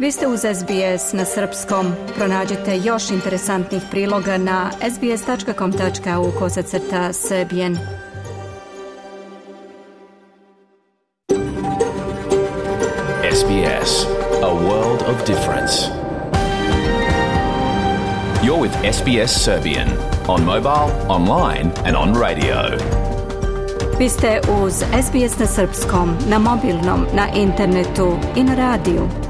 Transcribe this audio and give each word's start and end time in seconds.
Vi 0.00 0.12
ste 0.12 0.26
uz 0.26 0.40
SBS 0.40 1.12
na 1.12 1.24
srpskom. 1.24 1.92
Pronađite 2.16 2.78
još 2.84 3.10
interesantnih 3.10 3.82
priloga 3.90 4.38
na 4.38 4.70
sbs.com.au 4.94 6.30
kosacrta 6.38 7.12
srbijen. 7.12 7.78
SBS, 13.32 14.06
a 14.42 14.50
world 14.50 15.02
of 15.10 15.26
difference. 15.26 15.74
You're 18.42 18.60
with 18.60 18.92
SBS 18.92 19.44
Serbian 19.44 19.88
on 20.28 20.44
mobile, 20.44 20.90
online 21.08 21.70
and 21.86 21.96
on 21.96 22.22
radio. 22.22 22.56
Vi 23.98 24.08
ste 24.08 24.40
uz 24.62 24.72
SBS 25.02 25.38
na 25.38 25.46
srpskom, 25.46 26.16
na 26.28 26.38
mobilnom, 26.38 27.06
na 27.14 27.28
internetu 27.34 28.16
i 28.36 28.44
na 28.44 28.54
radiju. 28.54 29.29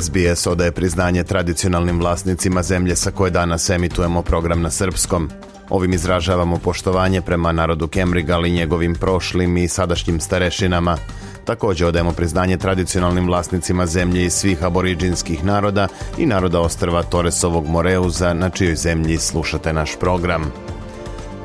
SBS 0.00 0.46
odaje 0.46 0.72
priznanje 0.72 1.24
tradicionalnim 1.24 1.98
vlasnicima 1.98 2.62
zemlje 2.62 2.96
sa 2.96 3.10
koje 3.10 3.30
danas 3.30 3.70
emitujemo 3.70 4.22
program 4.22 4.62
na 4.62 4.70
srpskom. 4.70 5.30
Ovim 5.70 5.92
izražavamo 5.92 6.58
poštovanje 6.58 7.20
prema 7.20 7.52
narodu 7.52 7.88
Kemrigal 7.88 8.46
i 8.46 8.50
njegovim 8.50 8.94
prošlim 8.94 9.56
i 9.56 9.68
sadašnjim 9.68 10.20
starešinama. 10.20 10.96
Također 11.44 11.86
odajemo 11.86 12.12
priznanje 12.12 12.56
tradicionalnim 12.56 13.26
vlasnicima 13.26 13.86
zemlje 13.86 14.24
i 14.24 14.30
svih 14.30 14.64
aboriđinskih 14.64 15.44
naroda 15.44 15.88
i 16.18 16.26
naroda 16.26 16.60
ostrva 16.60 17.02
Toresovog 17.02 17.66
Moreuza 17.66 18.34
na 18.34 18.50
čijoj 18.50 18.74
zemlji 18.74 19.18
slušate 19.18 19.72
naš 19.72 19.96
program. 20.00 20.52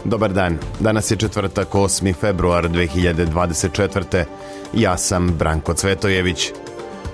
Dobar 0.06 0.34
dan, 0.34 0.58
danas 0.80 1.12
je 1.12 1.18
četvrtak 1.18 1.70
8. 1.70 2.14
februar 2.16 2.70
2024. 2.70 4.24
Ja 4.74 4.98
sam 4.98 5.28
Branko 5.28 5.74
Cvetojević. 5.74 6.52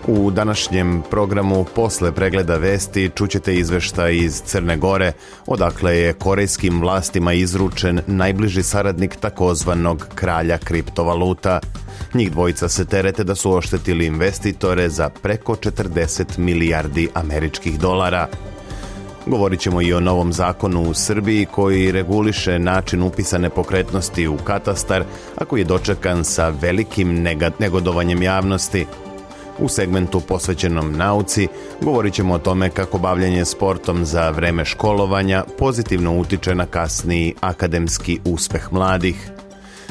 U 0.08 0.32
današnjem 0.32 1.04
programu 1.10 1.66
posle 1.76 2.12
pregleda 2.12 2.58
vesti 2.58 3.10
čućete 3.16 3.56
izvešta 3.56 4.10
iz 4.10 4.42
Crne 4.42 4.78
Gore, 4.78 5.12
odakle 5.46 5.98
je 5.98 6.14
korejskim 6.14 6.82
vlastima 6.82 7.34
izručen 7.34 8.02
najbliži 8.08 8.64
saradnik 8.64 9.16
takozvanog 9.16 10.08
kralja 10.16 10.58
kriptovaluta. 10.58 11.60
Njih 12.14 12.32
dvojica 12.32 12.70
se 12.70 12.86
terete 12.86 13.24
da 13.24 13.36
su 13.36 13.52
oštetili 13.52 14.06
investitore 14.06 14.90
za 14.90 15.10
preko 15.10 15.56
40 15.56 16.38
milijardi 16.38 17.10
američkih 17.14 17.80
dolara. 17.80 18.28
Govorit 19.26 19.60
ćemo 19.60 19.82
i 19.82 19.94
o 19.94 20.00
novom 20.00 20.34
zakonu 20.34 20.90
u 20.90 20.94
Srbiji 20.94 21.46
koji 21.46 21.92
reguliše 21.92 22.60
način 22.60 23.04
upisa 23.04 23.38
nepokretnosti 23.38 24.28
u 24.28 24.38
katastar, 24.38 25.04
a 25.36 25.46
koji 25.46 25.62
je 25.62 25.66
dočekan 25.66 26.24
sa 26.24 26.50
velikim 26.50 27.28
negodovanjem 27.60 28.22
javnosti. 28.22 28.86
U 29.62 29.68
segmentu 29.70 30.20
posvećenom 30.20 30.92
nauci 30.98 31.48
govorit 31.82 32.14
ćemo 32.14 32.34
o 32.34 32.40
tome 32.40 32.70
kako 32.70 32.98
bavljanje 32.98 33.46
sportom 33.46 34.06
za 34.06 34.30
vreme 34.30 34.66
školovanja 34.66 35.44
pozitivno 35.58 36.18
utiče 36.20 36.56
na 36.56 36.66
kasniji 36.66 37.34
akademski 37.42 38.20
uspeh 38.26 38.74
mladih. 38.74 39.32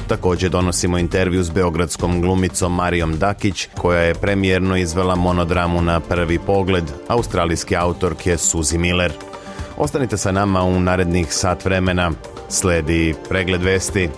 Također 0.09 0.51
donosimo 0.51 0.99
intervju 0.99 1.43
s 1.45 1.51
beogradskom 1.51 2.21
glumicom 2.21 2.75
Marijom 2.75 3.19
Dakić, 3.19 3.69
koja 3.79 4.01
je 4.01 4.15
premijerno 4.15 4.77
izvela 4.77 5.15
monodramu 5.15 5.83
na 5.83 6.01
prvi 6.01 6.39
pogled, 6.39 6.85
australijski 7.09 7.77
autorke 7.77 8.37
Suzy 8.37 8.79
Miller. 8.79 9.13
Ostanite 9.77 10.17
sa 10.17 10.33
nama 10.33 10.63
u 10.63 10.81
narednih 10.81 11.35
sat 11.35 11.65
vremena. 11.65 12.11
Sledi 12.49 13.15
pregled 13.29 13.63
vesti. 13.63 14.09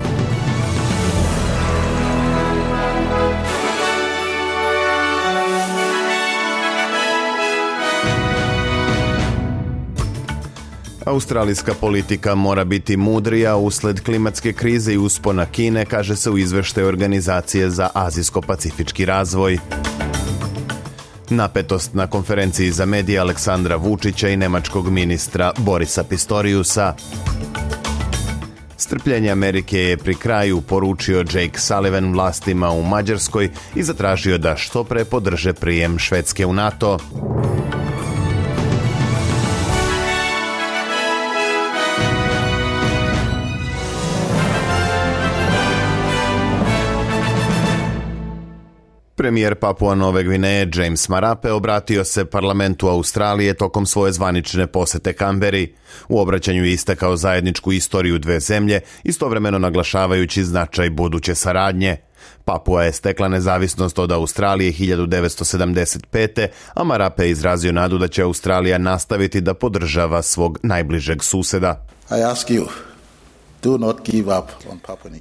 Australijska 11.10 11.74
politika 11.80 12.34
mora 12.34 12.64
biti 12.64 12.96
mudrija 12.96 13.56
usled 13.56 14.00
klimatske 14.00 14.52
krize 14.52 14.94
i 14.94 14.98
uspona 14.98 15.46
Kine, 15.46 15.84
kaže 15.84 16.16
se 16.16 16.30
u 16.30 16.38
izveštaju 16.38 16.86
Organizacije 16.86 17.70
za 17.70 17.88
azijsko-pacifički 17.94 19.04
razvoj. 19.04 19.58
Napetost 21.30 21.94
na 21.94 22.06
konferenciji 22.06 22.70
za 22.70 22.86
medije 22.86 23.18
Aleksandra 23.18 23.76
Vučića 23.76 24.28
i 24.28 24.36
nemačkog 24.36 24.90
ministra 24.90 25.52
Borisa 25.58 26.04
Pistoriusa. 26.04 26.94
Strpljenje 28.76 29.30
Amerike 29.30 29.78
je 29.78 29.96
pri 29.96 30.14
kraju 30.14 30.60
poručio 30.60 31.18
Jake 31.18 31.58
Sullivan 31.58 32.12
vlastima 32.12 32.70
u 32.70 32.82
Mađarskoj 32.82 33.50
i 33.74 33.82
zatražio 33.82 34.38
da 34.38 34.56
što 34.56 34.84
pre 34.84 35.04
podrže 35.04 35.52
prijem 35.52 35.98
Švedske 35.98 36.46
u 36.46 36.52
NATO. 36.52 36.98
Premijer 49.20 49.54
Papua 49.54 49.94
Nove 49.94 50.22
Gvineje 50.22 50.68
James 50.74 51.08
Marape 51.08 51.52
obratio 51.52 52.04
se 52.04 52.24
parlamentu 52.24 52.88
Australije 52.88 53.54
tokom 53.54 53.86
svoje 53.86 54.12
zvanične 54.12 54.66
posete 54.66 55.12
Kamberi. 55.12 55.74
U 56.08 56.20
obraćanju 56.20 56.64
istakao 56.64 57.16
zajedničku 57.16 57.72
istoriju 57.72 58.18
dve 58.18 58.40
zemlje, 58.40 58.80
istovremeno 59.04 59.58
naglašavajući 59.58 60.44
značaj 60.44 60.90
buduće 60.90 61.34
saradnje. 61.34 61.96
Papua 62.44 62.84
je 62.84 62.92
stekla 62.92 63.28
nezavisnost 63.28 63.98
od 63.98 64.12
Australije 64.12 64.72
1975. 64.72 66.48
a 66.74 66.84
Marape 66.84 67.22
je 67.22 67.30
izrazio 67.30 67.72
nadu 67.72 67.98
da 67.98 68.08
će 68.08 68.22
Australija 68.22 68.78
nastaviti 68.78 69.40
da 69.40 69.54
podržava 69.54 70.22
svog 70.22 70.58
najbližeg 70.62 71.22
suseda. 71.22 71.86
I 72.10 72.22
ask 72.22 72.48
you, 72.48 72.66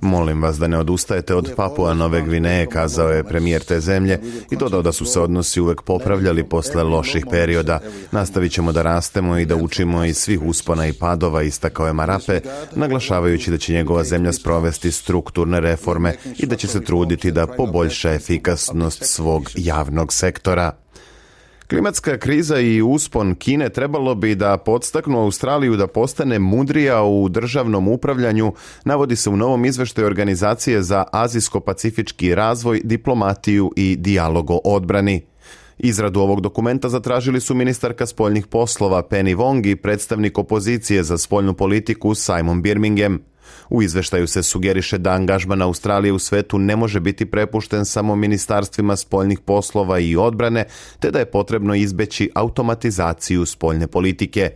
Molim 0.02 0.42
vas 0.42 0.58
da 0.58 0.68
ne 0.68 0.78
odustajete 0.78 1.36
od 1.36 1.54
Papua 1.56 1.94
Nove 1.94 2.22
Gvineje, 2.22 2.66
kazao 2.66 3.10
je 3.10 3.24
premijer 3.24 3.64
te 3.64 3.80
zemlje 3.80 4.20
i 4.52 4.56
dodao 4.56 4.82
da 4.82 4.92
su 4.92 5.06
se 5.06 5.20
odnosi 5.20 5.62
uvek 5.62 5.82
popravljali 5.82 6.44
posle 6.44 6.84
loših 6.84 7.26
perioda. 7.32 7.80
Nastavit 8.12 8.52
ćemo 8.52 8.72
da 8.72 8.82
rastemo 8.82 9.38
i 9.38 9.46
da 9.46 9.56
učimo 9.56 10.06
iz 10.06 10.18
svih 10.18 10.42
uspona 10.42 10.88
i 10.88 10.94
padova, 10.94 11.44
istakao 11.44 11.88
je 11.88 11.94
Marape, 11.94 12.42
naglašavajući 12.76 13.52
da 13.52 13.58
će 13.58 13.74
njegova 13.74 14.04
zemlja 14.04 14.34
sprovesti 14.34 14.92
strukturne 14.92 15.60
reforme 15.60 16.16
i 16.38 16.46
da 16.46 16.56
će 16.56 16.68
se 16.68 16.84
truditi 16.84 17.32
da 17.32 17.48
poboljša 17.48 18.14
efikasnost 18.14 19.04
svog 19.04 19.50
javnog 19.56 20.14
sektora. 20.14 20.72
Klimatska 21.70 22.18
kriza 22.18 22.60
i 22.60 22.82
uspon 22.82 23.36
Kine 23.36 23.70
trebalo 23.70 24.16
bi 24.16 24.36
da 24.36 24.58
podstaknu 24.58 25.20
Australiju 25.20 25.76
da 25.78 25.88
postane 25.88 26.40
mudrija 26.40 27.04
u 27.04 27.30
državnom 27.30 27.88
upravljanju, 27.88 28.54
navodi 28.86 29.16
se 29.16 29.30
u 29.30 29.38
novom 29.38 29.66
izveštaju 29.66 30.08
Organizacije 30.08 30.82
za 30.82 31.04
azijsko-pacifički 31.12 32.36
razvoj, 32.36 32.82
diplomatiju 32.84 33.72
i 33.76 33.96
dijalog 33.96 34.52
odbrani. 34.64 35.22
Izradu 35.78 36.20
ovog 36.20 36.42
dokumenta 36.42 36.90
zatražili 36.90 37.42
su 37.42 37.56
ministarka 37.56 38.06
spoljnih 38.06 38.48
poslova 38.48 39.04
Penny 39.04 39.36
Wong 39.36 39.72
i 39.72 39.76
predstavnik 39.76 40.38
opozicije 40.38 41.04
za 41.04 41.18
spoljnu 41.18 41.54
politiku 41.54 42.16
Simon 42.16 42.62
Birmingham. 42.62 43.20
U 43.70 43.82
izveštaju 43.82 44.28
se 44.28 44.44
sugeriše 44.44 44.98
da 44.98 45.12
angažman 45.12 45.62
Australije 45.62 46.14
u 46.14 46.20
svetu 46.20 46.60
ne 46.60 46.76
može 46.76 47.00
biti 47.00 47.26
prepušten 47.26 47.86
samo 47.86 48.16
ministarstvima 48.16 48.96
spoljnih 48.96 49.40
poslova 49.40 50.00
i 50.00 50.16
odbrane, 50.16 50.66
te 51.00 51.12
da 51.12 51.20
je 51.20 51.32
potrebno 51.32 51.76
izbeći 51.76 52.30
automatizaciju 52.36 53.46
spoljne 53.46 53.88
politike. 53.88 54.52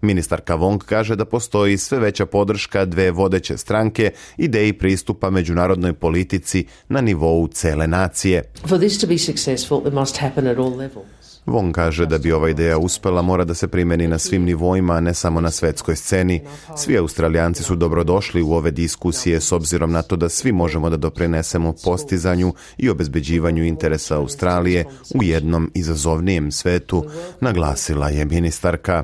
Ministarka 0.00 0.56
Wong 0.56 0.78
kaže 0.78 1.16
da 1.16 1.24
postoji 1.24 1.78
sve 1.78 1.98
veća 1.98 2.26
podrška 2.26 2.84
dve 2.84 3.10
vodeće 3.10 3.56
stranke 3.56 4.10
ideji 4.36 4.72
pristupa 4.72 5.30
međunarodnoj 5.30 5.92
politici 5.92 6.66
na 6.88 7.00
nivou 7.00 7.48
cele 7.48 7.86
nacije. 7.86 8.42
For 8.68 8.78
this 8.78 8.98
to 8.98 9.06
be 9.06 9.18
successful, 9.18 9.86
it 9.86 9.92
must 9.92 10.16
happen 10.16 10.46
at 10.46 10.58
all 10.58 10.76
levels. 10.76 11.15
Von 11.46 11.72
kaže 11.72 12.06
da 12.06 12.18
bi 12.18 12.32
ova 12.32 12.50
ideja 12.50 12.78
uspela 12.78 13.22
mora 13.22 13.44
da 13.44 13.54
se 13.54 13.68
primeni 13.68 14.08
na 14.08 14.18
svim 14.18 14.44
nivoima, 14.44 14.94
a 14.94 15.00
ne 15.00 15.14
samo 15.14 15.40
na 15.40 15.50
svetskoj 15.50 15.96
sceni. 15.96 16.42
Svi 16.76 16.98
Australijanci 16.98 17.62
su 17.62 17.76
dobrodošli 17.76 18.42
u 18.42 18.52
ove 18.52 18.70
diskusije 18.70 19.40
s 19.40 19.52
obzirom 19.52 19.92
na 19.92 20.02
to 20.02 20.16
da 20.16 20.28
svi 20.28 20.52
možemo 20.52 20.90
da 20.90 20.96
doprinesemo 20.96 21.74
postizanju 21.84 22.54
i 22.78 22.90
obezbeđivanju 22.90 23.64
interesa 23.64 24.16
Australije 24.16 24.84
u 25.14 25.22
jednom 25.22 25.70
izazovnijem 25.74 26.52
svetu, 26.52 27.04
naglasila 27.40 28.08
je 28.08 28.24
ministarka. 28.24 29.02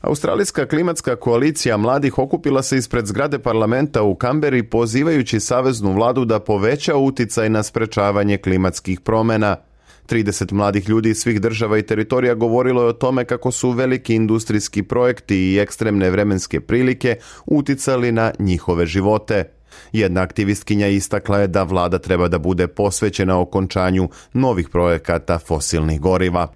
Australijska 0.00 0.66
klimatska 0.66 1.16
koalicija 1.16 1.76
mladih 1.76 2.18
okupila 2.18 2.62
se 2.62 2.76
ispred 2.76 3.06
zgrade 3.06 3.38
parlamenta 3.38 4.02
u 4.02 4.14
Kamberi 4.14 4.62
pozivajući 4.62 5.40
saveznu 5.40 5.92
vladu 5.92 6.24
da 6.24 6.40
poveća 6.40 6.96
uticaj 6.96 7.48
na 7.48 7.62
sprečavanje 7.62 8.38
klimatskih 8.38 9.00
promjena– 9.00 9.56
30 10.08 10.52
mladih 10.52 10.88
ljudi 10.88 11.10
iz 11.10 11.18
svih 11.18 11.40
država 11.40 11.78
i 11.78 11.82
teritorija 11.82 12.34
govorilo 12.34 12.82
je 12.82 12.88
o 12.88 12.92
tome 12.92 13.24
kako 13.24 13.50
su 13.52 13.70
veliki 13.70 14.14
industrijski 14.14 14.82
projekti 14.82 15.36
i 15.36 15.58
ekstremne 15.58 16.10
vremenske 16.10 16.60
prilike 16.60 17.16
uticali 17.46 18.12
na 18.12 18.32
njihove 18.38 18.86
živote. 18.86 19.57
Jedna 19.92 20.20
aktivistkinja 20.20 20.86
istakla 20.86 21.38
je 21.38 21.46
da 21.46 21.62
vlada 21.62 21.98
treba 21.98 22.28
da 22.28 22.38
bude 22.38 22.66
posvećena 22.66 23.38
okončanju 23.38 24.08
novih 24.32 24.68
projekata 24.68 25.38
fosilnih 25.38 26.00
goriva. 26.00 26.48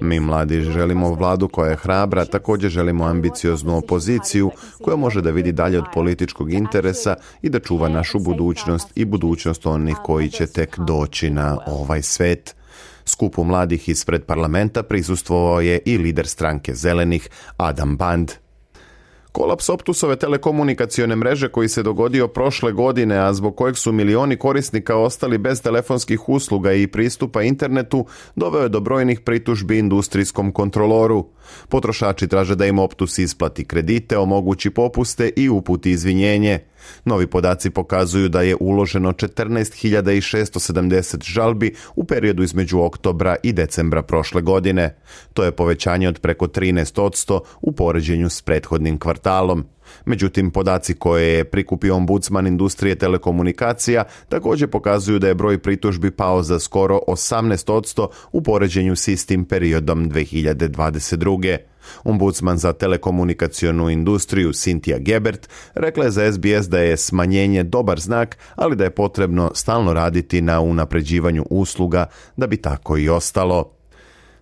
Mi 0.00 0.20
mladi 0.20 0.60
želimo 0.60 1.14
vladu 1.14 1.48
koja 1.48 1.70
je 1.70 1.76
hrabra, 1.76 2.24
također 2.24 2.70
želimo 2.70 3.04
ambicioznu 3.04 3.76
opoziciju 3.76 4.50
koja 4.82 4.96
može 4.96 5.20
da 5.20 5.30
vidi 5.30 5.52
dalje 5.52 5.78
od 5.78 5.84
političkog 5.94 6.52
interesa 6.52 7.16
i 7.42 7.48
da 7.48 7.60
čuva 7.60 7.88
našu 7.88 8.18
budućnost 8.18 8.88
i 8.94 9.04
budućnost 9.04 9.66
onih 9.66 9.96
koji 10.04 10.28
će 10.28 10.46
tek 10.46 10.78
doći 10.78 11.30
na 11.30 11.58
ovaj 11.66 12.02
svet. 12.02 12.56
Skupu 13.04 13.44
mladih 13.44 13.88
ispred 13.88 14.24
parlamenta 14.24 14.82
prisustvovao 14.82 15.60
je 15.60 15.78
i 15.84 15.98
lider 15.98 16.26
stranke 16.26 16.74
zelenih 16.74 17.28
Adam 17.56 17.96
Band. 17.96 18.32
Kolaps 19.32 19.68
Optusove 19.68 20.16
telekomunikacione 20.16 21.16
mreže 21.16 21.48
koji 21.48 21.68
se 21.68 21.82
dogodio 21.82 22.28
prošle 22.28 22.72
godine, 22.72 23.16
a 23.18 23.32
zbog 23.32 23.56
kojeg 23.56 23.76
su 23.76 23.92
milioni 23.92 24.36
korisnika 24.36 24.96
ostali 24.96 25.38
bez 25.38 25.62
telefonskih 25.62 26.28
usluga 26.28 26.72
i 26.72 26.86
pristupa 26.86 27.42
internetu, 27.42 28.06
doveo 28.36 28.62
je 28.62 28.68
do 28.68 28.80
brojnih 28.80 29.20
pritužbi 29.20 29.78
industrijskom 29.78 30.52
kontroloru. 30.52 31.26
Potrošači 31.68 32.28
traže 32.28 32.54
da 32.54 32.66
im 32.66 32.78
Optus 32.78 33.18
isplati 33.18 33.64
kredite, 33.64 34.18
omogući 34.18 34.70
popuste 34.70 35.30
i 35.36 35.48
uputi 35.48 35.90
izvinjenje. 35.90 36.69
Novi 37.04 37.26
podaci 37.26 37.70
pokazuju 37.70 38.28
da 38.28 38.42
je 38.42 38.56
uloženo 38.60 39.12
14.670 39.12 41.24
žalbi 41.24 41.74
u 41.94 42.04
periodu 42.04 42.42
između 42.42 42.80
oktobra 42.80 43.36
i 43.42 43.52
decembra 43.52 44.02
prošle 44.02 44.42
godine. 44.42 44.96
To 45.34 45.44
je 45.44 45.52
povećanje 45.52 46.08
od 46.08 46.18
preko 46.18 46.46
13% 46.46 47.40
u 47.60 47.72
poređenju 47.72 48.30
s 48.30 48.42
prethodnim 48.42 48.98
kvartalom. 48.98 49.64
Međutim, 50.04 50.50
podaci 50.50 50.94
koje 50.94 51.34
je 51.34 51.44
prikupio 51.44 51.96
ombudsman 51.96 52.46
industrije 52.46 52.94
telekomunikacija 52.94 54.04
također 54.28 54.68
pokazuju 54.68 55.18
da 55.18 55.28
je 55.28 55.34
broj 55.34 55.58
pritužbi 55.58 56.10
pao 56.10 56.42
za 56.42 56.58
skoro 56.58 57.00
18% 57.08 58.06
u 58.32 58.42
poređenju 58.42 58.96
s 58.96 59.08
istim 59.08 59.44
periodom 59.44 60.10
2022. 60.10 61.69
Ombudsman 62.04 62.58
za 62.58 62.72
telekomunikacionu 62.72 63.90
industriju 63.90 64.52
Cynthia 64.52 64.98
Gebert 64.98 65.48
rekla 65.74 66.04
je 66.04 66.10
za 66.10 66.32
SBS 66.32 66.68
da 66.68 66.78
je 66.78 66.96
smanjenje 66.96 67.62
dobar 67.62 68.00
znak, 68.00 68.38
ali 68.54 68.76
da 68.76 68.84
je 68.84 68.90
potrebno 68.90 69.50
stalno 69.54 69.92
raditi 69.92 70.40
na 70.40 70.60
unapređivanju 70.60 71.44
usluga 71.50 72.06
da 72.36 72.46
bi 72.46 72.56
tako 72.56 72.96
i 72.96 73.08
ostalo. 73.08 73.72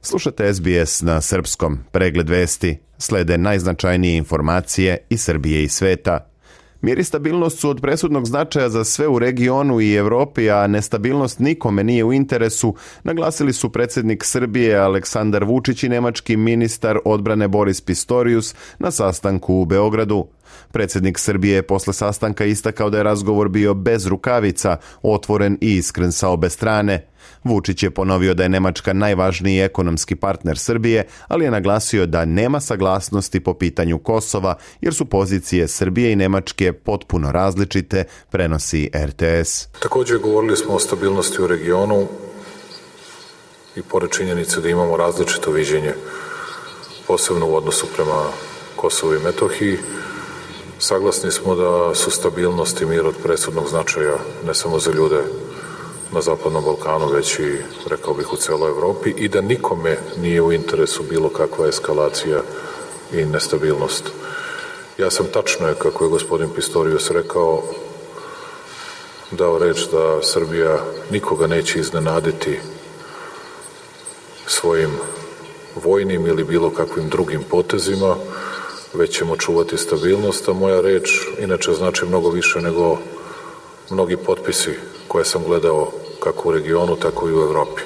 Slušate 0.03 0.55
SBS 0.55 1.03
na 1.03 1.21
srpskom, 1.21 1.79
pregled 1.93 2.29
vesti, 2.29 2.79
slede 2.99 3.39
najznačajnije 3.39 4.17
informacije 4.17 4.99
iz 5.11 5.23
Srbije 5.23 5.65
i 5.65 5.69
sveta. 5.69 6.31
Mir 6.81 6.99
i 6.99 7.05
stabilnost 7.05 7.59
su 7.59 7.71
od 7.71 7.81
presudnog 7.81 8.27
značaja 8.27 8.69
za 8.69 8.85
sve 8.85 9.09
u 9.09 9.19
regionu 9.19 9.81
i 9.81 9.95
Europi, 9.95 10.51
a 10.51 10.67
nestabilnost 10.67 11.39
nikome 11.39 11.85
nije 11.85 12.05
u 12.05 12.13
interesu, 12.13 12.75
naglasili 13.05 13.53
su 13.53 13.73
predsjednik 13.73 14.25
Srbije 14.25 14.77
Aleksandar 14.77 15.45
Vučić 15.45 15.83
i 15.83 15.89
nemački 15.89 16.37
ministar 16.37 16.99
odbrane 17.05 17.49
Boris 17.49 17.81
Pistorius 17.81 18.55
na 18.79 18.91
sastanku 18.91 19.55
u 19.55 19.65
Beogradu. 19.65 20.27
Predsjednik 20.73 21.19
Srbije 21.19 21.55
je 21.55 21.63
posle 21.63 21.93
sastanka 21.93 22.45
istakao 22.45 22.91
da 22.91 22.97
je 22.97 23.03
razgovor 23.03 23.49
bio 23.49 23.75
bez 23.75 24.07
rukavica, 24.07 24.77
otvoren 25.03 25.59
i 25.61 25.77
iskren 25.77 26.13
sa 26.13 26.29
obe 26.29 26.51
strane. 26.51 27.07
Vučić 27.45 27.83
je 27.83 27.91
ponovio 27.91 28.35
da 28.35 28.43
je 28.43 28.49
Nemačka 28.49 28.93
najvažniji 28.93 29.61
ekonomski 29.61 30.17
partner 30.17 30.59
Srbije, 30.59 31.07
ali 31.29 31.45
je 31.45 31.51
naglasio 31.51 32.07
da 32.07 32.25
nema 32.25 32.61
saglasnosti 32.61 33.41
po 33.41 33.55
pitanju 33.55 33.99
Kosova, 33.99 34.55
jer 34.81 34.95
su 34.95 35.05
pozicije 35.05 35.69
Srbije 35.69 36.13
i 36.13 36.17
Nemačke 36.17 36.73
potpuno 36.73 37.33
različite, 37.33 38.05
prenosi 38.31 38.91
RTS. 39.07 39.67
Također 39.83 40.19
govorili 40.19 40.57
smo 40.57 40.75
o 40.75 40.79
stabilnosti 40.79 41.43
u 41.43 41.47
regionu 41.47 42.07
i 43.77 43.83
pored 43.83 44.11
činjenice 44.11 44.61
da 44.61 44.69
imamo 44.69 44.97
različito 44.97 45.51
viđenje, 45.51 45.93
posebno 47.07 47.47
u 47.47 47.57
odnosu 47.57 47.87
prema 47.97 48.23
Kosovu 48.77 49.15
i 49.15 49.19
Metohiji, 49.19 49.79
Saglasni 50.81 51.31
smo 51.31 51.55
da 51.55 51.95
su 51.95 52.11
stabilnost 52.11 52.81
i 52.81 52.87
mir 52.87 53.07
od 53.07 53.15
presudnog 53.23 53.69
značaja 53.69 54.17
ne 54.47 54.55
samo 54.55 54.79
za 54.79 54.91
ljude 54.91 55.23
na 56.13 56.21
Zapadnom 56.21 56.65
Balkanu, 56.65 57.09
već 57.09 57.39
i, 57.39 57.57
rekao 57.87 58.15
bih, 58.15 58.33
u 58.33 58.37
celoj 58.37 58.71
Evropi 58.71 59.11
i 59.11 59.29
da 59.29 59.41
nikome 59.41 59.99
nije 60.19 60.43
u 60.43 60.53
interesu 60.53 61.03
bilo 61.03 61.29
kakva 61.29 61.69
eskalacija 61.69 62.43
i 63.13 63.25
nestabilnost. 63.25 64.05
Ja 64.99 65.11
sam 65.11 65.27
tačno 65.33 65.69
je, 65.69 65.75
kako 65.75 66.05
je 66.05 66.11
gospodin 66.11 66.51
Pistorius 66.55 67.11
rekao, 67.11 67.63
dao 69.31 69.59
reč 69.59 69.79
da 69.93 70.23
Srbija 70.23 70.79
nikoga 71.11 71.47
neće 71.47 71.81
iznenaditi 71.81 72.61
svojim 74.47 74.91
vojnim 75.75 76.27
ili 76.27 76.45
bilo 76.45 76.71
kakvim 76.71 77.09
drugim 77.09 77.43
potezima, 77.51 78.17
već 78.99 79.19
ćemo 79.19 79.37
čuvati 79.37 79.77
stabilnost, 79.77 80.49
a 80.49 80.53
moja 80.53 80.81
reč 80.81 81.11
inače 81.43 81.73
znači 81.73 82.07
mnogo 82.07 82.31
više 82.31 82.61
nego 82.61 82.99
mnogi 83.91 84.17
potpisi 84.17 84.71
koje 85.09 85.25
sam 85.25 85.43
gledao 85.47 85.91
kako 86.23 86.49
u 86.49 86.53
regionu, 86.53 86.97
tako 86.97 87.29
i 87.29 87.33
u 87.33 87.43
Evropi. 87.43 87.83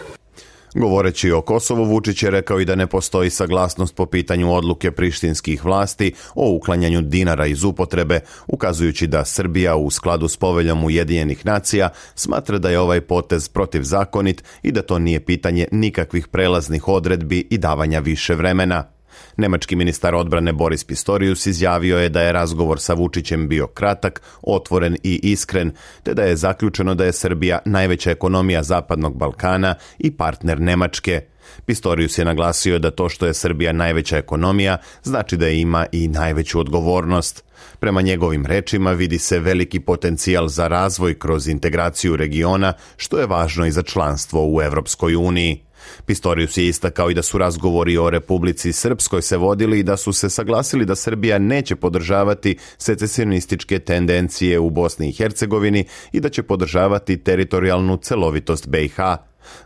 Govoreći 0.75 1.33
o 1.33 1.41
Kosovu, 1.41 1.85
Vučić 1.85 2.23
je 2.23 2.31
rekao 2.31 2.61
i 2.61 2.65
da 2.65 2.75
ne 2.75 2.87
postoji 2.87 3.31
saglasnost 3.31 3.95
po 3.95 4.07
pitanju 4.07 4.55
odluke 4.55 4.91
prištinskih 4.91 5.65
vlasti 5.65 6.13
o 6.35 6.51
uklanjanju 6.51 7.03
dinara 7.03 7.47
iz 7.47 7.65
upotrebe, 7.65 8.21
ukazujući 8.47 9.07
da 9.07 9.25
Srbija 9.25 9.77
u 9.77 9.91
skladu 9.91 10.29
s 10.29 10.37
poveljom 10.37 10.85
Ujedinjenih 10.85 11.47
nacija 11.47 11.89
smatra 12.15 12.59
da 12.59 12.71
je 12.71 12.81
ovaj 12.81 13.01
potez 13.01 13.49
protivzakonit 13.49 14.45
i 14.63 14.73
da 14.73 14.83
to 14.83 14.99
nije 14.99 15.25
pitanje 15.25 15.67
nikakvih 15.73 16.29
prelaznih 16.29 16.89
odredbi 16.89 17.47
i 17.51 17.59
davanja 17.59 17.99
više 17.99 18.35
vremena. 18.35 19.02
Nemački 19.37 19.77
ministar 19.77 20.15
odbrane 20.15 20.53
Boris 20.53 20.85
Pistorius 20.85 21.47
izjavio 21.47 21.99
je 21.99 22.09
da 22.09 22.23
je 22.23 22.33
razgovor 22.33 22.81
sa 22.81 22.95
Vučićem 22.95 23.49
bio 23.49 23.67
kratak, 23.67 24.23
otvoren 24.43 24.97
i 25.03 25.21
iskren, 25.23 25.73
te 26.03 26.15
da 26.15 26.23
je 26.23 26.37
zaključeno 26.37 26.95
da 26.95 27.05
je 27.05 27.13
Srbija 27.13 27.59
najveća 27.65 28.11
ekonomija 28.11 28.63
Zapadnog 28.63 29.17
Balkana 29.17 29.75
i 29.99 30.11
partner 30.11 30.61
Nemačke. 30.61 31.21
Pistorius 31.67 32.19
je 32.19 32.25
naglasio 32.25 32.79
da 32.79 32.91
to 32.91 33.09
što 33.09 33.27
je 33.27 33.35
Srbija 33.35 33.73
najveća 33.73 34.19
ekonomija 34.19 34.77
znači 35.03 35.37
da 35.37 35.49
ima 35.49 35.87
i 35.93 36.09
najveću 36.09 36.61
odgovornost. 36.61 37.45
Prema 37.79 38.03
njegovim 38.03 38.47
rečima 38.47 38.93
vidi 38.93 39.19
se 39.19 39.39
veliki 39.39 39.81
potencijal 39.81 40.49
za 40.49 40.69
razvoj 40.69 41.19
kroz 41.19 41.49
integraciju 41.49 42.17
regiona, 42.17 42.73
što 42.97 43.19
je 43.19 43.27
važno 43.27 43.67
i 43.67 43.71
za 43.71 43.83
članstvo 43.83 44.55
u 44.55 44.63
Europskoj 44.63 45.17
uniji. 45.17 45.63
Pistorius 46.07 46.57
je 46.57 46.69
istakao 46.69 47.11
i 47.11 47.15
da 47.15 47.23
su 47.23 47.39
razgovori 47.39 47.97
o 47.97 48.11
Republici 48.11 48.73
Srpskoj 48.73 49.23
se 49.23 49.37
vodili 49.37 49.79
i 49.79 49.83
da 49.83 49.97
su 49.97 50.13
se 50.13 50.31
saglasili 50.31 50.85
da 50.85 50.95
Srbija 50.95 51.39
neće 51.39 51.77
podržavati 51.77 52.57
secesionističke 52.79 53.79
tendencije 53.79 54.59
u 54.59 54.71
Bosni 54.71 55.09
i 55.09 55.13
Hercegovini 55.13 55.85
i 56.13 56.21
da 56.21 56.29
će 56.29 56.43
podržavati 56.43 57.17
teritorijalnu 57.17 57.97
celovitost 57.97 58.69
BiH. 58.69 58.97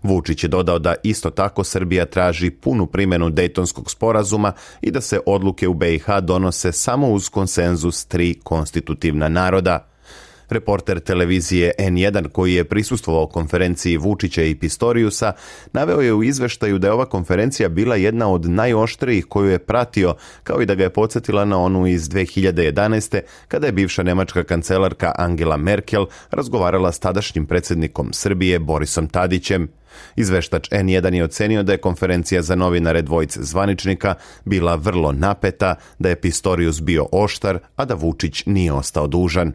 Vučić 0.03 0.45
je 0.45 0.49
dodao 0.49 0.79
da 0.79 0.95
isto 1.03 1.31
tako 1.31 1.65
Srbija 1.65 2.07
traži 2.07 2.51
punu 2.51 2.87
primjenu 2.87 3.31
Dejtonskog 3.31 3.91
sporazuma 3.91 4.53
i 4.81 4.91
da 4.91 5.01
se 5.01 5.21
odluke 5.27 5.69
u 5.69 5.75
BiH 5.75 6.07
donose 6.23 6.73
samo 6.73 7.09
uz 7.09 7.29
konsenzus 7.29 8.05
tri 8.05 8.35
konstitutivna 8.45 9.29
naroda. 9.29 9.96
Reporter 10.49 11.01
televizije 11.01 11.73
N1 11.79 12.29
koji 12.29 12.55
je 12.55 12.65
prisustvovao 12.65 13.27
konferenciji 13.27 13.97
Vučića 13.97 14.43
i 14.43 14.55
Pistoriusa 14.55 15.33
naveo 15.73 16.01
je 16.01 16.15
u 16.15 16.23
izveštaju 16.23 16.79
da 16.79 16.87
je 16.87 16.93
ova 16.93 17.07
konferencija 17.07 17.69
bila 17.69 17.97
jedna 17.97 18.29
od 18.29 18.51
najoštrijih 18.51 19.27
koju 19.29 19.51
je 19.51 19.59
pratio, 19.59 20.15
kao 20.43 20.63
i 20.63 20.67
da 20.67 20.75
ga 20.75 20.83
je 20.83 20.91
podsjetila 20.91 21.45
na 21.45 21.59
onu 21.59 21.87
iz 21.87 22.09
2011. 22.09 23.21
kada 23.49 23.67
je 23.67 23.73
bivša 23.73 24.03
nemačka 24.03 24.45
kancelarka 24.45 25.13
Angela 25.19 25.57
Merkel 25.57 26.07
razgovarala 26.31 26.93
s 26.93 26.99
tadašnjim 26.99 27.47
predsjednikom 27.47 28.13
Srbije 28.13 28.59
Borisom 28.59 29.09
Tadićem. 29.09 29.69
Izveštač 30.17 30.69
N1 30.71 31.15
je 31.15 31.25
ocenio 31.25 31.63
da 31.63 31.73
je 31.73 31.79
konferencija 31.79 32.43
za 32.43 32.55
novinare 32.55 33.03
dvojice 33.03 33.43
zvaničnika 33.43 34.15
bila 34.45 34.75
vrlo 34.75 35.13
napeta, 35.13 35.75
da 35.99 36.09
je 36.09 36.21
Pistorius 36.21 36.83
bio 36.83 37.07
oštar, 37.13 37.59
a 37.77 37.85
da 37.85 37.95
Vučić 37.95 38.47
nije 38.47 38.73
ostao 38.73 39.07
dužan. 39.07 39.53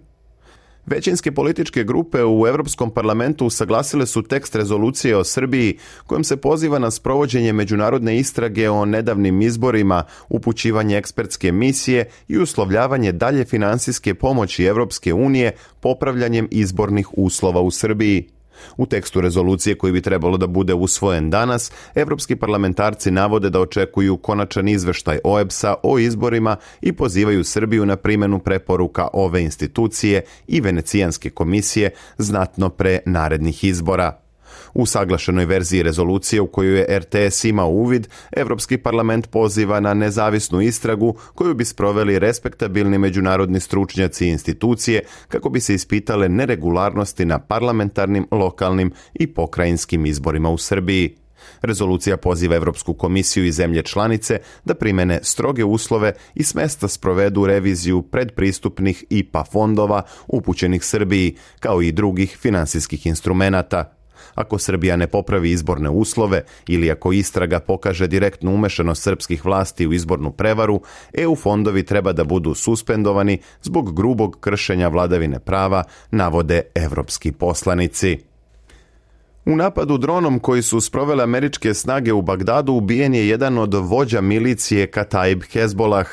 Većinske 0.85 1.31
političke 1.31 1.83
grupe 1.83 2.23
u 2.23 2.47
Europskom 2.47 2.91
parlamentu 2.91 3.45
usaglasile 3.45 4.05
su 4.05 4.21
tekst 4.21 4.55
rezolucije 4.55 5.17
o 5.17 5.23
Srbiji 5.23 5.77
kojom 6.05 6.23
se 6.23 6.37
poziva 6.37 6.79
na 6.79 6.91
sprovođenje 6.91 7.53
međunarodne 7.53 8.17
istrage 8.17 8.69
o 8.69 8.85
nedavnim 8.85 9.41
izborima, 9.41 10.03
upućivanje 10.29 10.97
ekspertske 10.97 11.51
misije 11.51 12.09
i 12.27 12.37
uslovljavanje 12.37 13.11
dalje 13.11 13.45
financijske 13.45 14.13
pomoći 14.13 14.63
Europske 14.63 15.13
unije 15.13 15.51
popravljanjem 15.79 16.47
izbornih 16.51 17.07
uslova 17.17 17.61
u 17.61 17.71
Srbiji. 17.71 18.27
U 18.77 18.85
tekstu 18.85 19.21
rezolucije 19.21 19.77
koji 19.77 19.93
bi 19.93 20.01
trebalo 20.01 20.37
da 20.37 20.47
bude 20.47 20.73
usvojen 20.73 21.29
danas, 21.29 21.71
evropski 21.95 22.35
parlamentarci 22.35 23.11
navode 23.11 23.49
da 23.49 23.59
očekuju 23.59 24.17
konačan 24.17 24.67
izveštaj 24.67 25.19
OEBS-a 25.23 25.75
o 25.83 25.99
izborima 25.99 26.55
i 26.81 26.91
pozivaju 26.91 27.43
Srbiju 27.43 27.85
na 27.85 27.95
primjenu 27.95 28.39
preporuka 28.39 29.07
ove 29.13 29.43
institucije 29.43 30.21
i 30.47 30.61
Venecijanske 30.61 31.29
komisije 31.29 31.89
znatno 32.17 32.69
pre 32.69 32.99
narednih 33.05 33.63
izbora. 33.63 34.20
U 34.73 34.85
saglašenoj 34.85 35.45
verziji 35.45 35.83
rezolucije 35.83 36.41
u 36.41 36.47
kojoj 36.47 36.79
je 36.79 36.99
RTS 36.99 37.43
imao 37.43 37.69
uvid, 37.69 38.07
Evropski 38.31 38.77
parlament 38.77 39.27
poziva 39.29 39.79
na 39.79 39.93
nezavisnu 39.93 40.61
istragu 40.61 41.15
koju 41.35 41.53
bi 41.53 41.65
sproveli 41.65 42.19
respektabilni 42.19 42.97
međunarodni 42.97 43.59
stručnjaci 43.59 44.25
i 44.25 44.29
institucije 44.29 45.01
kako 45.27 45.49
bi 45.49 45.59
se 45.59 45.73
ispitale 45.73 46.29
neregularnosti 46.29 47.25
na 47.25 47.39
parlamentarnim, 47.39 48.27
lokalnim 48.31 48.91
i 49.13 49.27
pokrajinskim 49.27 50.05
izborima 50.05 50.49
u 50.49 50.57
Srbiji. 50.57 51.15
Rezolucija 51.61 52.17
poziva 52.17 52.55
Evropsku 52.55 52.93
komisiju 52.93 53.45
i 53.45 53.51
zemlje 53.51 53.83
članice 53.83 54.39
da 54.65 54.73
primene 54.73 55.19
stroge 55.23 55.63
uslove 55.63 56.13
i 56.35 56.43
smesta 56.43 56.87
sprovedu 56.87 57.45
reviziju 57.45 58.01
predpristupnih 58.01 59.03
IPA 59.09 59.43
fondova 59.43 60.01
upućenih 60.27 60.85
Srbiji, 60.85 61.35
kao 61.59 61.81
i 61.81 61.91
drugih 61.91 62.37
finansijskih 62.41 63.05
instrumenata. 63.05 64.00
Ako 64.35 64.57
Srbija 64.57 64.95
ne 64.95 65.07
popravi 65.07 65.51
izborne 65.51 65.89
uslove 65.89 66.43
ili 66.67 66.91
ako 66.91 67.13
istraga 67.13 67.59
pokaže 67.59 68.07
direktnu 68.07 68.53
umešanost 68.53 69.03
srpskih 69.03 69.45
vlasti 69.45 69.87
u 69.87 69.93
izbornu 69.93 70.31
prevaru, 70.31 70.81
EU 71.13 71.35
fondovi 71.35 71.83
treba 71.83 72.13
da 72.13 72.23
budu 72.23 72.53
suspendovani 72.53 73.39
zbog 73.61 73.95
grubog 73.95 74.37
kršenja 74.39 74.87
vladavine 74.87 75.39
prava, 75.39 75.83
navode 76.11 76.61
evropski 76.75 77.31
poslanici. 77.31 78.31
U 79.45 79.55
napadu 79.55 79.97
dronom 79.97 80.39
koji 80.39 80.61
su 80.61 80.81
sprovele 80.81 81.23
američke 81.23 81.73
snage 81.73 82.13
u 82.13 82.21
Bagdadu 82.21 82.73
ubijen 82.73 83.13
je 83.13 83.27
jedan 83.27 83.57
od 83.57 83.73
vođa 83.73 84.21
milicije 84.21 84.87
Kataib 84.87 85.43
Hezbolah. 85.51 86.07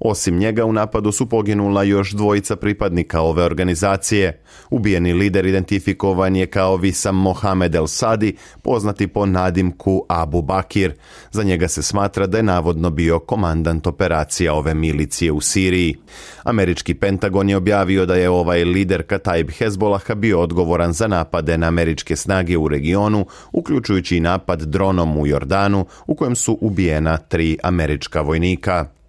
Osim 0.00 0.38
njega 0.38 0.64
u 0.64 0.72
napadu 0.72 1.12
su 1.12 1.28
poginula 1.28 1.82
još 1.82 2.12
dvojica 2.12 2.56
pripadnika 2.56 3.20
ove 3.20 3.42
organizacije. 3.42 4.42
Ubijeni 4.70 5.12
lider 5.12 5.46
identifikovan 5.46 6.36
je 6.36 6.46
kao 6.46 6.76
Visam 6.76 7.16
Mohamed 7.16 7.74
El 7.74 7.86
Sadi, 7.86 8.36
poznati 8.62 9.06
po 9.06 9.26
nadimku 9.26 10.04
Abu 10.08 10.42
Bakir. 10.42 10.92
Za 11.30 11.42
njega 11.42 11.68
se 11.68 11.82
smatra 11.82 12.26
da 12.26 12.36
je 12.36 12.42
navodno 12.42 12.90
bio 12.90 13.18
komandant 13.18 13.86
operacija 13.86 14.54
ove 14.54 14.74
milicije 14.74 15.32
u 15.32 15.40
Siriji. 15.40 15.96
Američki 16.44 16.94
Pentagon 16.94 17.50
je 17.50 17.56
objavio 17.56 18.06
da 18.06 18.14
je 18.14 18.30
ovaj 18.30 18.64
lider 18.64 19.02
Kataib 19.02 19.50
Hezbolaha 19.50 20.14
bio 20.14 20.40
odgovoran 20.40 20.92
za 20.92 21.08
napade 21.08 21.58
na 21.58 21.66
američke 21.66 22.16
snage 22.16 22.56
u 22.56 22.68
regionu, 22.68 23.26
uključujući 23.52 24.16
i 24.16 24.20
napad 24.20 24.62
dronom 24.62 25.18
u 25.18 25.26
Jordanu, 25.26 25.86
u 26.06 26.14
kojem 26.14 26.36
su 26.36 26.58
ubijena 26.60 27.16
tri 27.16 27.58
američka 27.62 28.20
vojnika. 28.20 29.01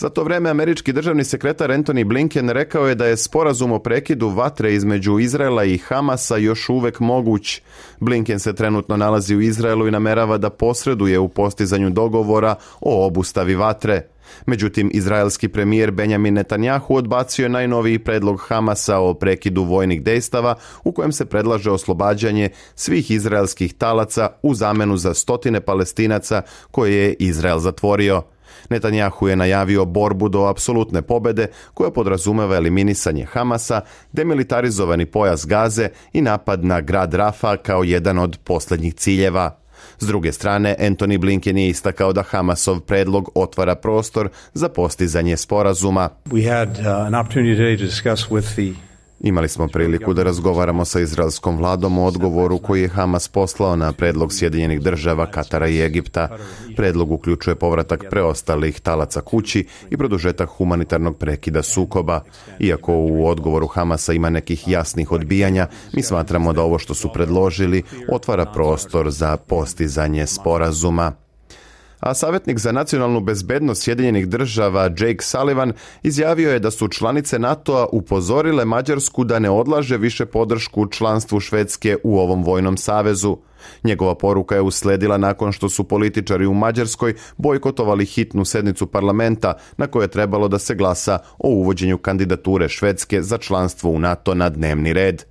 Za 0.00 0.08
to 0.08 0.24
vreme 0.24 0.50
američki 0.50 0.92
državni 0.92 1.24
sekretar 1.24 1.70
Anthony 1.70 2.04
Blinken 2.04 2.48
rekao 2.48 2.88
je 2.88 2.94
da 2.94 3.06
je 3.06 3.16
sporazum 3.16 3.72
o 3.72 3.78
prekidu 3.78 4.28
vatre 4.28 4.74
između 4.74 5.18
Izraela 5.18 5.64
i 5.64 5.78
Hamasa 5.78 6.36
još 6.36 6.68
uvek 6.68 7.00
moguć. 7.00 7.62
Blinken 8.00 8.38
se 8.38 8.54
trenutno 8.54 8.96
nalazi 8.96 9.36
u 9.36 9.40
Izraelu 9.40 9.88
i 9.88 9.90
namerava 9.90 10.38
da 10.38 10.50
posreduje 10.50 11.18
u 11.18 11.28
postizanju 11.28 11.90
dogovora 11.90 12.54
o 12.80 13.06
obustavi 13.06 13.54
vatre. 13.54 14.02
Međutim, 14.46 14.90
izraelski 14.94 15.48
premijer 15.48 15.90
Benjamin 15.90 16.34
Netanjahu 16.34 16.96
odbacio 16.96 17.42
je 17.42 17.48
najnoviji 17.48 17.98
predlog 17.98 18.40
Hamasa 18.48 18.98
o 18.98 19.14
prekidu 19.14 19.62
vojnih 19.62 20.02
dejstava 20.02 20.54
u 20.84 20.92
kojem 20.92 21.12
se 21.12 21.26
predlaže 21.26 21.70
oslobađanje 21.70 22.50
svih 22.74 23.10
izraelskih 23.10 23.74
talaca 23.74 24.28
u 24.42 24.54
zamenu 24.54 24.96
za 24.96 25.14
stotine 25.14 25.60
palestinaca 25.60 26.42
koje 26.70 26.94
je 26.94 27.14
Izrael 27.18 27.58
zatvorio. 27.58 28.22
Netanjahu 28.70 29.28
je 29.28 29.36
najavio 29.36 29.84
borbu 29.84 30.28
do 30.28 30.46
apsolutne 30.46 31.02
pobede 31.02 31.46
koja 31.74 31.90
podrazumeva 31.90 32.56
eliminisanje 32.56 33.24
Hamasa, 33.24 33.80
demilitarizovani 34.12 35.06
pojas 35.06 35.46
Gaze 35.46 35.88
i 36.12 36.20
napad 36.20 36.64
na 36.64 36.80
grad 36.80 37.14
Rafa 37.14 37.56
kao 37.56 37.84
jedan 37.84 38.18
od 38.18 38.38
posljednjih 38.44 38.94
ciljeva. 38.94 39.58
S 39.98 40.06
druge 40.06 40.32
strane, 40.32 40.76
Anthony 40.78 41.18
Blinken 41.18 41.58
je 41.58 41.68
istakao 41.68 42.12
da 42.12 42.22
Hamasov 42.22 42.80
predlog 42.80 43.30
otvara 43.34 43.74
prostor 43.74 44.28
za 44.54 44.68
postizanje 44.68 45.36
sporazuma. 45.36 46.08
We 46.24 46.48
had 46.58 46.68
uh, 46.68 46.86
an 46.86 47.14
opportunity 47.14 47.56
today 47.56 47.78
to 47.78 47.84
discuss 47.84 48.30
with 48.30 48.54
the 48.54 48.87
Imali 49.20 49.48
smo 49.48 49.68
priliku 49.68 50.14
da 50.14 50.22
razgovaramo 50.22 50.84
sa 50.84 51.00
izraelskom 51.00 51.56
vladom 51.56 51.98
o 51.98 52.04
odgovoru 52.04 52.58
koji 52.58 52.82
je 52.82 52.88
Hamas 52.88 53.28
poslao 53.28 53.76
na 53.76 53.92
predlog 53.92 54.32
Sjedinjenih 54.32 54.80
država, 54.80 55.30
Katara 55.30 55.68
i 55.68 55.80
Egipta. 55.80 56.28
Predlog 56.76 57.12
uključuje 57.12 57.54
povratak 57.54 58.04
preostalih 58.10 58.80
talaca 58.80 59.20
kući 59.20 59.66
i 59.90 59.96
produžetak 59.96 60.48
humanitarnog 60.48 61.16
prekida 61.16 61.62
sukoba. 61.62 62.20
Iako 62.60 62.94
u 62.94 63.26
odgovoru 63.26 63.66
Hamasa 63.66 64.12
ima 64.12 64.30
nekih 64.30 64.68
jasnih 64.68 65.12
odbijanja, 65.12 65.66
mi 65.92 66.02
smatramo 66.02 66.52
da 66.52 66.62
ovo 66.62 66.78
što 66.78 66.94
su 66.94 67.12
predložili 67.12 67.82
otvara 68.12 68.44
prostor 68.44 69.10
za 69.10 69.36
postizanje 69.36 70.26
sporazuma 70.26 71.12
a 72.00 72.14
savjetnik 72.14 72.58
za 72.58 72.72
nacionalnu 72.72 73.20
bezbednost 73.20 73.82
Sjedinjenih 73.82 74.28
država 74.28 74.82
Jake 74.82 75.22
Sullivan 75.22 75.72
izjavio 76.02 76.52
je 76.52 76.58
da 76.58 76.70
su 76.70 76.88
članice 76.88 77.38
NATO-a 77.38 77.86
upozorile 77.92 78.64
Mađarsku 78.64 79.24
da 79.24 79.38
ne 79.38 79.50
odlaže 79.50 79.96
više 79.96 80.26
podršku 80.26 80.86
članstvu 80.86 81.40
Švedske 81.40 81.96
u 82.04 82.18
ovom 82.18 82.44
vojnom 82.44 82.76
savezu. 82.76 83.36
Njegova 83.84 84.14
poruka 84.14 84.54
je 84.54 84.60
usledila 84.60 85.18
nakon 85.18 85.52
što 85.52 85.68
su 85.68 85.84
političari 85.84 86.46
u 86.46 86.54
Mađarskoj 86.54 87.14
bojkotovali 87.36 88.06
hitnu 88.06 88.44
sednicu 88.44 88.86
parlamenta 88.86 89.54
na 89.76 89.86
kojoj 89.86 90.04
je 90.04 90.08
trebalo 90.08 90.48
da 90.48 90.58
se 90.58 90.74
glasa 90.74 91.18
o 91.38 91.48
uvođenju 91.48 91.98
kandidature 91.98 92.68
Švedske 92.68 93.22
za 93.22 93.38
članstvo 93.38 93.90
u 93.90 93.98
NATO 93.98 94.34
na 94.34 94.48
dnevni 94.48 94.92
red. 94.92 95.24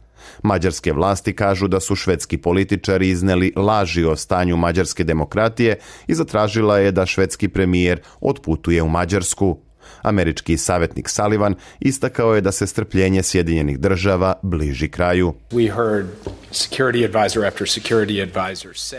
Mađarske 0.44 0.94
vlasti 0.94 1.36
kažu 1.36 1.68
da 1.68 1.80
su 1.80 1.96
švedski 1.96 2.38
političari 2.38 3.10
izneli 3.10 3.54
laži 3.56 4.04
o 4.04 4.16
stanju 4.16 4.58
mađarske 4.58 5.04
demokratije 5.04 5.80
i 6.08 6.16
zatražila 6.16 6.78
je 6.78 6.92
da 6.92 7.06
švedski 7.06 7.48
premijer 7.48 8.02
otputuje 8.22 8.82
u 8.84 8.90
Mađarsku. 8.90 9.67
Američki 10.02 10.58
savjetnik 10.58 11.10
Sullivan 11.10 11.56
istakao 11.80 12.36
je 12.36 12.42
da 12.42 12.52
se 12.52 12.68
strpljenje 12.68 13.24
Sjedinjenih 13.24 13.80
država 13.80 14.34
bliži 14.42 14.90
kraju. 14.90 15.34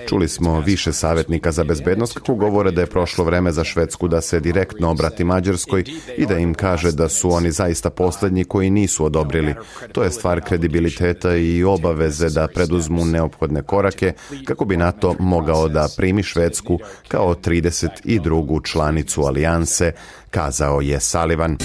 Čuli 0.08 0.28
smo 0.28 0.60
više 0.60 0.92
savjetnika 0.92 1.52
za 1.52 1.64
bezbednost 1.64 2.14
kako 2.14 2.34
govore 2.34 2.70
da 2.70 2.80
je 2.80 2.86
prošlo 2.86 3.24
vreme 3.24 3.52
za 3.52 3.64
Švedsku 3.64 4.08
da 4.08 4.20
se 4.20 4.40
direktno 4.40 4.90
obrati 4.90 5.24
Mađarskoj 5.24 5.84
i 6.16 6.26
da 6.26 6.38
im 6.38 6.54
kaže 6.54 6.92
da 6.92 7.08
su 7.08 7.30
oni 7.30 7.50
zaista 7.50 7.90
posljednji 7.90 8.44
koji 8.44 8.70
nisu 8.70 9.04
odobrili. 9.04 9.54
To 9.92 10.02
je 10.02 10.10
stvar 10.10 10.40
kredibiliteta 10.40 11.36
i 11.36 11.64
obaveze 11.64 12.28
da 12.28 12.48
preduzmu 12.54 13.04
neophodne 13.04 13.62
korake 13.62 14.12
kako 14.44 14.64
bi 14.64 14.76
NATO 14.76 15.16
mogao 15.18 15.68
da 15.68 15.88
primi 15.96 16.22
Švedsku 16.22 16.78
kao 17.08 17.34
32. 17.34 18.64
članicu 18.64 19.22
alijanse, 19.22 19.92
kazao 20.30 20.80
je 20.80 21.00
Sullivan. 21.00 21.56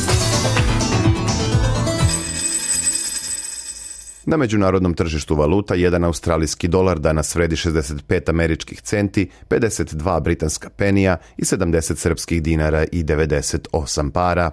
Na 4.26 4.38
međunarodnom 4.38 4.94
tržištu 4.94 5.36
valuta 5.36 5.76
jedan 5.76 6.04
australijski 6.04 6.68
dolar 6.68 7.00
danas 7.00 7.36
vredi 7.36 7.56
65 7.56 8.30
američkih 8.30 8.82
centi, 8.82 9.30
52 9.50 10.22
britanska 10.22 10.70
penija 10.70 11.18
i 11.38 11.44
70 11.44 11.96
srpskih 11.96 12.44
dinara 12.44 12.86
i 12.92 13.04
98 13.04 14.12
para. 14.12 14.52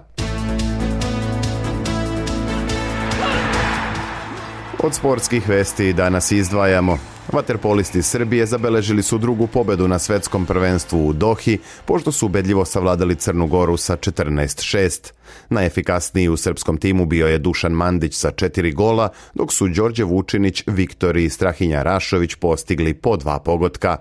Od 4.83 4.93
sportskih 4.93 5.49
vesti 5.49 5.93
danas 5.93 6.31
izdvajamo. 6.31 6.97
Vaterpolisti 7.33 8.01
Srbije 8.01 8.45
zabeležili 8.45 9.03
su 9.03 9.17
drugu 9.17 9.47
pobedu 9.47 9.87
na 9.87 9.99
svetskom 9.99 10.45
prvenstvu 10.45 11.07
u 11.07 11.13
Dohi, 11.13 11.57
pošto 11.85 12.11
su 12.11 12.25
ubedljivo 12.25 12.65
savladali 12.65 13.15
Crnu 13.15 13.47
Goru 13.47 13.77
sa 13.77 13.97
14-6. 13.97 15.11
Najefikasniji 15.49 16.29
u 16.29 16.37
srpskom 16.37 16.77
timu 16.77 17.05
bio 17.05 17.27
je 17.27 17.37
Dušan 17.37 17.71
Mandić 17.71 18.15
sa 18.15 18.31
četiri 18.31 18.71
gola, 18.71 19.09
dok 19.33 19.53
su 19.53 19.67
Đorđe 19.67 20.03
Vučinić, 20.03 20.63
Viktor 20.67 21.17
i 21.17 21.29
Strahinja 21.29 21.83
Rašović 21.83 22.35
postigli 22.35 22.93
po 22.93 23.17
dva 23.17 23.39
pogotka. 23.39 23.97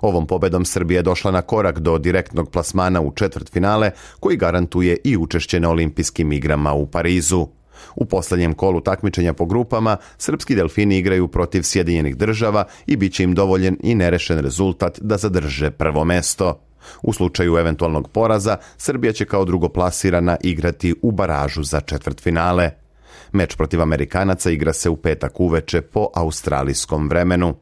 Ovom 0.00 0.26
pobedom 0.26 0.64
Srbija 0.64 0.98
je 0.98 1.02
došla 1.02 1.30
na 1.30 1.42
korak 1.42 1.78
do 1.78 1.98
direktnog 1.98 2.50
plasmana 2.50 3.00
u 3.00 3.12
četvrt 3.12 3.52
finale, 3.52 3.90
koji 4.20 4.36
garantuje 4.36 4.96
i 5.04 5.16
učešće 5.16 5.60
na 5.60 5.70
olimpijskim 5.70 6.32
igrama 6.32 6.72
u 6.72 6.86
Parizu. 6.86 7.46
U 7.96 8.04
posljednjem 8.04 8.54
kolu 8.54 8.80
takmičenja 8.80 9.32
po 9.32 9.46
grupama, 9.46 9.96
srpski 10.18 10.54
delfini 10.54 10.98
igraju 10.98 11.28
protiv 11.28 11.62
Sjedinjenih 11.62 12.16
država 12.16 12.64
i 12.86 12.96
bit 12.96 13.14
će 13.14 13.24
im 13.24 13.34
dovoljen 13.34 13.76
i 13.82 13.94
nerešen 13.94 14.38
rezultat 14.38 14.98
da 15.00 15.16
zadrže 15.16 15.70
prvo 15.70 16.04
mesto. 16.04 16.60
U 17.02 17.12
slučaju 17.12 17.56
eventualnog 17.56 18.08
poraza, 18.08 18.56
Srbija 18.76 19.12
će 19.12 19.24
kao 19.24 19.44
drugoplasirana 19.44 20.36
igrati 20.40 20.94
u 21.02 21.10
baražu 21.10 21.62
za 21.62 21.80
četvrtfinale. 21.80 22.70
Meč 23.32 23.56
protiv 23.56 23.82
Amerikanaca 23.82 24.50
igra 24.50 24.72
se 24.72 24.90
u 24.90 24.96
petak 24.96 25.40
uveče 25.40 25.80
po 25.80 26.08
australijskom 26.14 27.08
vremenu. 27.08 27.54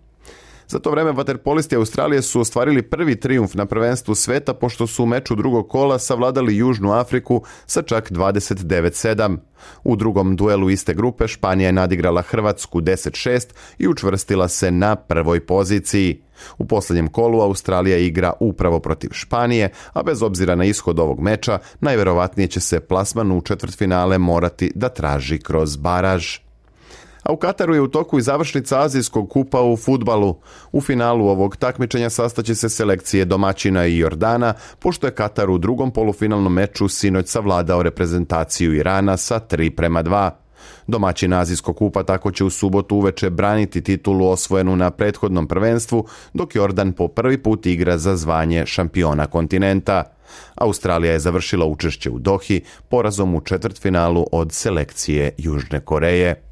Za 0.72 0.78
to 0.78 0.90
vreme 0.90 1.12
vaterpolisti 1.12 1.76
Australije 1.76 2.22
su 2.22 2.40
ostvarili 2.40 2.82
prvi 2.82 3.20
trijumf 3.20 3.54
na 3.54 3.66
prvenstvu 3.66 4.14
sveta 4.14 4.54
pošto 4.54 4.86
su 4.86 5.02
u 5.02 5.06
meču 5.06 5.34
drugog 5.34 5.68
kola 5.68 5.98
savladali 5.98 6.56
Južnu 6.56 6.92
Afriku 6.92 7.42
sa 7.66 7.82
čak 7.82 8.10
29-7. 8.10 9.36
U 9.84 9.96
drugom 9.96 10.36
duelu 10.36 10.70
iste 10.70 10.94
grupe 10.94 11.28
Španija 11.28 11.66
je 11.66 11.72
nadigrala 11.72 12.22
Hrvatsku 12.22 12.80
10-6 12.80 13.46
i 13.78 13.88
učvrstila 13.88 14.48
se 14.48 14.70
na 14.70 14.96
prvoj 14.96 15.46
poziciji. 15.46 16.22
U 16.58 16.64
posljednjem 16.64 17.08
kolu 17.08 17.40
Australija 17.40 17.98
igra 17.98 18.32
upravo 18.40 18.80
protiv 18.80 19.08
Španije, 19.12 19.68
a 19.92 20.02
bez 20.02 20.22
obzira 20.22 20.54
na 20.54 20.64
ishod 20.64 20.98
ovog 20.98 21.20
meča, 21.20 21.58
najverovatnije 21.80 22.48
će 22.48 22.60
se 22.60 22.80
plasman 22.80 23.32
u 23.32 23.40
četvrtfinale 23.40 24.18
morati 24.18 24.72
da 24.74 24.88
traži 24.88 25.38
kroz 25.38 25.76
baraž 25.76 26.38
a 27.22 27.32
u 27.32 27.36
Kataru 27.36 27.74
je 27.74 27.80
u 27.80 27.88
toku 27.88 28.18
i 28.18 28.22
završnica 28.22 28.80
Azijskog 28.80 29.30
kupa 29.30 29.62
u 29.62 29.76
futbalu. 29.76 30.36
U 30.72 30.80
finalu 30.80 31.28
ovog 31.28 31.56
takmičenja 31.56 32.10
sastaće 32.10 32.54
se 32.54 32.68
selekcije 32.68 33.24
domaćina 33.24 33.86
i 33.86 33.98
Jordana, 33.98 34.54
pošto 34.78 35.06
je 35.06 35.14
Katar 35.14 35.50
u 35.50 35.58
drugom 35.58 35.90
polufinalnom 35.90 36.52
meču 36.52 36.88
sinoć 36.88 37.28
savladao 37.28 37.82
reprezentaciju 37.82 38.74
Irana 38.74 39.16
sa 39.16 39.40
3 39.40 39.70
prema 39.76 40.02
2. 40.02 40.30
Domaćin 40.86 41.32
Azijskog 41.32 41.76
kupa 41.76 42.02
tako 42.02 42.30
će 42.30 42.44
u 42.44 42.50
subotu 42.50 42.96
uveče 42.96 43.30
braniti 43.30 43.82
titulu 43.82 44.28
osvojenu 44.28 44.76
na 44.76 44.90
prethodnom 44.90 45.48
prvenstvu, 45.48 46.06
dok 46.34 46.54
Jordan 46.54 46.92
po 46.92 47.08
prvi 47.08 47.38
put 47.38 47.66
igra 47.66 47.98
za 47.98 48.16
zvanje 48.16 48.66
šampiona 48.66 49.26
kontinenta. 49.26 50.04
Australija 50.54 51.12
je 51.12 51.18
završila 51.18 51.66
učešće 51.66 52.10
u 52.10 52.18
Dohi 52.18 52.60
porazom 52.88 53.34
u 53.34 53.40
četvrtfinalu 53.40 54.26
od 54.32 54.52
selekcije 54.52 55.30
Južne 55.38 55.80
Koreje. 55.80 56.42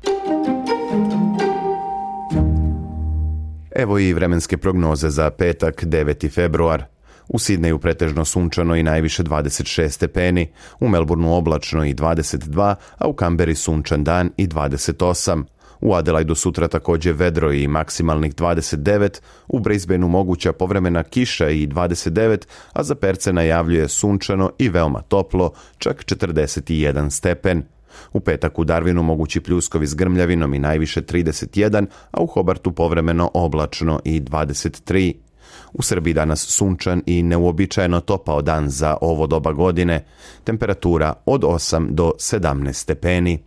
Evo 3.75 3.99
i 3.99 4.12
vremenske 4.12 4.57
prognoze 4.57 5.11
za 5.11 5.31
petak 5.31 5.85
9. 5.85 6.31
februar. 6.31 6.85
U 7.29 7.39
Sidneju 7.39 7.79
pretežno 7.79 8.25
sunčano 8.25 8.77
i 8.77 8.83
najviše 8.83 9.23
26 9.23 9.89
stepeni, 9.89 10.50
u 10.81 10.89
Melbourneu 10.89 11.33
oblačno 11.33 11.85
i 11.85 11.95
22, 11.95 12.75
a 12.99 13.09
u 13.09 13.12
Kamberi 13.12 13.55
sunčan 13.55 14.05
dan 14.05 14.31
i 14.37 14.49
28. 14.49 15.45
U 15.81 15.95
Adelaidu 15.95 16.35
sutra 16.35 16.69
također 16.69 17.15
vedro 17.15 17.53
i 17.53 17.69
maksimalnih 17.69 18.35
29, 18.35 19.21
u 19.49 19.59
Brisbaneu 19.59 20.09
moguća 20.09 20.53
povremena 20.53 21.03
kiša 21.03 21.49
i 21.49 21.67
29, 21.67 22.47
a 22.73 22.83
za 22.83 22.95
Perce 22.95 23.33
najavljuje 23.33 23.89
sunčano 23.89 24.50
i 24.59 24.69
veoma 24.69 25.03
toplo, 25.03 25.53
čak 25.79 26.05
41 26.05 27.11
stepen. 27.11 27.62
U 28.12 28.20
petak 28.20 28.59
u 28.59 28.64
Darwinu 28.64 29.02
mogući 29.02 29.40
pljuskovi 29.40 29.87
s 29.87 29.94
grmljavinom 29.94 30.54
i 30.54 30.59
najviše 30.59 31.02
31, 31.02 31.87
a 32.11 32.20
u 32.20 32.26
Hobartu 32.26 32.73
povremeno 32.73 33.30
oblačno 33.35 34.00
i 34.04 34.20
23. 34.20 35.14
U 35.73 35.82
Srbiji 35.82 36.14
danas 36.14 36.47
sunčan 36.47 37.02
i 37.06 37.23
neuobičajeno 37.23 38.00
topao 38.00 38.42
dan 38.42 38.68
za 38.68 38.97
ovo 39.00 39.26
doba 39.26 39.52
godine, 39.52 40.04
temperatura 40.44 41.14
od 41.26 41.42
8 41.42 41.90
do 41.90 42.12
17 42.18 42.73
stepeni. 42.73 43.42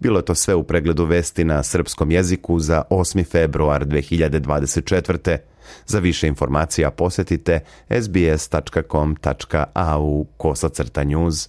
Bilo 0.00 0.18
je 0.18 0.24
to 0.24 0.34
sve 0.34 0.54
u 0.54 0.62
pregledu 0.62 1.04
vesti 1.04 1.44
na 1.44 1.62
srpskom 1.62 2.10
jeziku 2.10 2.58
za 2.58 2.82
8. 2.90 3.26
februar 3.26 3.86
2024. 3.86 5.36
Za 5.86 5.98
više 5.98 6.28
informacija 6.28 6.90
posjetite 6.90 7.60
sbs.com.au 8.00 9.44
kosacrta 10.36 11.04
news. 11.04 11.48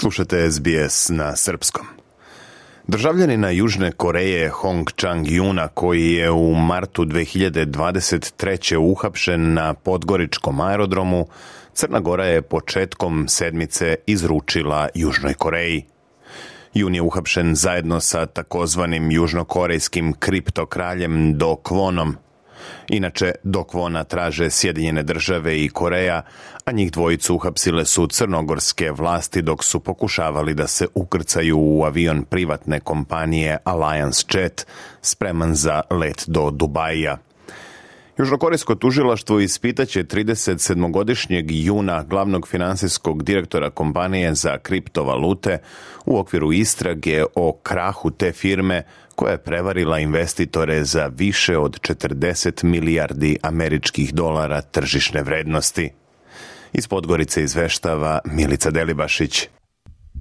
Slušate 0.00 0.50
SBS 0.50 1.08
na 1.08 1.36
srpskom. 1.36 1.86
Državljanina 2.86 3.50
Južne 3.50 3.92
Koreje 3.92 4.48
Hong 4.48 4.86
Chang-yuna 4.86 5.68
koji 5.74 6.12
je 6.12 6.30
u 6.30 6.54
martu 6.54 7.04
2023. 7.04 8.76
uhapšen 8.76 9.54
na 9.54 9.74
Podgoričkom 9.74 10.60
aerodromu, 10.60 11.26
Crna 11.74 12.00
Gora 12.00 12.24
je 12.24 12.42
početkom 12.42 13.28
sedmice 13.28 13.96
izručila 14.06 14.88
Južnoj 14.94 15.34
Koreji. 15.34 15.84
Jun 16.74 16.94
je 16.94 17.02
uhapšen 17.02 17.54
zajedno 17.54 18.00
sa 18.00 18.26
takozvanim 18.26 19.10
južnokorejskim 19.10 20.12
kriptokraljem 20.12 21.38
Do 21.38 21.56
Kvonom, 21.56 22.16
Inače, 22.88 23.32
dok 23.42 23.74
Vona 23.74 24.04
traže 24.04 24.50
Sjedinjene 24.50 25.02
države 25.02 25.64
i 25.64 25.68
Koreja, 25.68 26.22
a 26.64 26.72
njih 26.72 26.92
dvojicu 26.92 27.34
uhapsile 27.34 27.84
su 27.84 28.06
crnogorske 28.06 28.90
vlasti 28.92 29.42
dok 29.42 29.64
su 29.64 29.80
pokušavali 29.80 30.54
da 30.54 30.66
se 30.66 30.86
ukrcaju 30.94 31.58
u 31.58 31.84
avion 31.84 32.24
privatne 32.24 32.80
kompanije 32.80 33.58
Alliance 33.64 34.24
Jet, 34.34 34.66
spreman 35.02 35.54
za 35.54 35.80
let 35.90 36.24
do 36.26 36.50
Dubaja. 36.50 37.18
Južnokorejsko 38.20 38.74
tužilaštvo 38.74 39.40
ispitaće 39.40 40.04
37-godišnjeg 40.04 41.44
juna 41.48 42.04
glavnog 42.04 42.48
finansijskog 42.48 43.22
direktora 43.22 43.70
kompanije 43.70 44.34
za 44.34 44.58
kriptovalute 44.58 45.58
u 46.06 46.18
okviru 46.18 46.52
istrage 46.52 47.24
o 47.34 47.52
krahu 47.52 48.10
te 48.10 48.32
firme 48.32 48.82
koja 49.14 49.32
je 49.32 49.38
prevarila 49.38 49.98
investitore 49.98 50.84
za 50.84 51.06
više 51.06 51.58
od 51.58 51.80
40 51.80 52.64
milijardi 52.64 53.36
američkih 53.42 54.14
dolara 54.14 54.60
tržišne 54.62 55.22
vrednosti. 55.22 55.90
Iz 56.72 56.88
Podgorice 56.88 57.42
izveštava 57.42 58.18
Milica 58.24 58.70
Delibašić. 58.70 59.48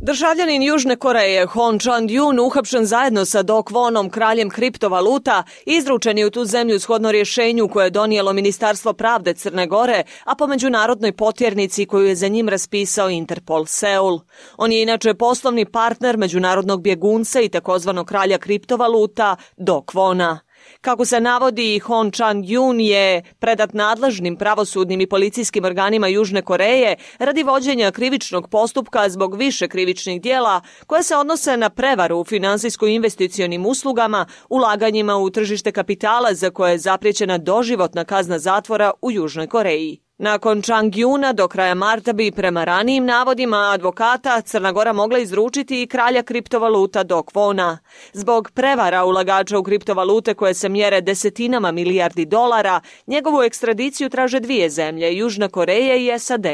Državljanin 0.01 0.63
Južne 0.63 0.95
Koreje 0.95 1.45
Hon 1.45 1.79
Chand-yun 1.79 2.39
uhapšen 2.39 2.85
zajedno 2.85 3.25
sa 3.25 3.41
Dok 3.43 3.71
Vonom, 3.71 4.09
kraljem 4.09 4.49
kriptovaluta, 4.49 5.43
izručen 5.65 6.17
je 6.17 6.25
u 6.25 6.29
tu 6.29 6.45
zemlju 6.45 6.79
shodno 6.79 7.11
rješenju 7.11 7.67
koje 7.67 7.85
je 7.85 7.89
donijelo 7.89 8.33
Ministarstvo 8.33 8.93
pravde 8.93 9.33
Crne 9.33 9.67
Gore, 9.67 10.03
a 10.23 10.35
po 10.35 10.47
međunarodnoj 10.47 11.11
potjernici 11.11 11.85
koju 11.85 12.07
je 12.07 12.15
za 12.15 12.27
njim 12.27 12.49
raspisao 12.49 13.09
Interpol 13.09 13.65
Seul. 13.65 14.19
On 14.57 14.71
je 14.71 14.81
inače 14.81 15.13
poslovni 15.13 15.65
partner 15.65 16.17
međunarodnog 16.17 16.81
bjegunca 16.81 17.41
i 17.41 17.49
takozvanog 17.49 18.07
kralja 18.07 18.37
kriptovaluta 18.37 19.35
Dok 19.57 19.93
Vona. 19.93 20.39
Kako 20.81 21.05
se 21.05 21.19
navodi, 21.19 21.79
Hon 21.79 22.11
Chan-yun 22.11 22.79
je 22.79 23.23
predat 23.39 23.73
nadležnim 23.73 24.35
pravosudnim 24.35 25.01
i 25.01 25.07
policijskim 25.07 25.65
organima 25.65 26.07
Južne 26.07 26.41
Koreje 26.41 26.95
radi 27.19 27.43
vođenja 27.43 27.91
krivičnog 27.91 28.49
postupka 28.49 29.09
zbog 29.09 29.35
više 29.35 29.67
krivičnih 29.67 30.21
dijela 30.21 30.61
koje 30.87 31.03
se 31.03 31.15
odnose 31.15 31.57
na 31.57 31.69
prevaru 31.69 32.19
u 32.19 32.23
finansijsko-investicionim 32.23 33.65
uslugama, 33.65 34.25
ulaganjima 34.49 35.17
u 35.17 35.29
tržište 35.29 35.71
kapitala 35.71 36.33
za 36.33 36.49
koje 36.49 36.71
je 36.71 36.77
zapriječena 36.77 37.37
doživotna 37.37 38.05
kazna 38.05 38.39
zatvora 38.39 38.91
u 39.01 39.11
Južnoj 39.11 39.47
Koreji. 39.47 40.08
Nakon 40.21 40.61
Chang-yuna 40.61 41.33
do 41.33 41.47
kraja 41.47 41.75
marta 41.75 42.13
bi 42.13 42.31
prema 42.31 42.63
ranijim 42.63 43.05
navodima 43.05 43.71
advokata 43.73 44.41
Crna 44.41 44.71
Gora 44.71 44.93
mogla 44.93 45.19
izručiti 45.19 45.81
i 45.81 45.87
kralja 45.87 46.23
kriptovaluta 46.23 47.03
Dok 47.03 47.35
Vona. 47.35 47.79
Zbog 48.13 48.51
prevara 48.53 49.05
ulagača 49.05 49.57
u 49.57 49.63
kriptovalute 49.63 50.33
koje 50.33 50.53
se 50.53 50.69
mjere 50.69 51.01
desetinama 51.01 51.71
milijardi 51.71 52.25
dolara, 52.25 52.81
njegovu 53.07 53.41
ekstradiciju 53.41 54.09
traže 54.09 54.39
dvije 54.39 54.69
zemlje, 54.69 55.17
Južna 55.17 55.47
Koreja 55.49 55.95
i 55.95 56.19
SAD. 56.19 56.45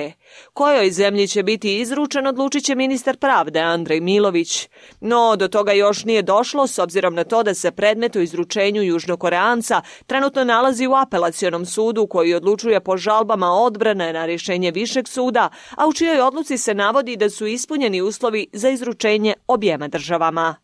Kojoj 0.54 0.92
zemlji 0.92 1.28
će 1.28 1.44
biti 1.44 1.80
izručen 1.80 2.28
odlučit 2.28 2.64
će 2.64 2.76
ministar 2.76 3.18
pravde 3.18 3.60
Andrej 3.60 4.02
Milović. 4.02 4.70
No, 5.00 5.36
do 5.36 5.48
toga 5.48 5.72
još 5.72 6.04
nije 6.04 6.22
došlo 6.22 6.68
s 6.68 6.80
obzirom 6.80 7.16
na 7.16 7.24
to 7.24 7.44
da 7.44 7.54
se 7.54 7.72
predmet 7.72 8.16
o 8.16 8.20
izručenju 8.20 8.84
Južnokoreanca 8.84 9.82
trenutno 10.06 10.44
nalazi 10.44 10.88
u 10.88 10.94
apelacionom 10.96 11.66
sudu 11.66 12.08
koji 12.08 12.34
odlučuje 12.34 12.80
po 12.80 12.98
žalbama 12.98 13.55
odbrane 13.56 14.14
na 14.14 14.26
rješenje 14.26 14.72
Višeg 14.72 15.08
suda, 15.08 15.50
a 15.76 15.88
u 15.88 15.94
čijoj 15.94 16.22
odluci 16.22 16.58
se 16.58 16.74
navodi 16.74 17.16
da 17.16 17.30
su 17.30 17.48
ispunjeni 17.48 18.02
uslovi 18.02 18.48
za 18.54 18.70
izručenje 18.70 19.34
objema 19.48 19.88
državama. 19.88 20.56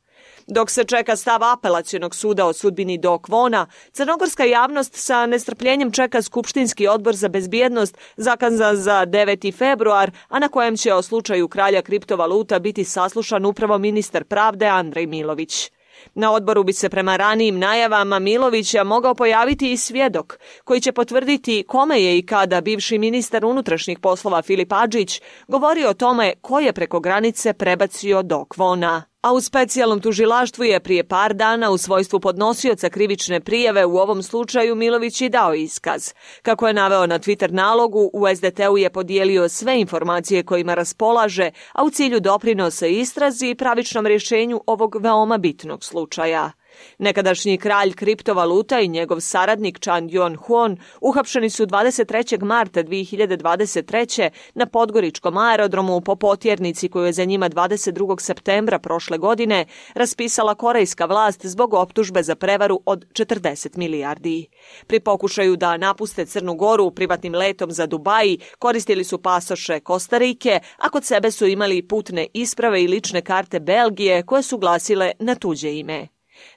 Dok 0.47 0.71
se 0.71 0.83
čeka 0.83 1.15
stav 1.15 1.43
apelacionog 1.43 2.15
suda 2.15 2.45
o 2.45 2.53
sudbini 2.53 2.97
do 2.97 3.19
Kvona, 3.19 3.67
crnogorska 3.91 4.43
javnost 4.43 4.95
sa 4.95 5.25
nestrpljenjem 5.25 5.91
čeka 5.91 6.21
Skupštinski 6.21 6.87
odbor 6.87 7.15
za 7.15 7.29
bezbjednost 7.29 7.97
zakazan 8.17 8.75
za 8.75 9.05
9. 9.05 9.57
februar, 9.57 10.11
a 10.29 10.39
na 10.39 10.47
kojem 10.47 10.77
će 10.77 10.93
o 10.93 11.01
slučaju 11.01 11.47
kralja 11.47 11.81
kriptovaluta 11.81 12.59
biti 12.59 12.83
saslušan 12.83 13.45
upravo 13.45 13.77
ministar 13.77 14.23
pravde 14.23 14.65
Andrej 14.65 15.07
Milović. 15.07 15.71
Na 16.13 16.31
odboru 16.31 16.63
bi 16.63 16.73
se 16.73 16.89
prema 16.89 17.17
ranijim 17.17 17.59
najavama 17.59 18.19
Milovića 18.19 18.83
mogao 18.83 19.15
pojaviti 19.15 19.71
i 19.71 19.77
svjedok 19.77 20.39
koji 20.63 20.81
će 20.81 20.91
potvrditi 20.91 21.63
kome 21.67 22.01
je 22.01 22.17
i 22.17 22.25
kada 22.25 22.61
bivši 22.61 22.97
ministar 22.97 23.45
unutrašnjih 23.45 23.99
poslova 23.99 24.41
Filip 24.41 24.73
Adžić 24.73 25.21
govorio 25.47 25.89
o 25.89 25.93
tome 25.93 26.33
ko 26.41 26.59
je 26.59 26.73
preko 26.73 26.99
granice 26.99 27.53
prebacio 27.53 28.23
do 28.23 28.45
Kvona. 28.45 29.10
A 29.21 29.33
u 29.33 29.41
specijalnom 29.41 30.01
tužilaštvu 30.01 30.63
je 30.63 30.79
prije 30.79 31.03
par 31.03 31.33
dana 31.33 31.69
u 31.71 31.77
svojstvu 31.77 32.19
podnosioca 32.19 32.89
krivične 32.89 33.39
prijave 33.39 33.85
u 33.85 33.97
ovom 33.97 34.23
slučaju 34.23 34.75
Milović 34.75 35.21
i 35.21 35.29
dao 35.29 35.53
iskaz. 35.53 36.13
Kako 36.41 36.67
je 36.67 36.73
naveo 36.73 37.07
na 37.07 37.19
Twitter 37.19 37.51
nalogu, 37.51 38.09
u 38.13 38.25
SDT-u 38.35 38.77
je 38.77 38.89
podijelio 38.89 39.49
sve 39.49 39.79
informacije 39.79 40.43
kojima 40.43 40.73
raspolaže, 40.73 41.51
a 41.73 41.83
u 41.83 41.89
cilju 41.89 42.19
doprinosa 42.19 42.87
istrazi 42.87 43.49
i 43.49 43.55
pravičnom 43.55 44.05
rješenju 44.05 44.61
ovog 44.67 44.95
veoma 44.95 45.37
bitnog 45.37 45.83
slučaja. 45.83 46.51
Nekadašnji 46.97 47.57
kralj 47.57 47.93
kriptovaluta 47.93 48.79
i 48.79 48.87
njegov 48.87 49.19
saradnik 49.19 49.79
Chan 49.79 50.09
Yuan 50.09 50.35
Huon 50.35 50.77
uhapšeni 51.01 51.49
su 51.49 51.65
23. 51.65 52.43
marta 52.43 52.83
2023. 52.83 54.29
na 54.53 54.65
Podgoričkom 54.65 55.37
aerodromu 55.37 56.01
po 56.01 56.15
potjernici 56.15 56.89
koju 56.89 57.05
je 57.05 57.13
za 57.13 57.25
njima 57.25 57.49
22. 57.49 58.19
septembra 58.21 58.79
prošle 58.79 59.17
godine 59.17 59.65
raspisala 59.93 60.55
korejska 60.55 61.05
vlast 61.05 61.45
zbog 61.45 61.73
optužbe 61.73 62.23
za 62.23 62.35
prevaru 62.35 62.81
od 62.85 63.05
40 63.13 63.77
milijardi. 63.77 64.47
Pri 64.87 64.99
pokušaju 64.99 65.55
da 65.55 65.77
napuste 65.77 66.25
Crnu 66.25 66.55
Goru 66.55 66.91
privatnim 66.91 67.35
letom 67.35 67.71
za 67.71 67.87
Dubaji 67.87 68.39
koristili 68.59 69.03
su 69.03 69.21
pasoše 69.21 69.79
Kostarike, 69.79 70.59
a 70.77 70.89
kod 70.89 71.05
sebe 71.05 71.31
su 71.31 71.47
imali 71.47 71.87
putne 71.87 72.27
isprave 72.33 72.83
i 72.83 72.87
lične 72.87 73.21
karte 73.21 73.59
Belgije 73.59 74.23
koje 74.23 74.43
su 74.43 74.57
glasile 74.57 75.11
na 75.19 75.35
tuđe 75.35 75.73
ime. 75.73 76.07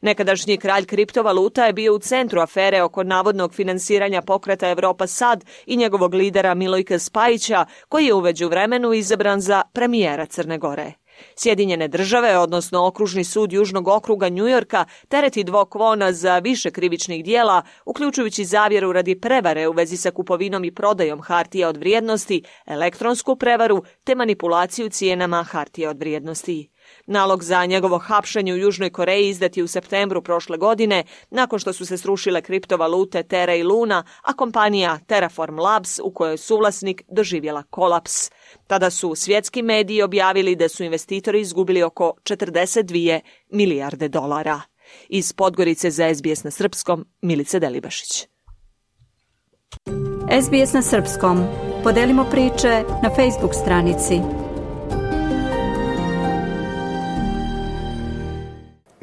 Nekadašnji 0.00 0.56
kralj 0.56 0.84
kriptovaluta 0.84 1.66
je 1.66 1.72
bio 1.72 1.94
u 1.94 1.98
centru 1.98 2.40
afere 2.40 2.82
oko 2.82 3.02
navodnog 3.02 3.54
finansiranja 3.54 4.22
pokreta 4.22 4.68
Evropa 4.68 5.06
Sad 5.06 5.44
i 5.66 5.76
njegovog 5.76 6.14
lidera 6.14 6.54
Milojka 6.54 6.98
Spajića, 6.98 7.66
koji 7.88 8.06
je 8.06 8.14
uveđu 8.14 8.48
vremenu 8.48 8.92
izabran 8.92 9.40
za 9.40 9.62
premijera 9.72 10.26
Crne 10.26 10.58
Gore. 10.58 10.92
Sjedinjene 11.36 11.88
države, 11.88 12.38
odnosno 12.38 12.86
okružni 12.86 13.24
sud 13.24 13.52
Južnog 13.52 13.88
okruga 13.88 14.28
Njujorka, 14.28 14.84
tereti 15.08 15.44
dvok 15.44 15.74
vona 15.74 16.12
za 16.12 16.38
više 16.38 16.70
krivičnih 16.70 17.24
dijela, 17.24 17.62
uključujući 17.84 18.44
zavjeru 18.44 18.92
radi 18.92 19.20
prevare 19.20 19.68
u 19.68 19.72
vezi 19.72 19.96
sa 19.96 20.10
kupovinom 20.10 20.64
i 20.64 20.74
prodajom 20.74 21.22
hartija 21.22 21.68
od 21.68 21.76
vrijednosti, 21.76 22.42
elektronsku 22.66 23.36
prevaru 23.36 23.84
te 24.04 24.14
manipulaciju 24.14 24.88
cijenama 24.88 25.42
hartija 25.42 25.90
od 25.90 25.98
vrijednosti. 25.98 26.73
Nalog 27.06 27.42
za 27.42 27.66
njegovo 27.66 27.98
hapšenje 27.98 28.52
u 28.52 28.56
Južnoj 28.56 28.90
Koreji 28.90 29.28
izdat 29.28 29.56
je 29.56 29.64
u 29.64 29.66
septembru 29.66 30.22
prošle 30.22 30.58
godine, 30.58 31.04
nakon 31.30 31.58
što 31.58 31.72
su 31.72 31.86
se 31.86 31.98
srušile 31.98 32.42
kriptovalute 32.42 33.22
Terra 33.22 33.54
i 33.54 33.62
Luna, 33.62 34.04
a 34.22 34.32
kompanija 34.32 34.98
Terraform 35.06 35.58
Labs, 35.58 35.98
u 35.98 36.10
kojoj 36.10 36.32
je 36.32 36.36
suvlasnik, 36.36 37.02
doživjela 37.08 37.62
kolaps. 37.70 38.30
Tada 38.66 38.90
su 38.90 39.14
svjetski 39.14 39.62
mediji 39.62 40.02
objavili 40.02 40.56
da 40.56 40.68
su 40.68 40.84
investitori 40.84 41.40
izgubili 41.40 41.82
oko 41.82 42.12
42 42.22 43.20
milijarde 43.50 44.08
dolara. 44.08 44.60
Iz 45.08 45.32
Podgorice 45.32 45.90
za 45.90 46.14
SBS 46.14 46.44
na 46.44 46.50
Srpskom, 46.50 47.06
Milice 47.22 47.60
Delibašić. 47.60 48.26
SBS 50.42 50.72
na 50.72 50.82
Srpskom. 50.82 51.44
Podelimo 51.82 52.24
priče 52.30 52.84
na 53.02 53.10
Facebook 53.16 53.54
stranici 53.54 54.43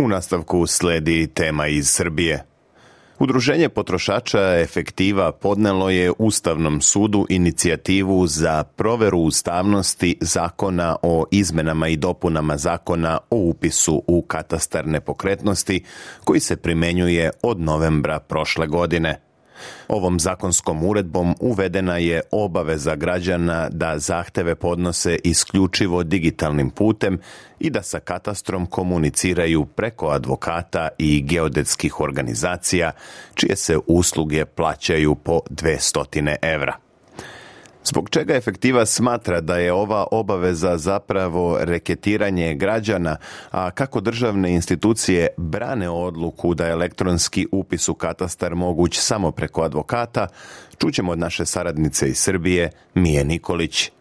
U 0.01 0.07
nastavku 0.07 0.67
sledi 0.67 1.27
tema 1.27 1.67
iz 1.67 1.89
Srbije. 1.89 2.43
Udruženje 3.19 3.69
potrošača 3.69 4.59
Efektiva 4.59 5.31
podnelo 5.31 5.89
je 5.89 6.11
Ustavnom 6.17 6.81
sudu 6.81 7.25
inicijativu 7.29 8.27
za 8.27 8.63
proveru 8.63 9.19
ustavnosti 9.19 10.17
zakona 10.21 10.95
o 11.01 11.25
izmenama 11.31 11.87
i 11.87 11.97
dopunama 11.97 12.57
zakona 12.57 13.19
o 13.29 13.35
upisu 13.37 14.03
u 14.07 14.21
katastar 14.21 14.87
nepokretnosti 14.87 15.83
koji 16.23 16.39
se 16.39 16.55
primenjuje 16.55 17.31
od 17.43 17.59
novembra 17.59 18.19
prošle 18.19 18.67
godine. 18.67 19.30
Ovom 19.87 20.19
zakonskom 20.19 20.83
uredbom 20.85 21.35
uvedena 21.39 21.97
je 21.97 22.21
obaveza 22.31 22.95
građana 22.95 23.69
da 23.69 23.99
zahteve 23.99 24.55
podnose 24.55 25.17
isključivo 25.23 26.03
digitalnim 26.03 26.69
putem 26.69 27.19
i 27.59 27.69
da 27.69 27.83
sa 27.83 27.99
katastrom 27.99 28.65
komuniciraju 28.65 29.65
preko 29.65 30.07
advokata 30.07 30.89
i 30.97 31.21
geodetskih 31.21 31.99
organizacija, 31.99 32.91
čije 33.33 33.55
se 33.55 33.77
usluge 33.87 34.45
plaćaju 34.45 35.15
po 35.15 35.39
200 35.49 36.35
evra. 36.41 36.90
Zbog 37.83 38.09
čega 38.09 38.35
efektiva 38.35 38.85
smatra 38.85 39.41
da 39.41 39.57
je 39.57 39.73
ova 39.73 40.05
obaveza 40.11 40.77
zapravo 40.77 41.57
reketiranje 41.61 42.55
građana, 42.55 43.15
a 43.51 43.71
kako 43.71 44.01
državne 44.01 44.53
institucije 44.53 45.27
brane 45.37 45.89
odluku 45.89 46.53
da 46.53 46.65
je 46.65 46.71
elektronski 46.71 47.47
upis 47.51 47.89
u 47.89 47.93
katastar 47.93 48.55
moguć 48.55 48.99
samo 48.99 49.31
preko 49.31 49.61
advokata, 49.61 50.27
čućemo 50.77 51.11
od 51.11 51.19
naše 51.19 51.45
saradnice 51.45 52.09
iz 52.09 52.17
Srbije, 52.17 52.71
Mije 52.93 53.25
Nikolić. 53.25 53.91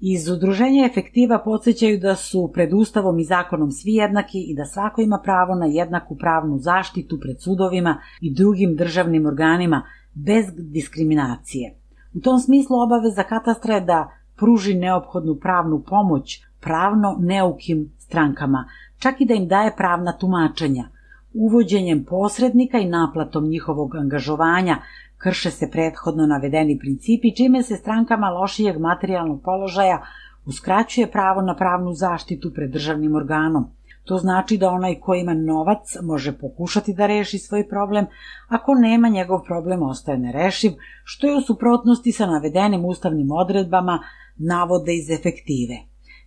Iz 0.00 0.28
udruženja 0.28 0.86
efektiva 0.86 1.42
podsjećaju 1.44 1.98
da 1.98 2.16
su 2.16 2.50
pred 2.54 2.72
Ustavom 2.72 3.18
i 3.18 3.24
zakonom 3.24 3.70
svi 3.70 3.94
jednaki 3.94 4.38
i 4.38 4.54
da 4.56 4.64
svako 4.64 5.00
ima 5.00 5.20
pravo 5.24 5.54
na 5.54 5.66
jednaku 5.66 6.16
pravnu 6.16 6.58
zaštitu 6.58 7.18
pred 7.20 7.42
sudovima 7.42 8.00
i 8.20 8.34
drugim 8.34 8.76
državnim 8.76 9.26
organima 9.26 9.82
bez 10.14 10.44
diskriminacije. 10.56 11.79
U 12.14 12.20
tom 12.20 12.38
smislu 12.38 12.76
obaveza 12.80 13.22
katastra 13.22 13.74
je 13.74 13.80
da 13.80 14.10
pruži 14.36 14.74
neophodnu 14.74 15.34
pravnu 15.34 15.82
pomoć 15.86 16.42
pravno 16.60 17.16
neukim 17.20 17.92
strankama, 17.98 18.64
čak 18.98 19.20
i 19.20 19.26
da 19.26 19.34
im 19.34 19.48
daje 19.48 19.76
pravna 19.76 20.12
tumačenja. 20.18 20.88
Uvođenjem 21.34 22.04
posrednika 22.04 22.78
i 22.78 22.88
naplatom 22.88 23.48
njihovog 23.48 23.96
angažovanja 23.96 24.76
krše 25.18 25.50
se 25.50 25.70
prethodno 25.70 26.26
navedeni 26.26 26.78
principi, 26.78 27.34
čime 27.36 27.62
se 27.62 27.76
strankama 27.76 28.30
lošijeg 28.30 28.78
materijalnog 28.78 29.42
položaja 29.44 30.02
uskraćuje 30.46 31.10
pravo 31.10 31.42
na 31.42 31.56
pravnu 31.56 31.92
zaštitu 31.94 32.52
pred 32.54 32.70
državnim 32.70 33.14
organom. 33.16 33.66
To 34.10 34.18
znači 34.18 34.56
da 34.58 34.70
onaj 34.70 34.94
ko 35.00 35.14
ima 35.14 35.34
novac 35.34 35.96
može 36.02 36.38
pokušati 36.38 36.94
da 36.94 37.06
reši 37.06 37.38
svoj 37.38 37.68
problem, 37.68 38.06
ako 38.48 38.74
nema 38.74 39.08
njegov 39.08 39.42
problem 39.46 39.82
ostaje 39.82 40.18
nerešiv, 40.18 40.72
što 41.04 41.26
je 41.26 41.36
u 41.36 41.40
suprotnosti 41.40 42.12
sa 42.12 42.26
navedenim 42.26 42.84
ustavnim 42.84 43.30
odredbama 43.30 43.98
navode 44.36 44.94
iz 44.94 45.10
efektive. 45.10 45.76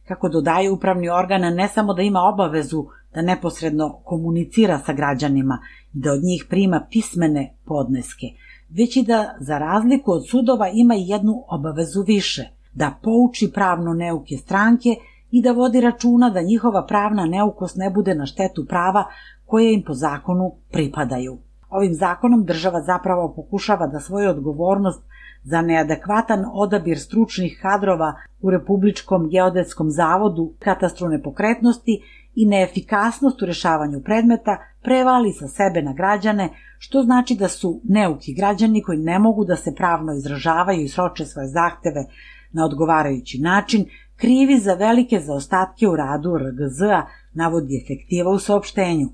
Kako 0.07 0.29
dodaje 0.29 0.71
upravni 0.71 1.09
organ 1.09 1.41
ne 1.41 1.67
samo 1.67 1.93
da 1.93 2.01
ima 2.01 2.19
obavezu 2.33 2.85
da 3.15 3.21
neposredno 3.21 3.99
komunicira 4.03 4.79
sa 4.85 4.93
građanima 4.93 5.59
i 5.93 5.99
da 5.99 6.11
od 6.11 6.23
njih 6.23 6.45
prima 6.49 6.85
pismene 6.91 7.53
podneske, 7.65 8.27
već 8.69 8.97
i 8.97 9.03
da 9.03 9.35
za 9.39 9.57
razliku 9.57 10.11
od 10.11 10.29
sudova 10.29 10.69
ima 10.73 10.93
jednu 10.93 11.43
obavezu 11.47 12.03
više, 12.07 12.49
da 12.73 12.99
pouči 13.03 13.51
pravno 13.53 13.93
neuke 13.93 14.37
stranke 14.37 14.89
i 15.33 15.41
da 15.41 15.51
vodi 15.51 15.81
računa 15.81 16.29
da 16.29 16.41
njihova 16.41 16.85
pravna 16.85 17.25
neukost 17.25 17.77
ne 17.77 17.89
bude 17.89 18.15
na 18.15 18.25
štetu 18.25 18.65
prava 18.69 19.05
koje 19.45 19.73
im 19.73 19.83
po 19.87 19.93
zakonu 19.93 20.51
pripadaju. 20.71 21.37
Ovim 21.69 21.93
zakonom 21.93 22.43
država 22.45 22.81
zapravo 22.81 23.33
pokušava 23.35 23.87
da 23.87 23.99
svoju 23.99 24.29
odgovornost 24.29 25.03
za 25.43 25.61
neadekvatan 25.61 26.45
odabir 26.53 26.99
stručnih 26.99 27.59
kadrova 27.61 28.13
u 28.41 28.49
Republičkom 28.49 29.29
geodetskom 29.29 29.89
zavodu 29.91 30.53
katastru 30.59 31.09
nepokretnosti 31.09 32.01
i 32.35 32.45
neefikasnost 32.45 33.41
u 33.41 33.45
rešavanju 33.45 34.01
predmeta 34.03 34.57
prevali 34.83 35.31
sa 35.31 35.47
sebe 35.47 35.81
na 35.81 35.93
građane, 35.93 36.49
što 36.77 37.03
znači 37.03 37.35
da 37.35 37.47
su 37.47 37.81
neuki 37.83 38.33
građani 38.33 38.83
koji 38.83 38.97
ne 38.97 39.19
mogu 39.19 39.45
da 39.45 39.55
se 39.55 39.75
pravno 39.75 40.13
izražavaju 40.13 40.81
i 40.81 40.87
sroče 40.87 41.25
svoje 41.25 41.47
zahteve 41.47 42.05
na 42.51 42.65
odgovarajući 42.65 43.39
način, 43.41 43.85
krivi 44.23 44.59
za 44.59 44.73
velike 44.73 45.19
zaostatke 45.19 45.87
u 45.87 45.95
radu 45.95 46.37
RGZ-a, 46.37 47.01
navodi 47.33 47.81
efektiva 47.83 48.31
u 48.31 48.39
saopštenju. 48.39 49.07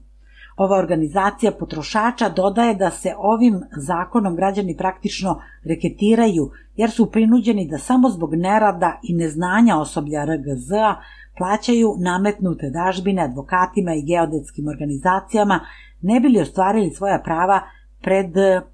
Ova 0.57 0.77
organizacija 0.77 1.51
potrošača 1.51 2.29
dodaje 2.29 2.75
da 2.75 2.89
se 2.91 3.13
ovim 3.17 3.61
zakonom 3.77 4.35
građani 4.35 4.75
praktično 4.77 5.41
reketiraju 5.63 6.51
jer 6.75 6.91
su 6.91 7.11
prinuđeni 7.11 7.67
da 7.67 7.77
samo 7.77 8.09
zbog 8.09 8.35
nerada 8.35 8.99
i 9.03 9.15
neznanja 9.15 9.77
osoblja 9.77 10.25
RGZ-a 10.25 10.95
plaćaju 11.37 11.95
nametnute 11.99 12.69
dažbine 12.69 13.21
advokatima 13.21 13.93
i 13.95 14.05
geodetskim 14.05 14.67
organizacijama 14.67 15.59
ne 16.01 16.19
bili 16.19 16.41
ostvarili 16.41 16.89
svoja 16.89 17.21
prava 17.25 17.61
pred 18.01 18.33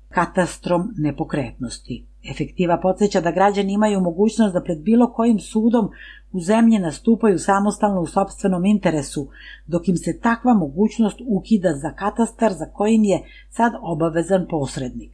katastrom 0.10 0.94
nepokretnosti. 0.98 2.06
Efektiva 2.32 2.80
podsjeća 2.82 3.22
da 3.22 3.32
građani 3.32 3.74
imaju 3.74 4.00
mogućnost 4.02 4.54
da 4.54 4.64
pred 4.64 4.80
bilo 4.80 5.14
kojim 5.14 5.40
sudom 5.40 5.90
u 6.36 6.40
zemlji 6.40 6.80
nastupaju 6.80 7.40
samostalno 7.40 8.02
u 8.02 8.08
sobstvenom 8.08 8.66
interesu, 8.66 9.28
dok 9.68 9.88
im 9.88 9.98
se 9.98 10.20
takva 10.20 10.54
mogućnost 10.54 11.22
ukida 11.28 11.74
za 11.74 11.92
katastar 11.92 12.54
za 12.54 12.66
kojim 12.74 13.04
je 13.04 13.22
sad 13.50 13.74
obavezan 13.82 14.46
posrednik. 14.50 15.12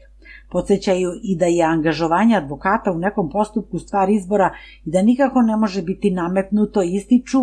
Podsećaju 0.49 1.11
i 1.23 1.37
da 1.37 1.45
je 1.45 1.63
angažovanje 1.63 2.35
advokata 2.35 2.91
u 2.91 2.99
nekom 2.99 3.29
postupku 3.29 3.79
stvar 3.79 4.09
izbora 4.09 4.53
i 4.85 4.91
da 4.91 5.01
nikako 5.01 5.41
ne 5.41 5.57
može 5.57 5.81
biti 5.81 6.11
nametnuto 6.11 6.81
ističu 6.81 7.39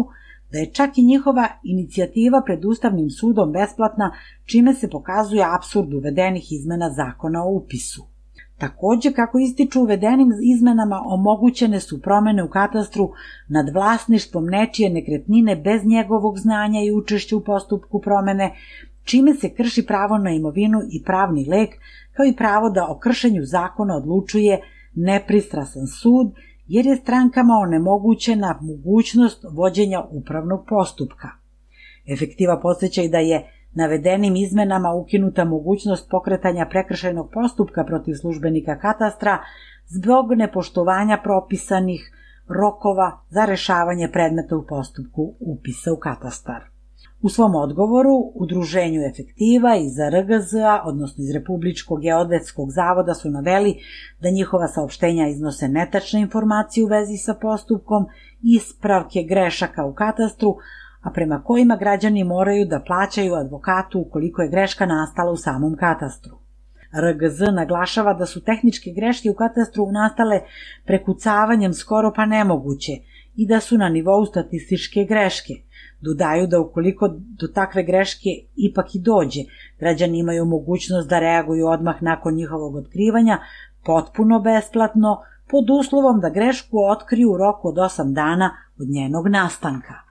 da 0.53 0.59
je 0.59 0.73
čak 0.73 0.99
i 0.99 1.05
njihova 1.05 1.49
inicijativa 1.63 2.43
pred 2.47 2.65
Ustavnim 2.65 3.11
sudom 3.11 3.53
besplatna, 3.53 4.13
čime 4.45 4.75
se 4.75 4.91
pokazuje 4.91 5.45
absurd 5.57 5.95
uvedenih 5.95 6.53
izmena 6.53 6.91
zakona 6.91 7.45
o 7.45 7.51
upisu. 7.51 8.08
Takođe, 8.59 9.13
kako 9.13 9.39
ističu 9.39 9.81
uvedenim 9.83 10.33
izmenama, 10.43 11.03
omogućene 11.05 11.81
su 11.81 12.03
promene 12.03 12.45
u 12.45 12.49
katastru 12.49 13.11
nad 13.49 13.75
vlasništvom 13.75 14.47
nečije 14.47 14.91
nekretnine 14.91 15.57
bez 15.57 15.85
njegovog 15.85 16.39
znanja 16.39 16.81
i 16.81 16.93
učešća 16.93 17.37
u 17.37 17.41
postupku 17.41 18.01
promene, 18.01 18.55
čime 19.05 19.35
se 19.35 19.55
krši 19.55 19.87
pravo 19.87 20.19
na 20.19 20.31
imovinu 20.31 20.81
i 20.93 21.03
pravni 21.05 21.47
lek, 21.49 21.71
kao 22.13 22.27
i 22.27 22.37
pravo 22.37 22.71
da 22.71 22.87
o 22.89 22.99
kršenju 22.99 23.45
zakona 23.45 23.97
odlučuje 23.97 24.61
nepristrasan 24.95 25.87
sud, 25.87 26.33
jer 26.67 26.87
je 26.87 26.97
strankama 26.97 27.55
onemogućena 27.55 28.59
mogućnost 28.61 29.45
vođenja 29.53 30.05
upravnog 30.11 30.65
postupka. 30.69 31.29
Efektiva 32.07 32.61
posjeća 32.61 33.03
i 33.03 33.09
da 33.09 33.19
je 33.19 33.58
navedenim 33.81 34.37
izmenama 34.37 34.93
ukinuta 34.93 35.45
mogućnost 35.45 36.11
pokretanja 36.11 36.67
prekršajnog 36.71 37.31
postupka 37.33 37.85
protiv 37.85 38.15
službenika 38.15 38.79
katastra 38.79 39.39
zbog 39.87 40.33
nepoštovanja 40.37 41.19
propisanih 41.23 42.01
rokova 42.49 43.21
za 43.31 43.45
rešavanje 43.45 44.09
predmeta 44.13 44.57
u 44.57 44.67
postupku 44.67 45.35
upisa 45.41 45.93
u 45.93 45.97
katastar. 45.97 46.63
U 47.23 47.29
svom 47.29 47.55
odgovoru 47.55 48.33
Udruženju 48.35 49.01
efektiva 49.03 49.77
iz 49.77 49.93
RGZ-a, 50.13 50.83
odnosno 50.85 51.25
iz 51.25 51.31
Republičkog 51.35 52.01
geodetskog 52.01 52.71
zavoda 52.71 53.15
su 53.15 53.31
naveli 53.31 53.75
da 54.21 54.31
njihova 54.31 54.69
saopštenja 54.69 55.29
iznose 55.29 55.69
netačne 55.69 56.21
informacije 56.21 56.85
u 56.85 56.89
vezi 56.89 57.17
sa 57.17 57.35
postupkom, 57.35 58.07
ispravke 58.43 59.23
grešaka 59.23 59.85
u 59.85 59.95
katastru, 59.95 60.57
a 61.01 61.11
prema 61.11 61.43
kojima 61.43 61.77
građani 61.77 62.25
moraju 62.25 62.67
da 62.67 62.83
plaćaju 62.87 63.35
advokatu 63.35 64.01
ukoliko 64.01 64.43
je 64.43 64.49
greška 64.49 64.87
nastala 64.87 65.33
u 65.33 65.37
samom 65.37 65.77
katastru. 65.77 66.39
RGZ 66.93 67.41
naglašava 67.53 68.15
da 68.15 68.27
su 68.27 68.41
tehničke 68.41 68.91
greške 68.91 69.31
u 69.31 69.35
katastru 69.35 69.93
nastale 69.93 70.41
prekucavanjem 70.85 71.75
skoro 71.75 72.13
pa 72.17 72.27
nemoguće 72.27 72.93
i 73.37 73.47
da 73.47 73.61
su 73.61 73.79
na 73.79 73.89
nivou 73.89 74.27
statističke 74.27 75.05
greške. 75.05 75.55
Dodaju 76.01 76.47
da 76.47 76.61
ukoliko 76.61 77.09
do 77.41 77.47
takve 77.55 77.83
greške 77.83 78.31
ipak 78.57 78.95
i 78.95 79.01
dođe, 79.01 79.41
građani 79.79 80.19
imaju 80.19 80.45
mogućnost 80.45 81.09
da 81.09 81.19
reaguju 81.19 81.67
odmah 81.67 82.03
nakon 82.03 82.35
njihovog 82.35 82.77
otkrivanja, 82.77 83.39
potpuno 83.85 84.41
besplatno, 84.41 85.19
pod 85.51 85.71
uslovom 85.71 86.21
da 86.21 86.31
grešku 86.31 86.79
otkriju 86.91 87.33
u 87.33 87.37
roku 87.37 87.69
od 87.69 87.75
8 87.75 88.13
dana 88.13 88.57
od 88.81 88.89
njenog 88.89 89.29
nastanka. 89.29 90.08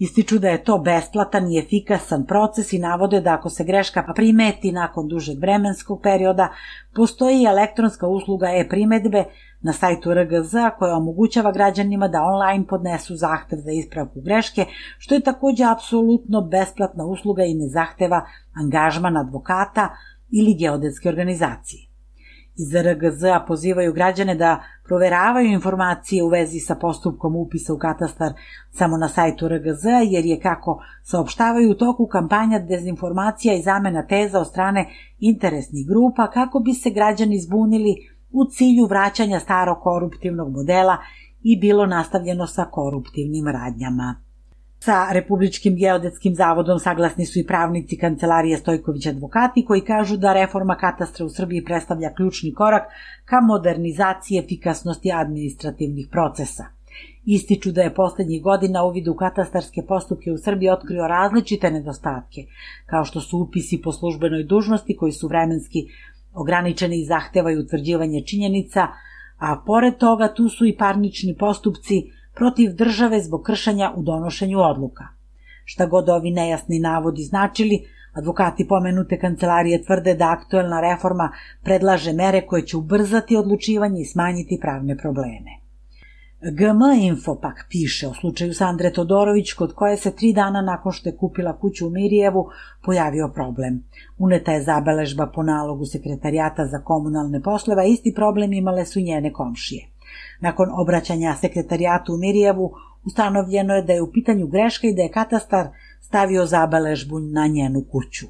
Ističu 0.00 0.38
da 0.38 0.48
je 0.48 0.64
to 0.64 0.78
besplatan 0.78 1.50
i 1.52 1.58
efikasan 1.58 2.22
proces 2.26 2.72
i 2.72 2.78
navode 2.78 3.20
da 3.20 3.34
ako 3.34 3.50
se 3.50 3.64
greška 3.64 4.04
primeti 4.14 4.72
nakon 4.72 5.08
dužeg 5.08 5.38
vremenskog 5.40 6.00
perioda, 6.02 6.48
postoji 6.94 7.44
elektronska 7.44 8.06
usluga 8.06 8.46
e-primetbe 8.46 9.24
na 9.60 9.72
sajtu 9.72 10.14
RGZ 10.14 10.54
koja 10.78 10.96
omogućava 10.96 11.52
građanima 11.52 12.08
da 12.08 12.22
online 12.22 12.66
podnesu 12.66 13.16
zahtev 13.16 13.58
za 13.58 13.70
ispravku 13.70 14.20
greške, 14.20 14.64
što 14.98 15.14
je 15.14 15.20
takođe 15.20 15.64
apsolutno 15.64 16.40
besplatna 16.40 17.04
usluga 17.04 17.44
i 17.44 17.54
ne 17.54 17.68
zahteva 17.68 18.24
angažman 18.54 19.16
advokata 19.16 19.88
ili 20.30 20.54
geodetske 20.54 21.08
organizacije 21.08 21.89
iz 22.62 22.74
RGZ-a 22.74 23.44
pozivaju 23.48 23.92
građane 23.92 24.34
da 24.34 24.62
proveravaju 24.84 25.46
informacije 25.46 26.22
u 26.22 26.28
vezi 26.28 26.58
sa 26.58 26.74
postupkom 26.74 27.36
upisa 27.36 27.74
u 27.74 27.78
katastar 27.78 28.32
samo 28.70 28.96
na 28.96 29.08
sajtu 29.08 29.48
RGZ, 29.48 29.84
jer 30.10 30.24
je, 30.26 30.40
kako 30.40 30.82
saopštavaju 31.02 31.70
u 31.70 31.74
toku 31.74 32.06
kampanja 32.06 32.58
dezinformacija 32.58 33.54
i 33.54 33.62
zamena 33.62 34.06
teza 34.06 34.40
od 34.40 34.46
strane 34.46 34.88
interesnih 35.18 35.86
grupa 35.88 36.30
kako 36.30 36.60
bi 36.60 36.74
se 36.74 36.90
građani 36.90 37.40
zbunili 37.40 37.94
u 38.32 38.44
cilju 38.44 38.86
vraćanja 38.86 39.40
starog 39.40 39.78
koruptivnog 39.82 40.52
modela 40.52 40.96
i 41.42 41.60
bilo 41.60 41.86
nastavljeno 41.86 42.46
sa 42.46 42.64
koruptivnim 42.64 43.46
radnjama. 43.46 44.29
Sa 44.84 45.12
Republičkim 45.12 45.74
geodetskim 45.76 46.34
zavodom 46.34 46.78
saglasni 46.78 47.26
su 47.26 47.38
i 47.38 47.46
pravnici 47.46 47.96
kancelarije 47.96 48.56
Stojković 48.58 49.06
advokati 49.06 49.64
koji 49.64 49.80
kažu 49.80 50.16
da 50.16 50.32
reforma 50.32 50.76
katastra 50.76 51.26
u 51.26 51.28
Srbiji 51.28 51.64
predstavlja 51.64 52.14
ključni 52.14 52.54
korak 52.54 52.82
ka 53.24 53.40
modernizaciji 53.40 54.38
efikasnosti 54.38 55.12
administrativnih 55.12 56.08
procesa. 56.10 56.64
Ističu 57.26 57.72
da 57.72 57.82
je 57.82 57.94
poslednjih 57.94 58.42
godina 58.42 58.84
uvid 58.84 59.08
u 59.08 59.14
katastarske 59.14 59.82
postupke 59.88 60.32
u 60.32 60.38
Srbiji 60.38 60.70
otkrio 60.70 61.08
različite 61.08 61.70
nedostatke, 61.70 62.46
kao 62.86 63.04
što 63.04 63.20
su 63.20 63.38
upisi 63.38 63.80
po 63.82 63.92
službenoj 63.92 64.44
dužnosti 64.44 64.96
koji 64.96 65.12
su 65.12 65.28
vremenski 65.28 65.78
ograničeni 66.34 67.00
i 67.00 67.06
zahtevaju 67.06 67.60
utvrđivanje 67.60 68.22
činjenica, 68.26 68.86
a 69.38 69.62
pored 69.66 69.96
toga 69.96 70.34
tu 70.34 70.48
su 70.48 70.66
i 70.66 70.76
parnični 70.76 71.36
postupci 71.38 72.19
protiv 72.40 72.74
države 72.74 73.20
zbog 73.20 73.42
kršanja 73.42 73.92
u 73.96 74.02
donošenju 74.02 74.60
odluka. 74.60 75.04
Šta 75.64 75.86
god 75.86 76.08
ovi 76.08 76.30
nejasni 76.30 76.78
navodi 76.78 77.22
značili, 77.22 77.78
advokati 78.12 78.68
pomenute 78.68 79.18
kancelarije 79.18 79.82
tvrde 79.84 80.14
da 80.14 80.30
aktuelna 80.30 80.80
reforma 80.80 81.32
predlaže 81.62 82.12
mere 82.12 82.46
koje 82.46 82.66
će 82.66 82.76
ubrzati 82.76 83.36
odlučivanje 83.36 84.00
i 84.00 84.04
smanjiti 84.04 84.58
pravne 84.62 84.96
probleme. 84.96 85.60
GM 86.58 86.80
Info 87.02 87.34
pak 87.42 87.66
piše 87.70 88.08
o 88.08 88.14
slučaju 88.14 88.54
Sandre 88.54 88.92
Todorović 88.92 89.52
kod 89.52 89.74
koje 89.74 89.96
se 89.96 90.16
tri 90.16 90.32
dana 90.32 90.62
nakon 90.62 90.92
što 90.92 91.08
je 91.08 91.16
kupila 91.16 91.56
kuću 91.58 91.86
u 91.86 91.90
Mirijevu 91.90 92.48
pojavio 92.84 93.28
problem. 93.34 93.84
Uneta 94.18 94.52
je 94.52 94.62
zabeležba 94.62 95.26
po 95.34 95.42
nalogu 95.42 95.84
sekretarijata 95.84 96.66
za 96.66 96.78
komunalne 96.78 97.42
poslove, 97.42 97.82
a 97.82 97.86
isti 97.86 98.14
problem 98.16 98.52
imale 98.52 98.86
su 98.86 99.00
njene 99.00 99.32
komšije. 99.32 99.89
Nakon 100.40 100.68
obraćanja 100.72 101.36
sekretarijatu 101.40 102.14
u 102.14 102.18
Mirijevu, 102.18 102.72
ustanovljeno 103.04 103.74
je 103.74 103.82
da 103.82 103.92
je 103.92 104.02
u 104.02 104.12
pitanju 104.12 104.46
greška 104.46 104.86
i 104.86 104.94
da 104.94 105.02
je 105.02 105.10
katastar 105.10 105.68
stavio 106.00 106.46
zabeležbu 106.46 107.18
na 107.18 107.46
njenu 107.46 107.84
kuću. 107.92 108.26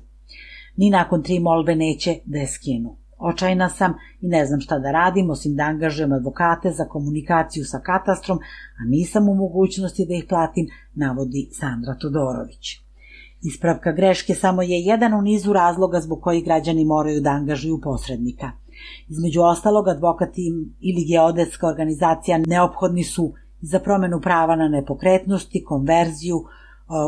Ni 0.77 0.90
nakon 0.90 1.23
tri 1.23 1.40
molbe 1.40 1.75
neće 1.75 2.19
da 2.25 2.38
je 2.38 2.47
skinu. 2.47 2.97
Očajna 3.19 3.69
sam 3.69 3.95
i 4.21 4.29
ne 4.29 4.47
znam 4.47 4.61
šta 4.61 4.79
da 4.79 4.90
radim, 4.90 5.31
osim 5.31 5.57
da 5.57 5.62
angažujem 5.62 6.12
advokate 6.12 6.71
za 6.71 6.85
komunikaciju 6.85 7.64
sa 7.64 7.81
katastrom, 7.81 8.38
a 8.81 8.85
nisam 8.88 9.29
u 9.29 9.35
mogućnosti 9.35 10.07
da 10.09 10.14
ih 10.14 10.25
platim, 10.29 10.66
navodi 10.95 11.49
Sandra 11.53 11.95
Todorović. 12.01 12.81
Ispravka 13.43 13.93
greške 13.93 14.35
samo 14.35 14.62
je 14.62 14.81
jedan 14.81 15.14
u 15.14 15.23
nizu 15.23 15.53
razloga 15.53 16.01
zbog 16.01 16.21
kojih 16.21 16.45
građani 16.45 16.85
moraju 16.85 17.21
da 17.21 17.31
angažuju 17.31 17.81
posrednika. 17.83 18.51
Između 19.09 19.40
ostalog, 19.43 19.88
advokati 19.88 20.43
ili 20.81 21.05
geodetska 21.05 21.66
organizacija 21.66 22.38
neophodni 22.47 23.05
su 23.05 23.33
za 23.61 23.79
promenu 23.79 24.21
prava 24.21 24.57
na 24.57 24.69
nepokretnosti, 24.69 25.64
konverziju, 25.64 26.37
e, 26.37 26.47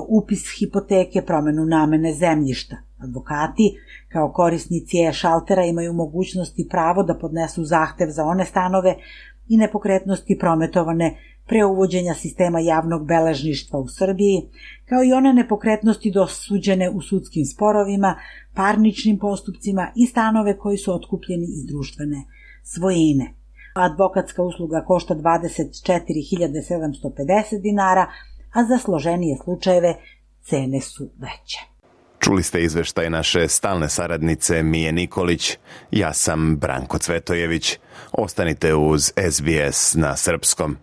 upis 0.08 0.42
hipoteke, 0.58 1.22
promenu 1.22 1.64
namene 1.64 2.14
zemljišta. 2.14 2.76
Advokati, 2.98 3.74
kao 4.08 4.32
korisnici 4.32 4.96
e-šaltera, 5.08 5.64
imaju 5.64 5.92
mogućnost 5.92 6.58
i 6.58 6.68
pravo 6.70 7.02
da 7.02 7.18
podnesu 7.18 7.64
zahtev 7.64 8.08
za 8.10 8.24
one 8.24 8.44
stanove 8.44 8.96
i 9.48 9.56
nepokretnosti 9.56 10.38
prometovane 10.40 11.16
pre 11.52 11.64
uvođenja 11.64 12.14
sistema 12.14 12.60
javnog 12.60 13.06
beležništva 13.06 13.78
u 13.78 13.88
Srbiji, 13.88 14.42
kao 14.88 15.04
i 15.04 15.12
one 15.12 15.32
nepokretnosti 15.32 16.10
dosuđene 16.10 16.90
u 16.90 17.00
sudskim 17.00 17.44
sporovima, 17.44 18.18
parničnim 18.54 19.18
postupcima 19.18 19.92
i 19.96 20.06
stanove 20.06 20.58
koji 20.58 20.78
su 20.78 20.94
otkupljeni 20.94 21.44
iz 21.44 21.66
društvene 21.66 22.24
svojine. 22.62 23.34
Advokatska 23.74 24.42
usluga 24.42 24.84
košta 24.86 25.14
24.750 25.14 27.60
dinara, 27.62 28.06
a 28.52 28.64
za 28.64 28.78
složenije 28.78 29.36
slučajeve 29.44 29.94
cene 30.42 30.80
su 30.80 31.10
veće. 31.18 31.58
Čuli 32.18 32.42
ste 32.42 32.62
izveštaj 32.62 33.10
naše 33.10 33.48
stalne 33.48 33.88
saradnice 33.88 34.62
Mije 34.62 34.92
Nikolić. 34.92 35.58
Ja 35.90 36.12
sam 36.12 36.56
Branko 36.56 36.98
Cvetojević. 36.98 37.78
Ostanite 38.12 38.74
uz 38.74 39.12
SBS 39.30 39.94
na 39.94 40.16
srpskom. 40.16 40.76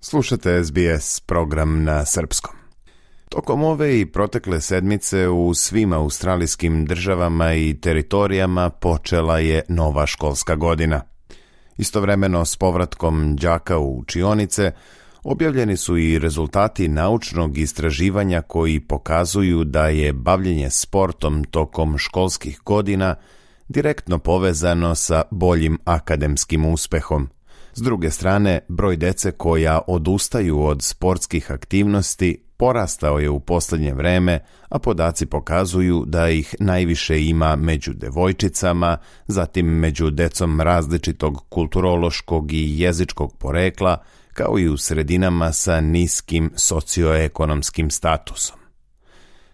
Slušate 0.00 0.64
SBS 0.64 1.20
program 1.20 1.84
na 1.84 2.04
srpskom. 2.04 2.54
Tokom 3.28 3.64
ove 3.64 4.00
i 4.00 4.06
protekle 4.06 4.60
sedmice 4.60 5.28
u 5.28 5.54
svim 5.54 5.92
australijskim 5.92 6.86
državama 6.86 7.54
i 7.54 7.74
teritorijama 7.80 8.70
počela 8.70 9.38
je 9.38 9.62
nova 9.68 10.06
školska 10.06 10.56
godina. 10.56 11.02
Istovremeno 11.76 12.44
s 12.44 12.56
povratkom 12.56 13.36
đaka 13.36 13.78
u 13.78 13.98
učionice 13.98 14.72
objavljeni 15.22 15.76
su 15.76 15.96
i 15.96 16.18
rezultati 16.18 16.88
naučnog 16.88 17.58
istraživanja 17.58 18.42
koji 18.42 18.80
pokazuju 18.80 19.64
da 19.64 19.88
je 19.88 20.12
bavljenje 20.12 20.70
sportom 20.70 21.44
tokom 21.44 21.98
školskih 21.98 22.60
godina 22.64 23.14
direktno 23.68 24.18
povezano 24.18 24.94
sa 24.94 25.22
boljim 25.30 25.78
akademskim 25.84 26.66
uspehom. 26.66 27.28
S 27.74 27.82
druge 27.82 28.10
strane, 28.10 28.60
broj 28.68 28.96
dece 28.96 29.32
koja 29.32 29.80
odustaju 29.86 30.62
od 30.62 30.82
sportskih 30.82 31.50
aktivnosti 31.50 32.42
porastao 32.56 33.18
je 33.18 33.30
u 33.30 33.40
posljednje 33.40 33.94
vreme, 33.94 34.40
a 34.68 34.78
podaci 34.78 35.26
pokazuju 35.26 36.04
da 36.06 36.28
ih 36.28 36.54
najviše 36.60 37.22
ima 37.22 37.56
među 37.56 37.92
devojčicama, 37.92 38.98
zatim 39.26 39.66
među 39.66 40.10
decom 40.10 40.60
različitog 40.60 41.44
kulturološkog 41.48 42.52
i 42.52 42.80
jezičkog 42.80 43.36
porekla, 43.38 44.02
kao 44.32 44.58
i 44.58 44.68
u 44.68 44.76
sredinama 44.76 45.52
sa 45.52 45.80
niskim 45.80 46.50
socioekonomskim 46.56 47.90
statusom. 47.90 48.65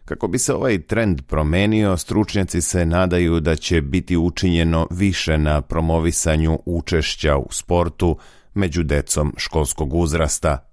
Kako 0.05 0.29
bi 0.29 0.38
se 0.38 0.55
ovaj 0.55 0.83
trend 0.83 1.23
promenio, 1.23 1.97
stručnjaci 1.97 2.61
se 2.61 2.87
nadaju 2.87 3.41
da 3.41 3.57
će 3.57 3.81
biti 3.81 4.17
učinjeno 4.17 4.87
više 4.91 5.38
na 5.38 5.61
promovisanju 5.61 6.59
učešća 6.67 7.37
u 7.37 7.47
sportu 7.51 8.19
među 8.55 8.83
decom 8.83 9.35
školskog 9.37 9.95
uzrasta. 9.95 10.69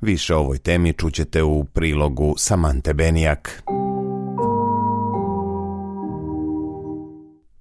Više 0.00 0.34
o 0.34 0.38
ovoj 0.38 0.58
temi 0.58 0.92
čućete 0.92 1.42
u 1.42 1.64
prilogu 1.64 2.34
Samante 2.38 2.94
Benijak. 2.94 3.62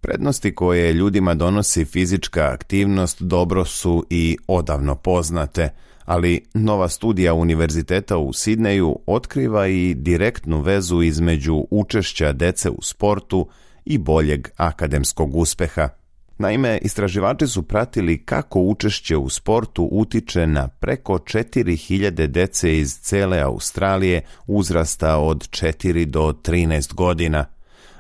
Prednosti 0.02 0.56
koje 0.56 0.94
ljudima 0.94 1.34
donosi 1.34 1.86
fizička 1.86 2.52
aktivnost 2.54 3.22
dobro 3.22 3.66
su 3.66 4.06
i 4.10 4.38
odavno 4.48 4.96
poznate– 4.96 5.70
ali 6.06 6.46
nova 6.54 6.90
studija 6.90 7.34
Univerziteta 7.34 8.18
u 8.18 8.34
Sidneju 8.34 9.00
otkriva 9.06 9.68
i 9.68 9.94
direktnu 9.94 10.62
vezu 10.62 11.02
između 11.02 11.66
učešća 11.72 12.32
dece 12.32 12.70
u 12.70 12.82
sportu 12.82 13.48
i 13.86 13.98
boljeg 13.98 14.48
akademskog 14.58 15.36
uspeha. 15.36 15.90
Naime, 16.38 16.80
istraživači 16.82 17.48
su 17.48 17.64
pratili 17.64 18.26
kako 18.26 18.60
učešće 18.60 19.18
u 19.18 19.30
sportu 19.30 19.90
utiče 19.92 20.48
na 20.48 20.68
preko 20.68 21.14
4000 21.14 22.28
dece 22.28 22.78
iz 22.78 23.00
cele 23.00 23.40
Australije 23.40 24.22
uzrasta 24.48 25.18
od 25.18 25.50
4 25.50 26.06
do 26.06 26.34
13 26.44 26.94
godina 26.94 27.46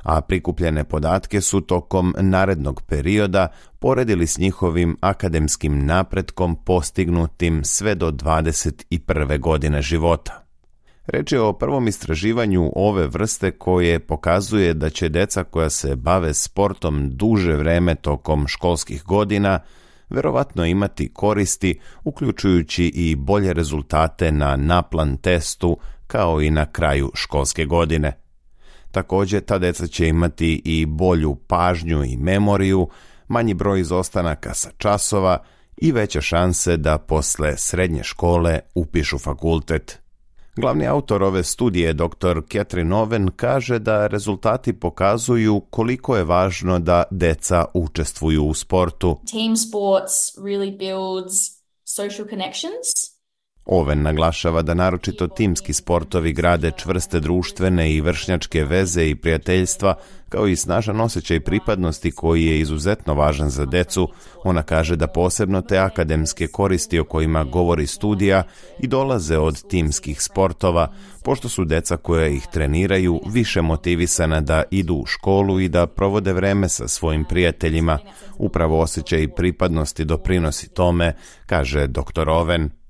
a 0.04 0.22
prikupljene 0.22 0.84
podatke 0.84 1.42
su 1.42 1.62
tokom 1.62 2.16
narednog 2.20 2.82
perioda 2.82 3.48
poredili 3.80 4.28
s 4.28 4.38
njihovim 4.38 4.98
akademskim 5.02 5.86
napretkom 5.86 6.56
postignutim 6.66 7.64
sve 7.64 7.96
do 7.96 8.12
21. 8.12 9.40
godine 9.40 9.82
života. 9.82 10.44
Reč 11.08 11.32
je 11.32 11.42
o 11.42 11.54
prvom 11.54 11.88
istraživanju 11.88 12.72
ove 12.76 13.08
vrste 13.08 13.52
koje 13.52 14.00
pokazuje 14.00 14.74
da 14.74 14.90
će 14.90 15.10
deca 15.10 15.44
koja 15.44 15.70
se 15.70 15.96
bave 15.96 16.34
sportom 16.34 17.10
duže 17.10 17.56
vreme 17.56 17.96
tokom 17.96 18.48
školskih 18.48 19.04
godina 19.04 19.60
verovatno 20.10 20.66
imati 20.66 21.14
koristi, 21.14 21.80
uključujući 22.04 22.86
i 22.86 23.16
bolje 23.16 23.54
rezultate 23.54 24.32
na 24.32 24.56
naplan 24.56 25.18
testu 25.18 25.78
kao 26.08 26.42
i 26.42 26.50
na 26.50 26.66
kraju 26.66 27.12
školske 27.14 27.66
godine. 27.66 28.23
Također, 28.94 29.42
ta 29.42 29.58
deca 29.58 29.88
će 29.88 30.08
imati 30.08 30.62
i 30.66 30.86
bolju 30.86 31.36
pažnju 31.48 32.04
i 32.04 32.18
memoriju, 32.18 32.88
manji 33.28 33.54
broj 33.54 33.80
izostanaka 33.80 34.54
sa 34.54 34.70
časova 34.78 35.38
i 35.78 35.92
veće 35.92 36.22
šanse 36.22 36.78
da 36.78 36.98
posle 36.98 37.58
srednje 37.58 38.04
škole 38.04 38.60
upišu 38.76 39.20
fakultet. 39.20 40.00
Glavni 40.56 40.88
autor 40.88 41.24
ove 41.24 41.44
studije, 41.44 41.94
dr. 41.94 42.42
Catherine 42.52 42.96
Owen, 42.96 43.30
kaže 43.36 43.80
da 43.80 44.08
rezultati 44.08 44.74
pokazuju 44.74 45.62
koliko 45.70 46.18
je 46.18 46.24
važno 46.24 46.80
da 46.80 47.04
deca 47.12 47.66
učestvuju 47.74 48.44
u 48.46 48.54
sportu. 48.54 49.20
Team 49.32 49.58
sports 49.58 50.38
really 50.38 50.78
builds 50.78 51.34
social 51.86 52.28
connections 52.30 53.13
Oven 53.66 54.02
naglašava 54.02 54.62
da 54.62 54.74
naročito 54.74 55.28
timski 55.28 55.74
sportovi 55.74 56.34
grade 56.34 56.72
čvrste 56.78 57.20
društvene 57.20 57.94
i 57.94 58.02
vršnjačke 58.02 58.64
veze 58.64 59.10
i 59.10 59.16
prijateljstva, 59.16 59.96
kao 60.30 60.48
i 60.48 60.56
snažan 60.56 61.02
osjećaj 61.02 61.40
pripadnosti 61.40 62.12
koji 62.12 62.46
je 62.46 62.60
izuzetno 62.60 63.14
važan 63.14 63.50
za 63.50 63.66
decu. 63.66 64.08
Ona 64.44 64.64
kaže 64.64 64.96
da 64.96 65.08
posebno 65.08 65.62
te 65.62 65.78
akademske 65.78 66.48
koristi 66.48 67.00
o 67.00 67.04
kojima 67.04 67.44
govori 67.44 67.88
studija 67.88 68.44
i 68.80 68.88
dolaze 68.88 69.38
od 69.38 69.68
timskih 69.68 70.22
sportova, 70.22 70.94
pošto 71.24 71.50
su 71.50 71.66
deca 71.66 71.98
koja 71.98 72.28
ih 72.28 72.48
treniraju 72.54 73.22
više 73.32 73.62
motivisana 73.62 74.42
da 74.42 74.64
idu 74.72 74.96
u 74.96 75.06
školu 75.06 75.60
i 75.60 75.70
da 75.70 75.88
provode 75.88 76.34
vreme 76.34 76.70
sa 76.70 76.88
svojim 76.88 77.26
prijateljima. 77.26 78.00
Upravo 78.38 78.80
osjećaj 78.80 79.28
pripadnosti 79.28 80.06
doprinosi 80.06 80.70
tome, 80.70 81.16
kaže 81.46 81.88
dr. 81.88 82.30
Oven. 82.30 82.83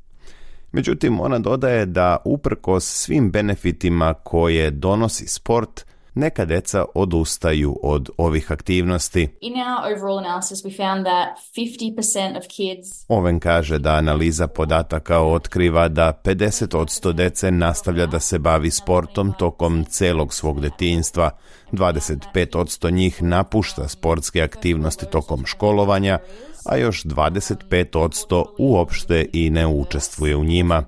Međutim, 0.74 1.20
ona 1.20 1.40
dodaje 1.40 1.86
da 1.86 2.18
uprkos 2.26 2.86
svim 2.86 3.32
benefitima 3.32 4.14
koje 4.14 4.72
donosi 4.72 5.28
sport, 5.28 5.86
neka 6.16 6.46
deca 6.46 6.86
odustaju 6.96 7.80
od 7.84 8.10
ovih 8.18 8.52
aktivnosti. 8.52 9.28
In 9.42 9.54
our 9.54 9.94
overall 9.94 10.20
analysis 10.20 10.66
we 10.66 10.78
found 10.78 11.06
that 11.06 11.28
50% 11.56 12.38
of 12.38 12.44
kids 12.44 13.06
Oven 13.08 13.40
kaže 13.40 13.80
da 13.80 13.92
analiza 13.92 14.48
podataka 14.48 15.20
otkriva 15.20 15.88
da 15.88 16.22
50% 16.24 17.14
dece 17.14 17.52
nastavlja 17.52 18.06
da 18.06 18.20
se 18.20 18.40
bavi 18.40 18.72
sportom 18.72 19.34
tokom 19.40 19.86
celog 19.86 20.34
svog 20.34 20.62
detinjstva, 20.62 21.30
25% 21.72 22.92
njih 22.94 23.24
napušta 23.24 23.88
sportske 23.88 24.42
aktivnosti 24.42 25.06
tokom 25.06 25.46
školovanja, 25.46 26.20
a 26.66 26.78
još 26.78 27.04
25% 27.04 28.46
uopšte 28.58 29.26
i 29.34 29.50
ne 29.50 29.68
učestvuje 29.68 30.36
u 30.36 30.44
njima. 30.44 30.84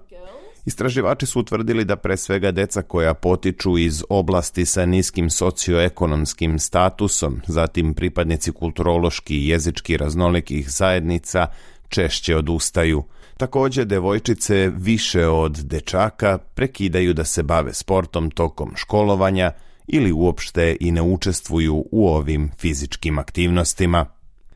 Istraživači 0.65 1.25
su 1.25 1.39
utvrdili 1.39 1.85
da 1.85 1.95
pre 1.95 2.17
svega 2.17 2.51
deca 2.51 2.81
koja 2.81 3.13
potiču 3.13 3.77
iz 3.77 4.03
oblasti 4.09 4.65
sa 4.65 4.85
niskim 4.85 5.29
socioekonomskim 5.29 6.59
statusom, 6.59 7.41
zatim 7.47 7.93
pripadnici 7.93 8.51
kulturološki 8.51 9.37
i 9.37 9.47
jezički 9.47 9.97
raznolikih 9.97 10.71
zajednica, 10.71 11.47
češće 11.89 12.35
odustaju. 12.35 13.03
Također, 13.37 13.85
devojčice 13.85 14.71
više 14.77 15.27
od 15.27 15.51
dečaka 15.51 16.37
prekidaju 16.37 17.13
da 17.13 17.23
se 17.23 17.43
bave 17.43 17.73
sportom 17.73 18.31
tokom 18.31 18.71
školovanja 18.75 19.51
ili 19.87 20.11
uopšte 20.11 20.77
i 20.79 20.91
ne 20.91 21.01
učestvuju 21.01 21.85
u 21.91 22.07
ovim 22.09 22.51
fizičkim 22.57 23.19
aktivnostima. 23.19 24.05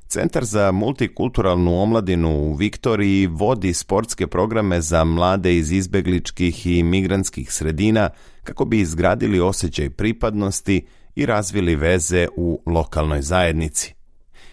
Centar 0.10 0.46
za 0.46 0.72
multikulturalnu 0.72 1.82
omladinu 1.82 2.30
u 2.30 2.54
Viktoriji 2.54 3.28
vodi 3.28 3.74
sportske 3.74 4.28
programe 4.28 4.82
za 4.82 5.04
mlade 5.04 5.56
iz 5.56 5.72
izbegličkih 5.72 6.68
i 6.68 6.84
migrantskih 6.84 7.54
sredina 7.54 8.10
kako 8.44 8.66
bi 8.66 8.80
izgradili 8.80 9.40
osjećaj 9.40 9.90
pripadnosti 9.90 10.86
i 11.16 11.26
razvili 11.26 11.76
veze 11.76 12.28
u 12.38 12.62
lokalnoj 12.66 13.22
zajednici. 13.22 13.94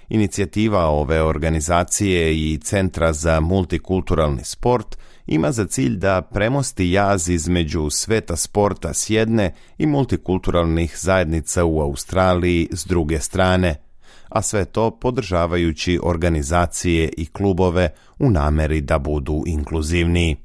Inicijativa 0.09 0.87
ove 0.87 1.23
organizacije 1.23 2.35
i 2.37 2.59
Centra 2.59 3.12
za 3.12 3.40
multikulturalni 3.40 4.45
sport 4.45 4.99
ima 5.27 5.53
za 5.53 5.66
cilj 5.66 5.97
da 5.97 6.23
premosti 6.23 6.90
jaz 6.90 7.29
između 7.29 7.90
sveta 7.90 8.37
sporta 8.37 8.95
s 8.95 9.11
jedne 9.11 9.55
i 9.79 9.87
multikulturalnih 9.87 10.97
zajednica 10.99 11.64
u 11.64 11.81
Australiji 11.81 12.69
s 12.73 12.87
druge 12.87 13.21
strane– 13.21 13.77
a 14.28 14.42
sve 14.42 14.64
to 14.64 14.90
podržavajući 14.90 16.00
organizacije 16.02 17.08
i 17.16 17.26
klubove 17.26 17.90
u 18.18 18.30
nameri 18.30 18.80
da 18.80 18.98
budu 18.98 19.42
inkluzivniji. 19.46 20.36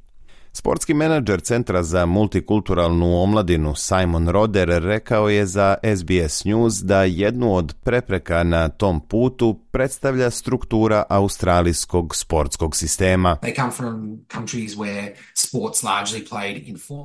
Sportski 0.53 0.93
menadžer 0.93 1.41
Centra 1.41 1.83
za 1.83 2.05
multikulturalnu 2.05 3.21
omladinu 3.21 3.75
Simon 3.75 4.29
Roder 4.29 4.69
rekao 4.83 5.29
je 5.29 5.45
za 5.45 5.75
SBS 5.95 6.45
News 6.45 6.81
da 6.83 7.03
jednu 7.03 7.55
od 7.55 7.75
prepreka 7.83 8.43
na 8.43 8.69
tom 8.69 9.07
putu 9.07 9.60
predstavlja 9.71 10.31
struktura 10.31 11.03
australijskog 11.09 12.15
sportskog 12.15 12.75
sistema. 12.75 13.37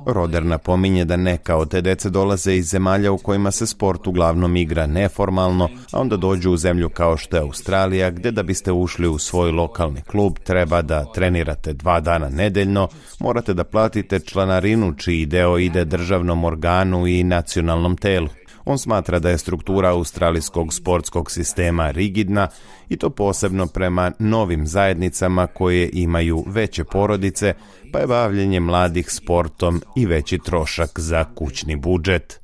Roder 0.07 0.45
napominje 0.45 1.05
da 1.05 1.17
neka 1.17 1.55
od 1.55 1.69
te 1.69 1.81
dece 1.81 2.09
dolaze 2.09 2.55
iz 2.55 2.69
zemalja 2.69 3.11
u 3.11 3.17
kojima 3.17 3.51
se 3.51 3.67
sport 3.67 4.07
uglavnom 4.07 4.55
igra 4.55 4.85
neformalno, 4.85 5.69
a 5.91 5.99
onda 5.99 6.17
dođu 6.17 6.51
u 6.51 6.57
zemlju 6.57 6.89
kao 6.89 7.17
što 7.17 7.37
je 7.37 7.41
Australija, 7.41 8.09
gdje 8.09 8.31
da 8.31 8.43
biste 8.43 8.71
ušli 8.71 9.07
u 9.07 9.17
svoj 9.17 9.51
lokalni 9.51 10.01
klub 10.01 10.37
treba 10.43 10.81
da 10.81 11.05
trenirate 11.13 11.73
dva 11.73 11.99
dana 11.99 12.29
nedeljno, 12.29 12.87
morate 13.19 13.53
da 13.53 13.63
platite 13.63 14.19
članarinu 14.19 14.93
čiji 14.97 15.25
deo 15.25 15.57
ide 15.57 15.85
državnom 15.85 16.43
organu 16.43 17.07
i 17.07 17.23
nacionalnom 17.23 17.97
telu. 17.97 18.27
On 18.69 18.77
smatra 18.77 19.19
da 19.19 19.29
je 19.29 19.37
struktura 19.37 19.89
australijskog 19.89 20.73
sportskog 20.73 21.31
sistema 21.31 21.91
rigidna 21.91 22.47
i 22.89 22.97
to 22.97 23.09
posebno 23.09 23.67
prema 23.67 24.11
novim 24.19 24.67
zajednicama 24.67 25.47
koje 25.47 25.89
imaju 25.93 26.43
veće 26.47 26.83
porodice, 26.83 27.53
pa 27.93 27.99
je 27.99 28.07
bavljenje 28.07 28.59
mladih 28.59 29.11
sportom 29.11 29.81
i 29.95 30.05
veći 30.05 30.39
trošak 30.45 30.99
za 30.99 31.25
kućni 31.35 31.75
budžet. 31.75 32.39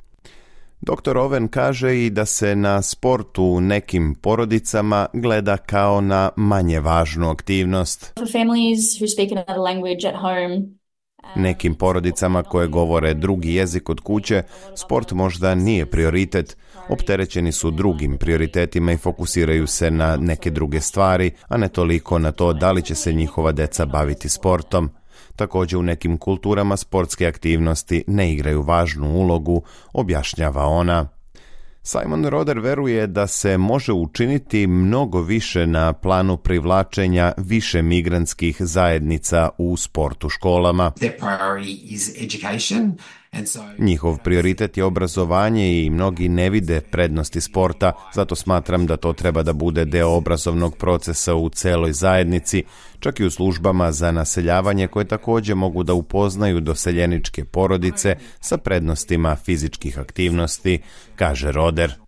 Dr. 0.82 1.18
Oven 1.18 1.48
kaže 1.48 2.06
i 2.06 2.10
da 2.10 2.26
se 2.26 2.56
na 2.56 2.82
sportu 2.82 3.44
u 3.44 3.62
nekim 3.62 4.16
porodicama 4.22 5.08
gleda 5.14 5.58
kao 5.58 6.02
na 6.02 6.30
manje 6.36 6.80
važnu 6.80 7.30
aktivnost. 7.30 8.14
For 8.20 8.32
families 8.32 8.80
who 9.00 9.08
speak 9.08 9.32
another 9.32 9.58
language 9.58 10.08
at 10.08 10.16
home, 10.22 10.83
Nekim 11.36 11.76
porodicama 11.76 12.44
koje 12.44 12.68
govore 12.68 13.14
drugi 13.14 13.56
jezik 13.56 13.90
od 13.90 14.00
kuće, 14.00 14.44
sport 14.76 15.12
možda 15.12 15.56
nije 15.56 15.86
prioritet, 15.86 16.58
opterećeni 16.90 17.52
su 17.52 17.72
drugim 17.72 18.18
prioritetima 18.18 18.92
i 18.92 18.98
fokusiraju 18.98 19.68
se 19.68 19.92
na 19.92 20.18
neke 20.18 20.50
druge 20.50 20.82
stvari, 20.82 21.32
a 21.48 21.58
ne 21.58 21.70
toliko 21.70 22.20
na 22.20 22.32
to 22.32 22.54
da 22.54 22.72
li 22.72 22.82
će 22.82 22.96
se 22.96 23.14
njihova 23.14 23.52
deca 23.52 23.86
baviti 23.86 24.30
sportom. 24.30 24.90
Također 25.36 25.80
u 25.80 25.84
nekim 25.84 26.18
kulturama 26.18 26.78
sportske 26.78 27.28
aktivnosti 27.28 28.04
ne 28.08 28.34
igraju 28.34 28.62
važnu 28.62 29.14
ulogu, 29.14 29.64
objašnjava 29.94 30.66
ona. 30.66 31.08
Simon 31.86 32.26
Roder 32.26 32.60
veruje 32.60 33.08
da 33.08 33.28
se 33.28 33.58
može 33.58 33.94
učiniti 33.94 34.68
mnogo 34.68 35.22
više 35.22 35.68
na 35.68 35.94
planu 35.94 36.38
privlačenja 36.38 37.34
više 37.38 37.82
migrantskih 37.82 38.58
zajednica 38.60 39.50
u 39.58 39.78
sportu 39.78 40.30
školama. 40.30 40.92
Njihov 43.78 44.18
prioritet 44.24 44.78
je 44.78 44.84
obrazovanje 44.84 45.84
i 45.84 45.90
mnogi 45.90 46.30
ne 46.30 46.50
vide 46.50 46.82
prednosti 46.82 47.42
sporta, 47.42 47.92
zato 48.14 48.36
smatram 48.36 48.86
da 48.86 48.98
to 48.98 49.14
treba 49.14 49.44
da 49.44 49.54
bude 49.54 49.86
deo 49.86 50.10
obrazovnog 50.10 50.78
procesa 50.78 51.36
u 51.36 51.50
celoj 51.50 51.94
zajednici, 51.94 52.64
čak 53.00 53.20
i 53.20 53.26
u 53.26 53.32
službama 53.32 53.92
za 53.92 54.12
naseljavanje 54.12 54.88
koje 54.88 55.06
također 55.06 55.56
mogu 55.56 55.84
da 55.84 55.94
upoznaju 55.94 56.60
doseljeničke 56.60 57.46
porodice 57.46 58.16
sa 58.40 58.58
prednostima 58.58 59.36
fizičkih 59.36 60.00
aktivnosti, 60.00 60.82
kaže 61.16 61.52
Roder. 61.52 62.03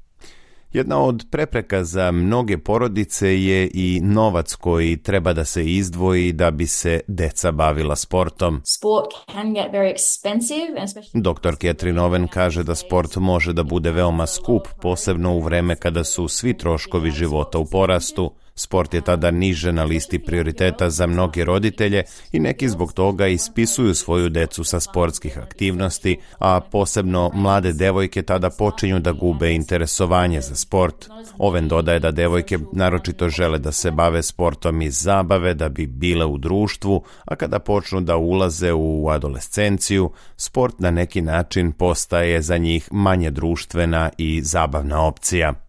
Jedna 0.76 1.02
od 1.02 1.26
prepreka 1.32 1.84
za 1.84 2.12
mnoge 2.12 2.58
porodice 2.58 3.44
je 3.44 3.70
i 3.74 4.00
novac 4.04 4.56
koji 4.56 4.98
treba 4.98 5.34
da 5.34 5.46
se 5.46 5.66
izdvoji 5.66 6.32
da 6.34 6.52
bi 6.52 6.68
se 6.68 7.00
deca 7.08 7.52
bavila 7.52 7.96
sportom. 7.96 8.62
sport 8.64 9.08
can 9.32 9.54
get 9.54 9.72
very 9.72 9.94
expensive, 9.94 10.84
especially 10.84 11.22
Dr. 11.22 11.56
Catherine 11.56 12.02
Owen 12.02 12.28
kaže 12.28 12.64
da 12.64 12.76
sport 12.76 13.16
može 13.16 13.54
da 13.54 13.64
bude 13.64 13.92
veoma 13.92 14.28
skup, 14.28 14.68
posebno 14.82 15.34
u 15.34 15.40
vreme 15.40 15.76
kada 15.76 16.04
su 16.04 16.28
svi 16.28 16.58
troškovi 16.58 17.12
života 17.12 17.58
u 17.58 17.66
porastu. 17.66 18.32
Sport 18.58 18.94
je 18.94 19.02
tada 19.02 19.32
niže 19.32 19.72
na 19.72 19.84
listi 19.84 20.20
prioriteta 20.20 20.90
za 20.90 21.08
mnoge 21.08 21.46
roditelje 21.46 22.04
i 22.32 22.40
neki 22.40 22.70
zbog 22.70 22.94
toga 22.94 23.28
ispisuju 23.28 23.94
svoju 23.94 24.30
decu 24.30 24.64
sa 24.64 24.80
sportskih 24.80 25.38
aktivnosti, 25.38 26.18
a 26.40 26.60
posebno 26.60 27.32
mlade 27.34 27.74
devojke 27.74 28.24
tada 28.24 28.50
počinju 28.50 29.00
da 29.00 29.12
gube 29.12 29.54
interesovanje 29.54 30.42
za 30.42 30.56
sport. 30.56 31.10
Oven 31.38 31.68
dodaje 31.68 32.00
da 32.00 32.12
devojke 32.12 32.60
naročito 32.72 33.30
žele 33.30 33.60
da 33.60 33.72
se 33.72 33.92
bave 33.92 34.24
sportom 34.24 34.82
iz 34.82 35.02
zabave 35.02 35.54
da 35.54 35.70
bi 35.70 35.88
bile 35.88 36.26
u 36.26 36.38
društvu, 36.38 37.04
a 37.26 37.36
kada 37.36 37.60
počnu 37.60 38.02
da 38.02 38.18
ulaze 38.18 38.74
u 38.74 39.10
adolescenciju, 39.10 40.12
sport 40.38 40.80
na 40.80 40.92
neki 40.92 41.22
način 41.22 41.72
postaje 41.72 42.42
za 42.42 42.58
njih 42.58 42.90
manje 42.92 43.32
društvena 43.32 44.10
i 44.18 44.42
zabavna 44.42 45.02
opcija. 45.02 45.65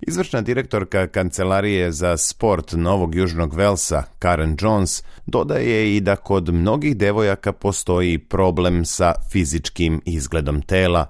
Izvršna 0.00 0.40
direktorka 0.40 1.06
Kancelarije 1.06 1.92
za 1.92 2.16
sport 2.16 2.72
Novog 2.72 3.14
Južnog 3.14 3.54
Velsa, 3.54 4.02
Karen 4.18 4.56
Jones, 4.60 5.02
dodaje 5.26 5.96
i 5.96 6.00
da 6.00 6.16
kod 6.16 6.54
mnogih 6.54 6.96
devojaka 6.96 7.52
postoji 7.52 8.18
problem 8.18 8.84
sa 8.84 9.14
fizičkim 9.32 10.02
izgledom 10.04 10.62
tela. 10.62 11.06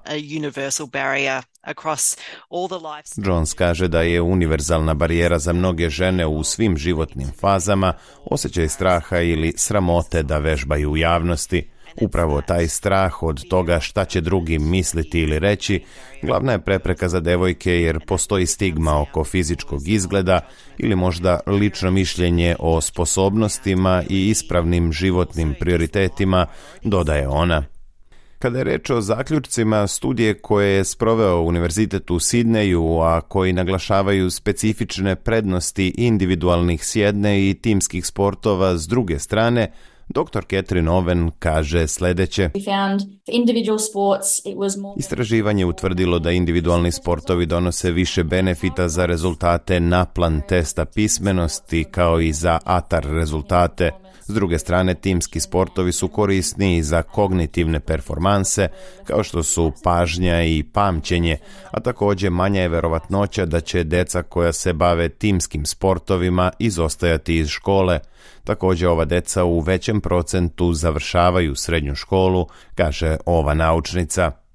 Jones 3.25 3.53
kaže 3.53 3.87
da 3.87 4.01
je 4.01 4.21
univerzalna 4.21 4.93
barijera 4.93 5.39
za 5.39 5.53
mnoge 5.53 5.89
žene 5.89 6.25
u 6.25 6.43
svim 6.43 6.77
životnim 6.77 7.31
fazama 7.39 7.93
osjećaj 8.25 8.69
straha 8.69 9.19
ili 9.19 9.53
sramote 9.57 10.23
da 10.23 10.37
vežbaju 10.37 10.91
u 10.91 10.97
javnosti. 10.97 11.69
Upravo 12.01 12.41
taj 12.41 12.67
strah 12.67 13.23
od 13.23 13.47
toga 13.49 13.79
šta 13.79 14.05
će 14.05 14.21
drugi 14.21 14.59
misliti 14.59 15.19
ili 15.19 15.39
reći, 15.39 15.83
glavna 16.23 16.51
je 16.51 16.59
prepreka 16.59 17.09
za 17.09 17.19
devojke 17.19 17.71
jer 17.71 18.05
postoji 18.05 18.45
stigma 18.45 19.01
oko 19.01 19.23
fizičkog 19.23 19.87
izgleda 19.87 20.39
ili 20.77 20.95
možda 20.95 21.39
lično 21.47 21.91
mišljenje 21.91 22.55
o 22.59 22.81
sposobnostima 22.81 24.03
i 24.09 24.29
ispravnim 24.29 24.91
životnim 24.91 25.55
prioritetima, 25.59 26.45
dodaje 26.83 27.27
ona. 27.27 27.63
Kada 28.39 28.57
je 28.57 28.63
reč 28.63 28.89
o 28.89 29.01
zaključcima 29.01 29.87
studije 29.87 30.33
koje 30.33 30.69
je 30.69 30.83
sproveo 30.83 31.41
Univerzitet 31.41 32.11
u 32.11 32.19
Sidneju, 32.19 32.99
a 33.01 33.21
koji 33.21 33.53
naglašavaju 33.53 34.29
specifične 34.29 35.15
prednosti 35.15 35.93
individualnih 35.97 36.85
s 36.85 36.95
jedne 36.95 37.49
i 37.49 37.53
timskih 37.53 38.05
sportova 38.05 38.77
s 38.77 38.87
druge 38.87 39.19
strane, 39.19 39.71
Dr. 40.09 40.41
Catherine 40.49 40.91
Owen 40.91 41.31
kaže 41.39 41.87
sledeće. 41.87 42.49
Istraživanje 44.97 45.61
je 45.61 45.65
utvrdilo 45.65 46.19
da 46.19 46.31
individualni 46.31 46.91
sportovi 46.91 47.45
donose 47.45 47.91
više 47.91 48.23
benefita 48.23 48.89
za 48.89 49.05
rezultate 49.05 49.79
naplan 49.79 50.41
testa 50.47 50.85
pismenosti 50.85 51.85
kao 51.91 52.19
i 52.19 52.33
za 52.33 52.59
ATAR 52.65 53.05
rezultate. 53.05 53.91
S 54.27 54.33
druge 54.33 54.59
strane, 54.59 54.93
timski 54.93 55.39
sportovi 55.39 55.91
su 55.91 56.07
korisniji 56.07 56.83
za 56.83 57.01
kognitivne 57.01 57.79
performanse, 57.79 58.67
kao 59.03 59.23
što 59.23 59.43
su 59.43 59.71
pažnja 59.83 60.43
i 60.43 60.63
pamćenje, 60.73 61.37
a 61.71 61.79
također 61.79 62.31
manja 62.31 62.61
je 62.61 62.69
verovatnoća 62.69 63.45
da 63.45 63.59
će 63.59 63.83
deca 63.83 64.23
koja 64.23 64.53
se 64.53 64.73
bave 64.73 65.09
timskim 65.09 65.65
sportovima 65.65 66.51
izostajati 66.59 67.37
iz 67.37 67.47
škole. 67.47 67.99
Također 68.43 68.87
ova 68.87 69.05
deca 69.05 69.43
u 69.43 69.59
većem 69.59 70.01
procentu 70.01 70.73
završavaju 70.73 71.55
srednju 71.55 71.95
školu, 71.95 72.47
kaže 72.75 73.17
ova 73.25 73.53
naučnica. 73.53 74.46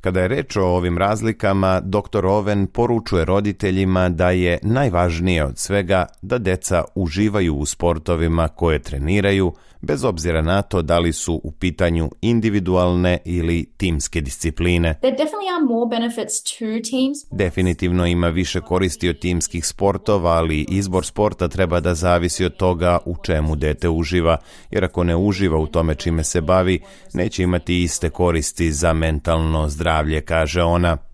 Kada 0.00 0.20
je 0.20 0.28
reč 0.28 0.56
o 0.56 0.64
ovim 0.64 0.98
razlikama, 0.98 1.80
dr. 1.80 2.26
Oven 2.26 2.66
poručuje 2.66 3.24
roditeljima 3.24 4.08
da 4.08 4.30
je 4.30 4.58
najvažnije 4.62 5.44
od 5.44 5.58
svega 5.58 6.06
da 6.22 6.38
deca 6.38 6.84
uživaju 6.94 7.54
u 7.56 7.66
sportovima 7.66 8.48
koje 8.48 8.78
treniraju, 8.78 9.52
bez 9.80 10.04
obzira 10.04 10.42
na 10.42 10.62
to 10.62 10.82
da 10.82 10.98
li 10.98 11.12
su 11.12 11.40
u 11.44 11.52
pitanju 11.52 12.10
individualne 12.20 13.18
ili 13.24 13.66
timske 13.76 14.20
discipline. 14.20 14.94
there 15.00 15.16
definitely 15.16 15.50
are 15.56 15.64
more 15.64 15.90
benefits 15.90 16.42
to 16.42 16.66
teams 16.90 17.18
Definitivno 17.30 18.06
ima 18.06 18.28
više 18.28 18.60
koristi 18.60 19.08
od 19.08 19.18
timskih 19.18 19.66
sportova, 19.66 20.30
ali 20.30 20.66
izbor 20.68 21.06
sporta 21.06 21.48
treba 21.48 21.80
da 21.80 21.94
zavisi 21.94 22.44
od 22.44 22.56
toga 22.56 22.98
u 23.04 23.16
čemu 23.24 23.56
dete 23.56 23.88
uživa, 23.88 24.36
jer 24.70 24.84
ako 24.84 25.04
ne 25.04 25.16
uživa 25.16 25.58
u 25.58 25.66
tome 25.66 25.94
čime 25.94 26.24
se 26.24 26.40
bavi, 26.40 26.80
neće 27.14 27.42
imati 27.42 27.82
iste 27.82 28.10
koristi 28.10 28.72
za 28.72 28.92
mentalno 28.92 29.68
zdravlje, 29.68 30.20
kaže 30.20 30.62
ona. 30.62 31.05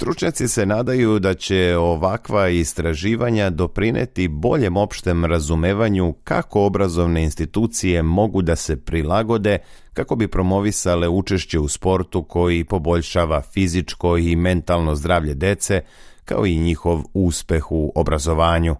Stručnjaci 0.00 0.48
se 0.48 0.66
nadaju 0.66 1.18
da 1.18 1.34
će 1.34 1.76
ovakva 1.76 2.48
istraživanja 2.48 3.50
doprineti 3.50 4.28
boljem 4.28 4.76
opštem 4.76 5.24
razumevanju 5.24 6.14
kako 6.24 6.64
obrazovne 6.66 7.22
institucije 7.22 8.02
mogu 8.02 8.42
da 8.42 8.56
se 8.56 8.76
prilagode 8.76 9.58
kako 9.92 10.16
bi 10.16 10.28
promovisale 10.28 11.08
učešće 11.08 11.58
u 11.58 11.68
sportu 11.68 12.22
koji 12.22 12.64
poboljšava 12.64 13.42
fizičko 13.42 14.18
i 14.18 14.36
mentalno 14.36 14.94
zdravlje 14.94 15.34
dece, 15.34 15.80
kao 16.24 16.46
i 16.46 16.58
njihov 16.58 17.02
uspeh 17.14 17.72
u 17.72 17.92
obrazovanju. 17.94 18.76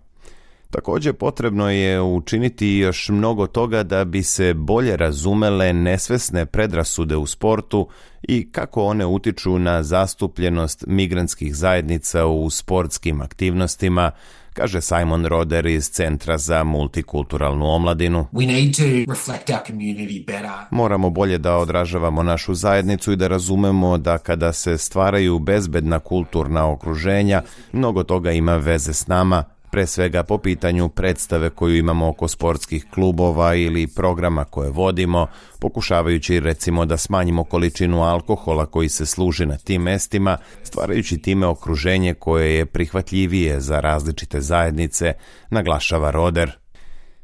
Također 0.70 1.14
potrebno 1.14 1.70
je 1.70 2.00
učiniti 2.00 2.68
još 2.68 3.08
mnogo 3.08 3.46
toga 3.46 3.82
da 3.82 4.04
bi 4.04 4.22
se 4.22 4.54
bolje 4.54 4.96
razumele 4.96 5.72
nesvesne 5.72 6.46
predrasude 6.46 7.16
u 7.16 7.26
sportu 7.26 7.88
i 8.22 8.52
kako 8.52 8.84
one 8.84 9.06
utiču 9.06 9.58
na 9.58 9.82
zastupljenost 9.82 10.84
migrantskih 10.86 11.56
zajednica 11.56 12.26
u 12.26 12.50
sportskim 12.50 13.20
aktivnostima, 13.20 14.10
kaže 14.54 14.80
Simon 14.80 15.26
Roder 15.26 15.66
iz 15.66 15.90
Centra 15.90 16.38
za 16.38 16.64
multikulturalnu 16.64 17.66
omladinu. 17.66 18.26
We 18.32 18.46
need 18.46 18.76
to 18.76 19.12
reflect 19.12 19.50
our 19.50 19.60
community 19.68 20.26
better. 20.26 20.50
Moramo 20.70 21.10
bolje 21.10 21.38
da 21.38 21.56
odražavamo 21.56 22.22
našu 22.22 22.54
zajednicu 22.54 23.12
i 23.12 23.16
da 23.16 23.28
razumemo 23.28 23.98
da 23.98 24.18
kada 24.18 24.52
se 24.52 24.78
stvaraju 24.78 25.38
bezbedna 25.38 25.98
kulturna 25.98 26.70
okruženja, 26.70 27.42
mnogo 27.72 28.02
toga 28.02 28.32
ima 28.32 28.56
veze 28.56 28.92
s 28.92 29.06
nama, 29.06 29.44
pre 29.70 29.86
svega 29.86 30.22
po 30.22 30.38
pitanju 30.38 30.88
predstave 30.88 31.50
koju 31.50 31.76
imamo 31.76 32.08
oko 32.08 32.28
sportskih 32.28 32.86
klubova 32.94 33.54
ili 33.54 33.86
programa 33.86 34.44
koje 34.44 34.70
vodimo, 34.70 35.26
pokušavajući 35.60 36.40
recimo 36.40 36.86
da 36.86 36.96
smanjimo 36.96 37.44
količinu 37.44 38.02
alkohola 38.02 38.66
koji 38.66 38.88
se 38.88 39.06
služi 39.06 39.46
na 39.46 39.56
tim 39.56 39.82
mestima, 39.82 40.36
stvarajući 40.62 41.18
time 41.18 41.46
okruženje 41.46 42.14
koje 42.14 42.54
je 42.54 42.66
prihvatljivije 42.66 43.60
za 43.60 43.80
različite 43.80 44.40
zajednice, 44.40 45.12
naglašava 45.50 46.10
Roder. 46.10 46.60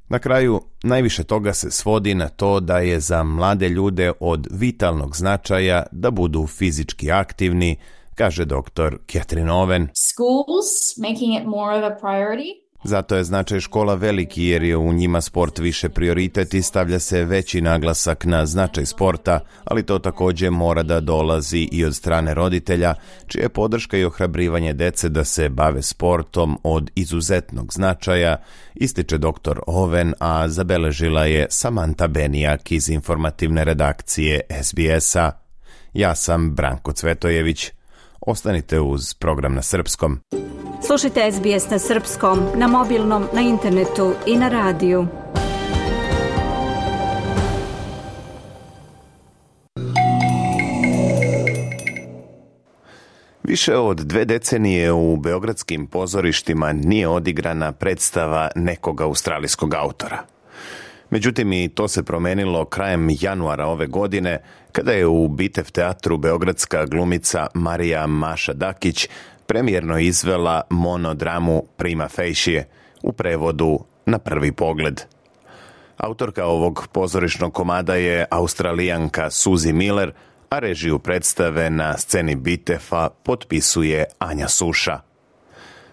Na 0.09 0.19
kraju, 0.19 0.61
najviše 0.83 1.25
toga 1.25 1.53
se 1.53 1.71
svodi 1.71 2.15
na 2.15 2.29
to 2.29 2.61
da 2.61 2.79
je 2.79 3.01
za 3.01 3.23
mlade 3.23 3.69
ljude 3.69 4.13
od 4.21 4.47
vitalnog 4.51 5.17
značaja 5.17 5.83
da 5.93 6.11
budu 6.11 6.47
fizički 6.47 7.11
aktivni, 7.11 7.77
kaže 8.17 8.45
doktor 8.45 8.99
Catherine 9.13 9.53
Owen. 9.53 9.89
Schools 9.95 10.97
making 10.99 11.35
it 11.41 11.47
more 11.47 11.79
of 11.79 11.85
a 11.85 11.97
priority. 12.07 12.67
Zato 12.85 13.17
je 13.17 13.25
značaj 13.25 13.61
škola 13.61 13.95
veliki 13.95 14.45
jer 14.45 14.63
je 14.63 14.77
u 14.77 14.93
njima 14.93 15.21
sport 15.21 15.59
više 15.59 15.89
prioritet 15.89 16.55
i 16.55 16.63
stavlja 16.63 16.99
se 16.99 17.25
veći 17.25 17.61
naglasak 17.61 18.25
na 18.25 18.47
značaj 18.47 18.87
sporta, 18.87 19.41
ali 19.65 19.83
to 19.83 19.99
takođe 19.99 20.51
mora 20.51 20.83
da 20.83 21.01
dolazi 21.01 21.69
i 21.73 21.85
od 21.85 21.95
strane 21.97 22.35
roditelja, 22.35 22.95
čija 23.27 23.43
je 23.43 23.49
podrška 23.49 23.97
i 23.97 24.05
ohrabrivanje 24.05 24.73
dece 24.73 25.09
da 25.09 25.25
se 25.25 25.49
bave 25.49 25.83
sportom 25.83 26.59
od 26.63 26.91
izuzetnog 26.95 27.73
značaja, 27.73 28.37
ističe 28.75 29.19
dr. 29.19 29.59
Oven, 29.67 30.15
a 30.21 30.49
zabeležila 30.49 31.25
je 31.25 31.47
Samantha 31.51 32.07
Benijak 32.07 32.73
iz 32.73 32.89
informativne 32.89 33.65
redakcije 33.65 34.41
SBS-a. 34.63 35.31
Ja 35.95 36.15
sam 36.15 36.55
Branko 36.55 36.93
Cvetojević. 36.93 37.76
Ostanite 38.27 38.81
uz 38.81 39.15
program 39.15 39.55
na 39.55 39.63
srpskom. 39.63 40.21
Slušajte 40.87 41.33
SBS 41.33 41.71
na 41.71 41.79
srpskom, 41.79 42.39
na 42.57 42.67
mobilnom, 42.67 43.27
na 43.35 43.41
internetu 43.41 44.15
i 44.27 44.37
na 44.37 44.49
radiju. 44.49 45.07
Više 53.43 53.77
od 53.77 53.97
dve 53.97 54.25
decenije 54.25 54.93
u 54.93 55.17
beogradskim 55.17 55.87
pozorištima 55.87 56.73
nije 56.73 57.09
odigrana 57.09 57.73
predstava 57.73 58.51
nekog 58.55 59.01
australijskog 59.01 59.75
autora. 59.75 60.36
Međutim, 61.11 61.53
i 61.53 61.69
to 61.69 61.89
se 61.89 62.03
promenilo 62.03 62.65
krajem 62.65 63.09
januara 63.21 63.67
ove 63.67 63.87
godine, 63.87 64.43
kada 64.73 64.93
je 64.93 65.07
u 65.07 65.29
Bitev 65.29 65.71
teatru 65.71 66.19
beogradska 66.19 66.87
glumica 66.87 67.47
Marija 67.55 68.07
Maša 68.07 68.53
Dakić 68.53 69.09
premijerno 69.47 69.99
izvela 69.99 70.63
monodramu 70.71 71.65
Prima 71.77 72.09
facie 72.09 72.69
u 73.03 73.13
prevodu 73.13 73.79
na 74.07 74.19
prvi 74.19 74.53
pogled. 74.53 75.01
Autorka 75.97 76.45
ovog 76.45 76.87
pozorišnog 76.93 77.53
komada 77.53 77.95
je 77.95 78.27
australijanka 78.31 79.31
Suzy 79.31 79.73
Miller, 79.73 80.13
a 80.51 80.59
režiju 80.59 80.99
predstave 80.99 81.71
na 81.71 81.99
sceni 81.99 82.35
Bitefa 82.35 83.09
potpisuje 83.23 84.05
Anja 84.19 84.49
Suša. 84.49 85.01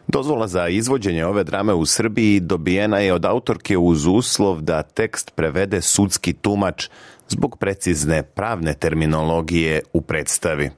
Dozvola 0.07 0.47
za 0.47 0.67
izvođenje 0.67 1.25
ove 1.25 1.43
drame 1.43 1.73
u 1.73 1.85
Srbiji 1.85 2.39
dobijena 2.39 2.99
je 2.99 3.13
od 3.13 3.25
autorke 3.25 3.77
uz 3.77 4.05
uslov 4.05 4.61
da 4.61 4.83
tekst 4.83 5.31
prevede 5.35 5.81
sudski 5.81 6.33
tumač 6.33 6.87
zbog 7.29 7.57
precizne 7.57 8.23
pravne 8.23 8.73
terminologije 8.73 9.81
u 9.93 10.01
predstavi. 10.01 10.69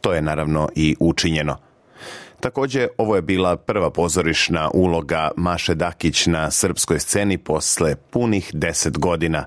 To 0.00 0.12
je 0.12 0.22
naravno 0.22 0.68
i 0.74 0.96
učinjeno– 1.00 1.56
Takođe, 2.40 2.88
ovo 2.98 3.16
je 3.16 3.22
bila 3.22 3.56
prva 3.56 3.90
pozorišna 3.90 4.70
uloga 4.74 5.30
Maše 5.36 5.74
Dakić 5.74 6.26
na 6.26 6.50
srpskoj 6.50 7.00
sceni 7.00 7.38
posle 7.38 7.96
punih 7.96 8.50
deset 8.52 8.98
godina. 8.98 9.44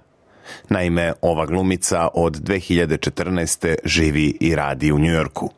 Naime, 0.69 1.13
ova 1.21 1.45
glumica 1.45 2.07
od 2.13 2.36
2014. 2.36 3.75
živi 3.86 4.38
i 4.39 4.55
radi 4.55 4.91
u 4.91 4.99
Njujorku. 4.99 5.49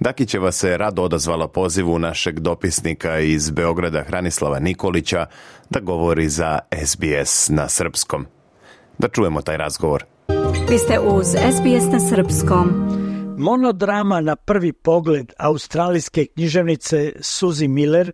Dakićeva 0.00 0.52
se 0.52 0.76
rado 0.76 1.02
odazvala 1.02 1.48
pozivu 1.48 1.98
našeg 1.98 2.40
dopisnika 2.40 3.18
iz 3.18 3.50
Beograda 3.50 4.02
Hranislava 4.02 4.58
Nikolića 4.58 5.26
da 5.70 5.80
govori 5.80 6.28
za 6.28 6.58
SBS 6.86 7.48
na 7.48 7.68
srpskom. 7.68 8.26
Da 8.98 9.08
čujemo 9.08 9.42
taj 9.42 9.56
razgovor. 9.56 10.04
Vi 10.70 10.78
ste 10.78 11.00
uz 11.00 11.26
SBS 11.26 11.92
na 11.92 12.00
srpskom. 12.00 12.70
Monodrama 13.38 14.20
na 14.20 14.36
prvi 14.36 14.72
pogled 14.72 15.32
australijske 15.38 16.26
književnice 16.26 17.12
Suzy 17.18 17.68
Miller 17.68 18.12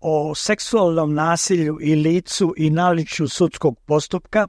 o 0.00 0.34
seksualnom 0.34 1.14
nasilju 1.14 1.78
i 1.80 1.94
licu 1.94 2.54
i 2.56 2.70
naličju 2.70 3.28
sudskog 3.28 3.78
postupka 3.86 4.46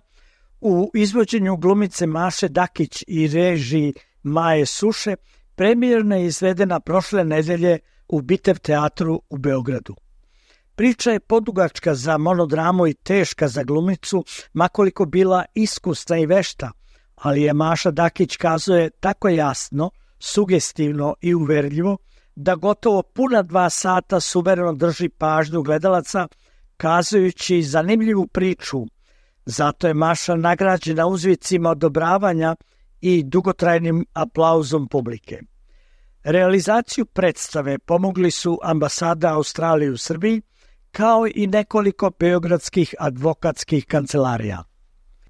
u 0.62 0.92
izvođenju 0.94 1.58
glumice 1.58 2.06
Maše 2.06 2.48
Dakić 2.48 3.04
i 3.08 3.28
režiji 3.28 3.94
Maje 4.24 4.66
Suše 4.66 5.16
premijerna 5.56 6.16
je 6.16 6.26
izvedena 6.26 6.80
prošle 6.80 7.24
nedelje 7.24 7.80
u 8.08 8.22
Bitev 8.22 8.60
teatru 8.60 9.22
u 9.30 9.38
Beogradu. 9.38 9.96
Priča 10.76 11.12
je 11.12 11.20
podugačka 11.20 11.96
za 11.96 12.18
monodramu 12.18 12.88
i 12.88 12.94
teška 12.94 13.48
za 13.48 13.64
glumicu, 13.64 14.26
makoliko 14.54 15.06
bila 15.06 15.46
iskusna 15.54 16.18
i 16.18 16.26
vešta, 16.26 16.72
ali 17.16 17.42
je 17.42 17.54
Maša 17.54 17.92
Dakić 17.92 18.38
kazuje 18.38 18.90
tako 18.90 19.30
jasno– 19.30 19.92
sugestivno 20.24 21.16
i 21.22 21.34
uverljivo, 21.34 21.98
da 22.36 22.56
gotovo 22.56 23.04
puna 23.04 23.42
dva 23.42 23.70
sata 23.70 24.20
suvereno 24.20 24.74
drži 24.74 25.10
pažnju 25.10 25.62
gledalaca, 25.62 26.28
kazujući 26.78 27.62
zanimljivu 27.62 28.28
priču. 28.28 28.86
Zato 29.46 29.88
je 29.88 29.94
Maša 29.94 30.36
nagrađena 30.36 31.08
uzvicima 31.08 31.70
odobravanja 31.70 32.56
i 33.04 33.24
dugotrajnim 33.24 34.06
aplauzom 34.14 34.88
publike. 34.88 35.40
Realizaciju 36.24 37.06
predstave 37.06 37.80
pomogli 37.80 38.32
su 38.32 38.60
ambasada 38.64 39.34
Australije 39.34 39.92
u 39.92 39.98
Srbiji, 39.98 40.42
kao 40.92 41.28
i 41.36 41.48
nekoliko 41.48 42.12
beogradskih 42.20 42.96
advokatskih 43.00 43.86
kancelarija. 43.86 44.64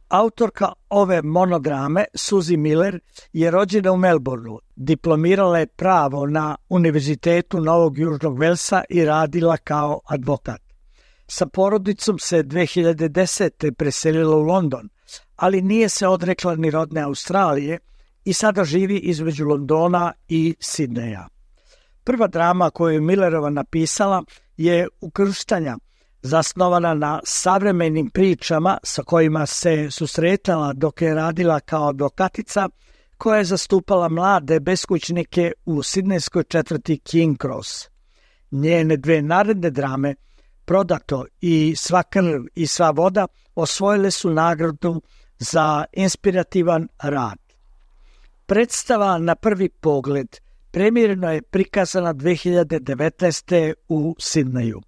Autorka 0.09 0.71
ove 0.89 1.21
monodrame, 1.21 2.05
Suzy 2.13 2.57
Miller, 2.57 2.99
je 3.34 3.51
rođena 3.51 3.91
u 3.91 3.97
Melbourneu. 3.97 4.59
Diplomirala 4.76 5.59
je 5.59 5.67
pravo 5.67 6.28
na 6.28 6.55
Univerzitetu 6.69 7.61
Novog 7.61 7.97
Južnog 7.97 8.39
Velsa 8.39 8.84
i 8.89 9.05
radila 9.05 9.57
kao 9.57 10.01
advokat. 10.05 10.61
Sa 11.28 11.45
porodicom 11.45 12.19
se 12.19 12.43
2010. 12.43 13.71
preselila 13.71 14.36
u 14.36 14.41
London, 14.41 14.89
ali 15.36 15.62
nije 15.62 15.90
se 15.90 16.08
odrekla 16.08 16.56
ni 16.56 16.72
rodne 16.72 17.02
Australije 17.02 17.80
i 18.26 18.34
sada 18.34 18.64
živi 18.64 18.98
između 18.98 19.46
Londona 19.46 20.14
i 20.28 20.56
Sidneja. 20.60 21.28
Prva 22.04 22.28
drama 22.28 22.70
koju 22.70 22.94
je 22.94 23.02
Millerova 23.02 23.50
napisala 23.50 24.24
je 24.58 24.88
Ukrštanja– 25.02 25.78
zasnovana 26.24 26.94
na 26.94 27.20
savremenim 27.24 28.10
pričama 28.10 28.78
sa 28.84 29.04
kojima 29.04 29.46
se 29.46 29.92
susretala 29.92 30.74
dok 30.74 31.02
je 31.02 31.16
radila 31.16 31.60
kao 31.60 31.90
advokatica 31.90 32.70
koja 33.18 33.38
je 33.38 33.44
zastupala 33.44 34.10
mlade 34.10 34.60
beskućnike 34.60 35.52
u 35.66 35.84
sidnejskoj 35.84 36.44
četvrti 36.44 36.98
King 36.98 37.38
Cross. 37.42 37.90
Njene 38.52 38.98
dve 38.98 39.22
naredne 39.22 39.70
drame, 39.70 40.16
Prodato 40.66 41.26
i 41.42 41.76
Sva 41.78 42.04
krv 42.04 42.44
i 42.56 42.68
sva 42.68 42.90
voda, 42.90 43.28
osvojile 43.56 44.12
su 44.12 44.30
nagradu 44.30 45.02
za 45.44 45.86
inspirativan 45.94 46.88
rad. 47.04 47.38
Predstava 48.46 49.18
na 49.18 49.36
prvi 49.36 49.70
pogled 49.70 50.28
premijerno 50.72 51.32
je 51.32 51.41
prikazana 51.41 52.14
2019. 52.14 53.74
u 53.88 54.16
Sidneju. 54.20 54.82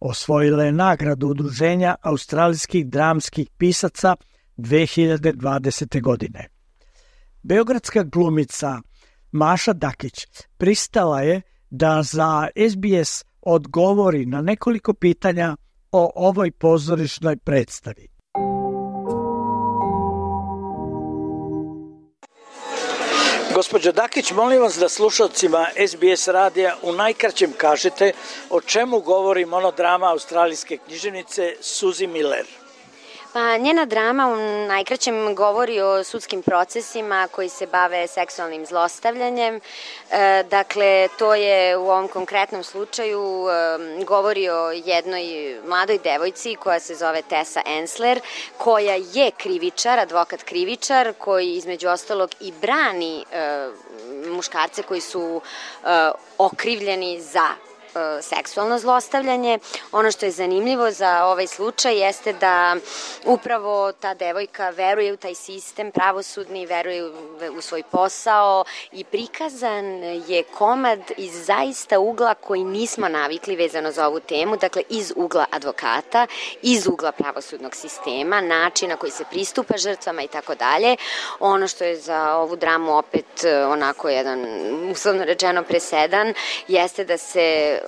Osvojila 0.00 0.64
je 0.64 0.72
nagradu 0.72 1.28
Udruženja 1.28 1.94
australijskih 2.02 2.86
dramskih 2.86 3.50
pisaca 3.58 4.16
2020. 4.56 6.02
godine. 6.02 6.48
Beogradska 7.42 8.02
glumica 8.02 8.80
Maša 9.32 9.72
Dakić 9.72 10.26
pristala 10.56 11.20
je 11.20 11.42
da 11.70 12.02
za 12.02 12.48
SBS 12.70 13.24
odgovori 13.42 14.26
na 14.26 14.40
nekoliko 14.40 14.94
pitanja 14.94 15.56
o 15.92 16.12
ovoj 16.14 16.50
pozorišnoj 16.50 17.36
predstavi. 17.36 18.15
Gospođo 23.56 23.92
Dakić, 23.92 24.30
molim 24.32 24.62
vas 24.62 24.76
da 24.76 24.88
slušalcima 24.88 25.66
SBS 25.88 26.28
radija 26.28 26.76
u 26.82 26.92
najkraćem 26.92 27.52
kažete 27.52 28.12
o 28.50 28.60
čemu 28.60 29.00
govori 29.00 29.44
monodrama 29.44 30.10
australijske 30.10 30.76
književnice 30.76 31.54
Suzy 31.62 32.06
Miller. 32.06 32.46
Pa 33.36 33.56
njena 33.56 33.84
drama 33.84 34.28
u 34.28 34.36
najkraćem 34.66 35.34
govori 35.34 35.80
o 35.80 36.04
sudskim 36.04 36.42
procesima 36.42 37.28
koji 37.30 37.48
se 37.48 37.66
bave 37.66 38.06
seksualnim 38.06 38.66
zlostavljanjem. 38.66 39.60
E, 40.10 40.42
dakle, 40.50 41.08
to 41.18 41.34
je 41.34 41.76
u 41.76 41.82
ovom 41.82 42.08
konkretnom 42.08 42.64
slučaju 42.64 43.46
e, 43.48 44.04
govori 44.04 44.48
o 44.48 44.70
jednoj 44.70 45.24
mladoj 45.66 45.98
devojci 45.98 46.54
koja 46.54 46.80
se 46.80 46.94
zove 46.94 47.22
Tessa 47.22 47.62
Ensler, 47.66 48.20
koja 48.56 48.94
je 48.94 49.30
krivičar, 49.30 49.98
advokat 49.98 50.42
krivičar, 50.42 51.12
koji 51.18 51.52
između 51.52 51.88
ostalog 51.88 52.30
i 52.40 52.52
brani 52.60 53.24
e, 53.32 53.68
muškarce 54.28 54.82
koji 54.82 55.00
su 55.00 55.40
okrivljeni 56.38 57.20
za 57.20 57.65
seksualno 58.22 58.78
zlostavljanje. 58.78 59.58
Ono 59.92 60.10
što 60.10 60.26
je 60.26 60.30
zanimljivo 60.30 60.90
za 60.90 61.24
ovaj 61.24 61.46
slučaj 61.46 61.98
jeste 61.98 62.32
da 62.32 62.76
upravo 63.24 63.92
ta 63.92 64.14
devojka 64.14 64.70
veruje 64.70 65.12
u 65.12 65.16
taj 65.16 65.34
sistem 65.34 65.90
pravosudni, 65.90 66.66
veruje 66.66 67.04
u, 67.04 67.12
u 67.58 67.60
svoj 67.60 67.82
posao 67.90 68.64
i 68.92 69.04
prikazan 69.04 69.84
je 70.28 70.42
komad 70.42 71.00
iz 71.16 71.46
zaista 71.46 71.98
ugla 71.98 72.34
koji 72.34 72.64
nismo 72.64 73.08
navikli 73.08 73.56
vezano 73.56 73.92
za 73.92 74.06
ovu 74.06 74.20
temu, 74.20 74.56
dakle 74.56 74.82
iz 74.88 75.12
ugla 75.16 75.46
advokata, 75.50 76.26
iz 76.62 76.86
ugla 76.86 77.12
pravosudnog 77.12 77.74
sistema, 77.74 78.40
načina 78.40 78.96
koji 78.96 79.12
se 79.12 79.24
pristupa 79.30 79.76
žrtvama 79.76 80.22
i 80.22 80.28
tako 80.28 80.54
dalje. 80.54 80.96
Ono 81.40 81.68
što 81.68 81.84
je 81.84 81.96
za 81.96 82.36
ovu 82.36 82.56
dramu 82.56 82.98
opet 82.98 83.44
e, 83.44 83.66
onako 83.66 84.08
jedan 84.08 84.46
uslovno 84.90 85.24
rečeno 85.24 85.62
presedan 85.62 86.34
jeste 86.68 87.04
da 87.04 87.18
se 87.18 87.78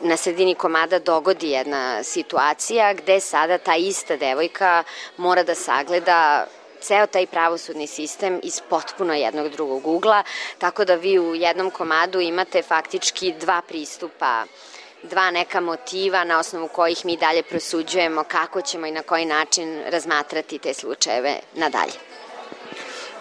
na 0.00 0.16
sredini 0.16 0.54
komada 0.54 0.98
dogodi 0.98 1.50
jedna 1.50 2.02
situacija 2.02 2.94
gde 2.94 3.20
sada 3.20 3.58
ta 3.58 3.76
ista 3.76 4.16
devojka 4.16 4.84
mora 5.16 5.42
da 5.42 5.54
sagleda 5.54 6.46
ceo 6.80 7.06
taj 7.06 7.26
pravosudni 7.26 7.86
sistem 7.86 8.40
iz 8.42 8.60
potpuno 8.68 9.14
jednog 9.14 9.48
drugog 9.48 9.86
ugla, 9.86 10.22
tako 10.58 10.84
da 10.84 10.94
vi 10.94 11.18
u 11.18 11.34
jednom 11.34 11.70
komadu 11.70 12.20
imate 12.20 12.62
faktički 12.62 13.32
dva 13.40 13.62
pristupa 13.68 14.44
dva 15.02 15.30
neka 15.30 15.60
motiva 15.60 16.24
na 16.24 16.38
osnovu 16.38 16.68
kojih 16.68 17.04
mi 17.04 17.16
dalje 17.16 17.42
prosuđujemo 17.42 18.24
kako 18.24 18.62
ćemo 18.62 18.86
i 18.86 18.90
na 18.92 19.02
koji 19.02 19.24
način 19.24 19.82
razmatrati 19.86 20.58
te 20.58 20.74
slučajeve 20.74 21.40
nadalje. 21.54 22.07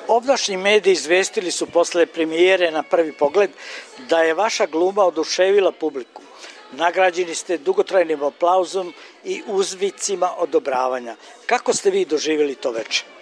Ovdašnji 0.07 0.57
mediji 0.57 0.91
izvestili 0.93 1.51
su 1.51 1.65
posle 1.65 2.05
premijere 2.05 2.71
na 2.71 2.83
prvi 2.83 3.11
pogled 3.11 3.49
da 4.09 4.21
je 4.23 4.33
vaša 4.33 4.65
gluma 4.65 5.03
oduševila 5.05 5.71
publiku. 5.71 6.21
Nagrađeni 6.71 7.35
ste 7.35 7.57
dugotrajnim 7.57 8.23
aplauzom 8.23 8.93
i 9.25 9.43
uzvicima 9.47 10.29
odobravanja. 10.37 11.15
Kako 11.45 11.73
ste 11.73 11.89
vi 11.89 12.05
doživjeli 12.05 12.55
to 12.55 12.71
veče? 12.71 13.16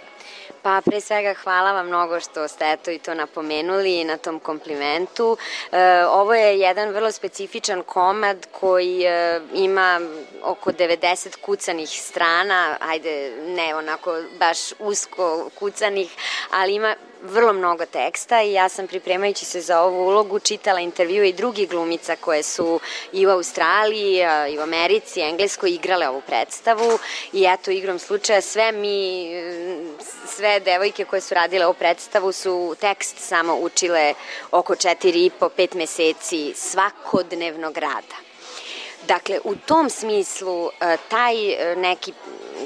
Pa 0.66 0.80
pre 0.82 1.00
svega 1.00 1.34
hvala 1.34 1.72
vam 1.72 1.86
mnogo 1.86 2.20
što 2.20 2.48
ste 2.48 2.64
eto 2.72 2.90
i 2.90 2.98
to 2.98 3.14
napomenuli 3.14 4.04
na 4.04 4.16
tom 4.16 4.40
komplimentu. 4.40 5.36
E, 5.72 6.04
ovo 6.06 6.34
je 6.34 6.58
jedan 6.58 6.88
vrlo 6.90 7.12
specifičan 7.12 7.82
komad 7.82 8.46
koji 8.52 9.04
e, 9.04 9.40
ima 9.54 10.00
oko 10.42 10.72
90 10.72 11.36
kucanih 11.36 11.88
strana, 11.88 12.76
ajde 12.80 13.32
ne 13.46 13.74
onako 13.74 14.16
baš 14.38 14.58
usko 14.78 15.50
kucanih, 15.58 16.10
ali 16.50 16.74
ima 16.74 16.94
vrlo 17.26 17.52
mnogo 17.52 17.86
teksta 17.86 18.42
i 18.42 18.52
ja 18.52 18.68
sam 18.68 18.86
pripremajući 18.86 19.44
se 19.44 19.60
za 19.60 19.80
ovu 19.80 20.06
ulogu 20.06 20.38
čitala 20.38 20.80
intervju 20.80 21.24
i 21.24 21.32
drugih 21.32 21.70
glumica 21.70 22.16
koje 22.16 22.42
su 22.42 22.80
i 23.12 23.26
u 23.26 23.30
Australiji, 23.30 24.22
i 24.50 24.58
u 24.58 24.62
Americi, 24.62 25.20
i 25.20 25.22
Engleskoj 25.22 25.70
igrale 25.70 26.08
ovu 26.08 26.20
predstavu 26.20 26.98
i 27.32 27.44
eto 27.44 27.70
igrom 27.70 27.98
slučaja 27.98 28.40
sve 28.40 28.72
mi, 28.72 29.28
sve 30.26 30.60
devojke 30.60 31.04
koje 31.04 31.20
su 31.20 31.34
radile 31.34 31.66
ovu 31.66 31.74
predstavu 31.74 32.32
su 32.32 32.76
tekst 32.80 33.18
samo 33.18 33.56
učile 33.56 34.14
oko 34.50 34.74
4 34.74 35.26
i 35.26 35.30
po, 35.40 35.48
5 35.48 35.74
meseci 35.74 36.52
svakodnevnog 36.54 37.78
rada. 37.78 38.16
Dakle, 39.08 39.38
u 39.44 39.54
tom 39.54 39.90
smislu 39.90 40.70
taj 41.08 41.34
neki 41.76 42.12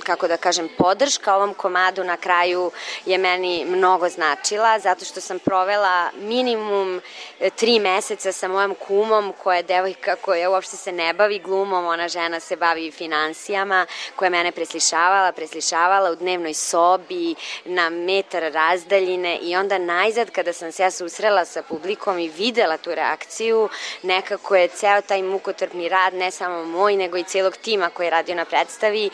kako 0.04 0.28
da 0.28 0.36
kažem, 0.36 0.68
podrška 0.78 1.36
ovom 1.36 1.54
komadu 1.54 2.04
na 2.04 2.16
kraju 2.16 2.70
je 3.06 3.18
meni 3.18 3.64
mnogo 3.64 4.08
značila, 4.08 4.78
zato 4.78 5.04
što 5.04 5.20
sam 5.20 5.38
provela 5.38 6.10
minimum 6.14 7.00
e, 7.40 7.50
tri 7.50 7.78
meseca 7.80 8.32
sa 8.32 8.48
mojom 8.48 8.74
kumom, 8.74 9.32
koja 9.42 9.56
je 9.56 9.62
devojka 9.62 10.16
koja 10.16 10.50
uopšte 10.50 10.76
se 10.76 10.92
ne 10.92 11.12
bavi 11.12 11.38
glumom, 11.38 11.86
ona 11.86 12.08
žena 12.08 12.40
se 12.40 12.56
bavi 12.56 12.90
financijama, 12.90 13.86
koja 14.16 14.26
je 14.26 14.30
mene 14.30 14.52
preslišavala, 14.52 15.32
preslišavala 15.32 16.10
u 16.10 16.16
dnevnoj 16.16 16.54
sobi, 16.54 17.34
na 17.64 17.90
metar 17.90 18.52
razdaljine 18.52 19.38
i 19.42 19.56
onda 19.56 19.78
najzad 19.78 20.30
kada 20.30 20.52
sam 20.52 20.72
se 20.72 20.82
ja 20.82 20.90
susrela 20.90 21.44
sa 21.44 21.62
publikom 21.62 22.18
i 22.18 22.28
videla 22.28 22.76
tu 22.76 22.94
reakciju, 22.94 23.68
nekako 24.02 24.56
je 24.56 24.68
ceo 24.68 25.00
taj 25.00 25.22
mukotrpni 25.22 25.88
rad, 25.88 26.14
ne 26.14 26.30
samo 26.30 26.64
moj, 26.64 26.96
nego 26.96 27.16
i 27.16 27.24
celog 27.24 27.56
tima 27.56 27.90
koji 27.90 28.06
je 28.06 28.10
radio 28.10 28.34
na 28.34 28.44
predstavi, 28.44 29.10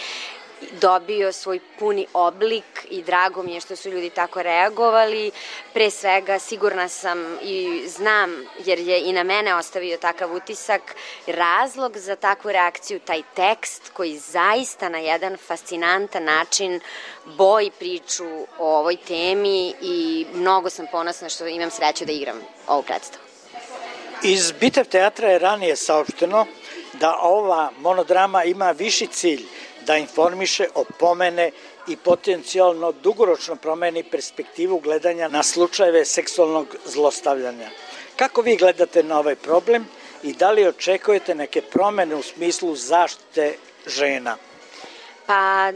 dobio 0.81 1.33
svoj 1.33 1.61
puni 1.79 2.07
oblik 2.13 2.87
i 2.91 3.03
drago 3.03 3.43
mi 3.43 3.55
je 3.55 3.61
što 3.61 3.77
su 3.77 3.91
ljudi 3.91 4.11
tako 4.11 4.43
reagovali. 4.43 5.31
Pre 5.73 5.91
svega 5.91 6.39
sigurna 6.39 6.89
sam 6.89 7.39
i 7.43 7.85
znam, 7.89 8.31
jer 8.65 8.79
je 8.79 9.01
i 9.01 9.13
na 9.13 9.23
mene 9.23 9.55
ostavio 9.55 9.97
takav 9.97 10.35
utisak, 10.35 10.97
razlog 11.27 11.97
za 11.97 12.17
takvu 12.17 12.53
reakciju, 12.53 13.01
taj 13.01 13.23
tekst 13.35 13.91
koji 13.93 14.19
zaista 14.19 14.89
na 14.89 14.99
jedan 14.99 15.37
fascinantan 15.37 16.25
način 16.25 16.81
boji 17.25 17.71
priču 17.79 18.27
o 18.59 18.79
ovoj 18.79 18.97
temi 18.97 19.75
i 19.81 20.27
mnogo 20.35 20.71
sam 20.71 20.87
ponosna 20.93 21.29
što 21.29 21.47
imam 21.47 21.71
sreću 21.71 22.05
da 22.05 22.13
igram 22.13 22.41
ovu 22.69 22.83
predstavu. 22.83 23.25
Iz 24.23 24.53
Bitev 24.53 24.85
teatra 24.85 25.29
je 25.29 25.39
ranije 25.39 25.77
saopšteno 25.77 26.47
da 26.93 27.19
ova 27.23 27.71
monodrama 27.79 28.45
ima 28.45 28.71
viši 28.71 29.07
cilj 29.07 29.43
da 29.87 29.97
informiše, 29.97 30.67
opomene 30.75 31.51
i 31.89 31.97
potencijalno 31.97 32.93
dugoročno 32.93 33.57
promeni 33.57 34.03
perspektivu 34.03 34.79
gledanja 34.79 35.29
na 35.29 35.43
slučajeve 35.43 36.05
seksualnog 36.05 36.77
zlostavljanja. 36.85 37.71
Kako 38.17 38.41
vi 38.41 38.57
gledate 38.57 39.03
na 39.03 39.19
ovaj 39.19 39.35
problem 39.37 39.87
i 40.23 40.33
da 40.33 40.51
li 40.51 40.69
očekujete 40.69 41.35
neke 41.35 41.63
promene 41.63 42.15
u 42.15 42.23
smislu 42.23 42.77
zaštite 42.77 43.55
žena? 43.87 44.37
Pa, 45.27 45.73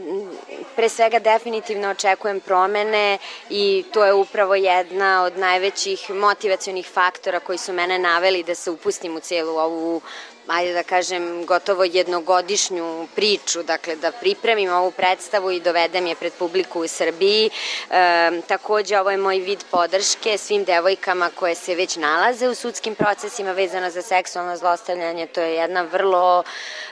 pre 0.75 0.89
svega 0.89 1.19
definitivno 1.19 1.89
očekujem 1.89 2.39
promene 2.39 3.17
i 3.49 3.83
to 3.93 4.05
je 4.05 4.13
upravo 4.13 4.55
jedna 4.55 5.23
od 5.23 5.37
najvećih 5.37 6.09
motivacionih 6.09 6.87
faktora 6.87 7.39
koji 7.39 7.57
su 7.57 7.73
mene 7.73 7.99
naveli 7.99 8.43
da 8.43 8.55
se 8.55 8.71
upustim 8.71 9.15
u 9.15 9.19
celu 9.19 9.57
ovu 9.57 10.01
ajde 10.47 10.73
da 10.73 10.83
kažem, 10.83 11.45
gotovo 11.45 11.83
jednogodišnju 11.83 13.07
priču, 13.15 13.63
dakle 13.63 13.95
da 13.95 14.11
pripremim 14.11 14.73
ovu 14.73 14.91
predstavu 14.91 15.51
i 15.51 15.59
dovedem 15.59 16.07
je 16.07 16.15
pred 16.15 16.33
publiku 16.39 16.81
u 16.81 16.87
Srbiji. 16.87 17.49
E, 17.89 18.41
takođe, 18.47 18.99
ovo 18.99 19.11
je 19.11 19.17
moj 19.17 19.39
vid 19.39 19.63
podrške 19.71 20.37
svim 20.37 20.63
devojkama 20.63 21.29
koje 21.35 21.55
se 21.55 21.75
već 21.75 21.95
nalaze 21.95 22.49
u 22.49 22.55
sudskim 22.55 22.95
procesima 22.95 23.51
vezano 23.51 23.89
za 23.89 24.01
seksualno 24.01 24.57
zlostavljanje. 24.57 25.27
To 25.27 25.41
je 25.41 25.55
jedna 25.55 25.81
vrlo 25.81 26.43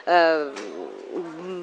e, 0.05 0.11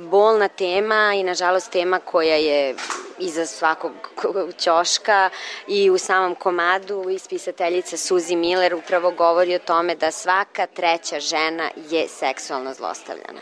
bolna 0.06 0.48
tema 0.48 1.14
i 1.14 1.22
nažalost 1.22 1.72
tema 1.72 1.98
koja 1.98 2.36
je 2.36 2.74
iza 3.18 3.46
svakog 3.46 3.92
ćoška 4.64 5.30
i 5.66 5.90
u 5.90 5.98
samom 5.98 6.34
komadu 6.34 7.10
ispisateljica 7.10 7.96
Suzy 7.96 8.36
Miller 8.36 8.74
upravo 8.74 9.10
govori 9.10 9.54
o 9.54 9.58
tome 9.58 9.94
da 9.94 10.10
svaka 10.10 10.66
treća 10.66 11.20
žena 11.20 11.70
je 11.90 12.08
seksualno 12.08 12.74
zlostavljana. 12.74 13.40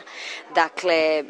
Dakle, 0.55 0.95
e, 0.95 1.25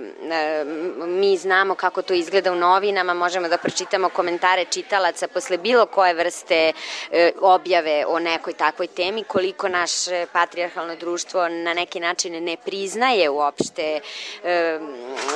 mi 1.06 1.36
znamo 1.36 1.74
kako 1.74 2.02
to 2.02 2.14
izgleda 2.14 2.52
u 2.52 2.56
novinama, 2.56 3.14
možemo 3.14 3.48
da 3.48 3.58
pročitamo 3.58 4.08
komentare 4.08 4.64
čitalaca 4.64 5.28
posle 5.28 5.58
bilo 5.58 5.86
koje 5.86 6.14
vrste 6.14 6.72
e, 7.12 7.32
objave 7.40 8.04
o 8.08 8.18
nekoj 8.18 8.52
takvoj 8.52 8.86
temi, 8.86 9.24
koliko 9.24 9.68
naše 9.68 10.26
patrijarhalno 10.32 10.96
društvo 10.96 11.48
na 11.48 11.74
neki 11.74 12.00
način 12.00 12.44
ne 12.44 12.56
priznaje 12.64 13.30
uopšte, 13.30 14.00
e, 14.44 14.78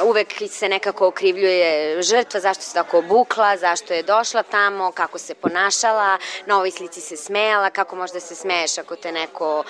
uvek 0.04 0.34
se 0.48 0.68
nekako 0.68 1.06
okrivljuje 1.06 2.02
žrtva, 2.02 2.40
zašto 2.40 2.62
se 2.62 2.74
tako 2.74 2.98
obukla, 2.98 3.56
zašto 3.56 3.94
je 3.94 4.02
došla 4.02 4.42
tamo, 4.42 4.92
kako 4.92 5.18
se 5.18 5.34
ponašala, 5.34 6.18
na 6.46 6.56
ovoj 6.56 6.70
slici 6.70 7.00
se 7.00 7.16
smejala, 7.16 7.70
kako 7.70 7.96
možda 7.96 8.20
se 8.20 8.34
smeješ 8.34 8.78
ako 8.78 8.96
te 8.96 9.12
neko 9.12 9.64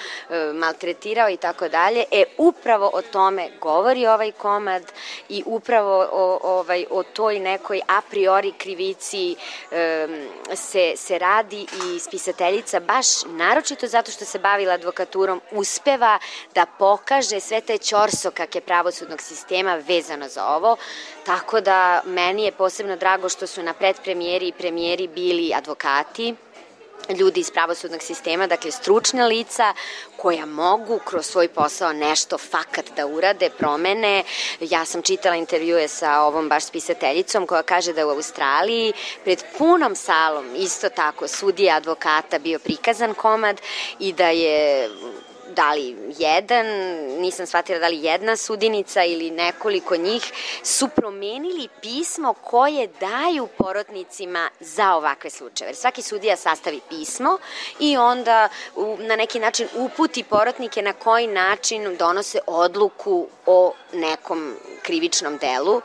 maltretirao 0.54 1.30
i 1.30 1.36
tako 1.36 1.68
dalje. 1.68 2.04
E, 2.10 2.24
upravo 2.38 2.90
o 2.94 3.02
tome 3.02 3.48
govori 3.60 4.07
ovaj 4.08 4.32
komad 4.32 4.92
i 5.28 5.42
upravo 5.46 6.08
o, 6.12 6.38
ovaj, 6.42 6.84
o 6.90 7.02
toj 7.02 7.38
nekoj 7.38 7.80
a 7.88 8.00
priori 8.10 8.52
krivici 8.52 9.36
um, 9.36 10.56
se, 10.56 10.92
se 10.96 11.18
radi 11.18 11.66
i 11.84 11.98
spisateljica 11.98 12.80
baš 12.80 13.06
naročito 13.26 13.86
zato 13.86 14.10
što 14.10 14.24
se 14.24 14.38
bavila 14.38 14.74
advokaturom 14.74 15.40
uspeva 15.52 16.18
da 16.54 16.66
pokaže 16.78 17.40
sve 17.40 17.60
te 17.60 17.78
ćorsokake 17.78 18.60
pravosudnog 18.60 19.20
sistema 19.20 19.74
vezano 19.74 20.28
za 20.28 20.46
ovo, 20.46 20.76
tako 21.24 21.60
da 21.60 22.02
meni 22.04 22.44
je 22.44 22.52
posebno 22.52 22.96
drago 22.96 23.28
što 23.28 23.46
su 23.46 23.62
na 23.62 23.74
predpremijeri 23.74 24.48
i 24.48 24.52
premijeri 24.52 25.08
bili 25.08 25.54
advokati, 25.54 26.34
ljudi 27.18 27.40
iz 27.40 27.50
pravosudnog 27.50 28.02
sistema, 28.02 28.46
dakle 28.46 28.70
stručna 28.70 29.26
lica 29.26 29.74
koja 30.16 30.46
mogu 30.46 30.98
kroz 31.04 31.26
svoj 31.26 31.48
posao 31.48 31.92
nešto 31.92 32.38
fakat 32.38 32.84
da 32.96 33.06
urade, 33.06 33.50
promene. 33.50 34.24
Ja 34.60 34.84
sam 34.84 35.02
čitala 35.02 35.36
intervjue 35.36 35.88
sa 35.88 36.20
ovom 36.20 36.48
baš 36.48 36.64
spisateljicom 36.64 37.46
koja 37.46 37.62
kaže 37.62 37.92
da 37.92 38.06
u 38.06 38.10
Australiji 38.10 38.92
pred 39.24 39.42
punom 39.58 39.94
salom 39.96 40.54
isto 40.56 40.88
tako 40.88 41.28
sudija 41.28 41.76
advokata 41.76 42.38
bio 42.38 42.58
prikazan 42.58 43.14
komad 43.14 43.60
i 43.98 44.12
da 44.12 44.28
je 44.28 44.88
da 45.58 45.72
li 45.72 45.96
jedan, 46.18 46.66
nisam 47.20 47.46
shvatila 47.46 47.78
da 47.78 47.88
li 47.88 48.04
jedna 48.04 48.36
sudinica 48.36 49.04
ili 49.04 49.30
nekoliko 49.30 49.96
njih, 49.96 50.32
su 50.62 50.88
promenili 50.88 51.68
pismo 51.80 52.32
koje 52.32 52.88
daju 53.00 53.48
porotnicima 53.58 54.50
za 54.60 54.94
ovakve 54.94 55.30
slučajeve. 55.30 55.74
Svaki 55.74 56.02
sudija 56.02 56.36
sastavi 56.36 56.80
pismo 56.88 57.38
i 57.80 57.96
onda 57.96 58.48
na 58.98 59.16
neki 59.16 59.38
način 59.38 59.68
uputi 59.74 60.24
porotnike 60.24 60.82
na 60.82 60.92
koji 60.92 61.26
način 61.26 61.96
donose 61.96 62.38
odluku 62.46 63.28
o 63.46 63.72
nekom 63.92 64.54
krivičnom 64.82 65.38
delu. 65.38 65.82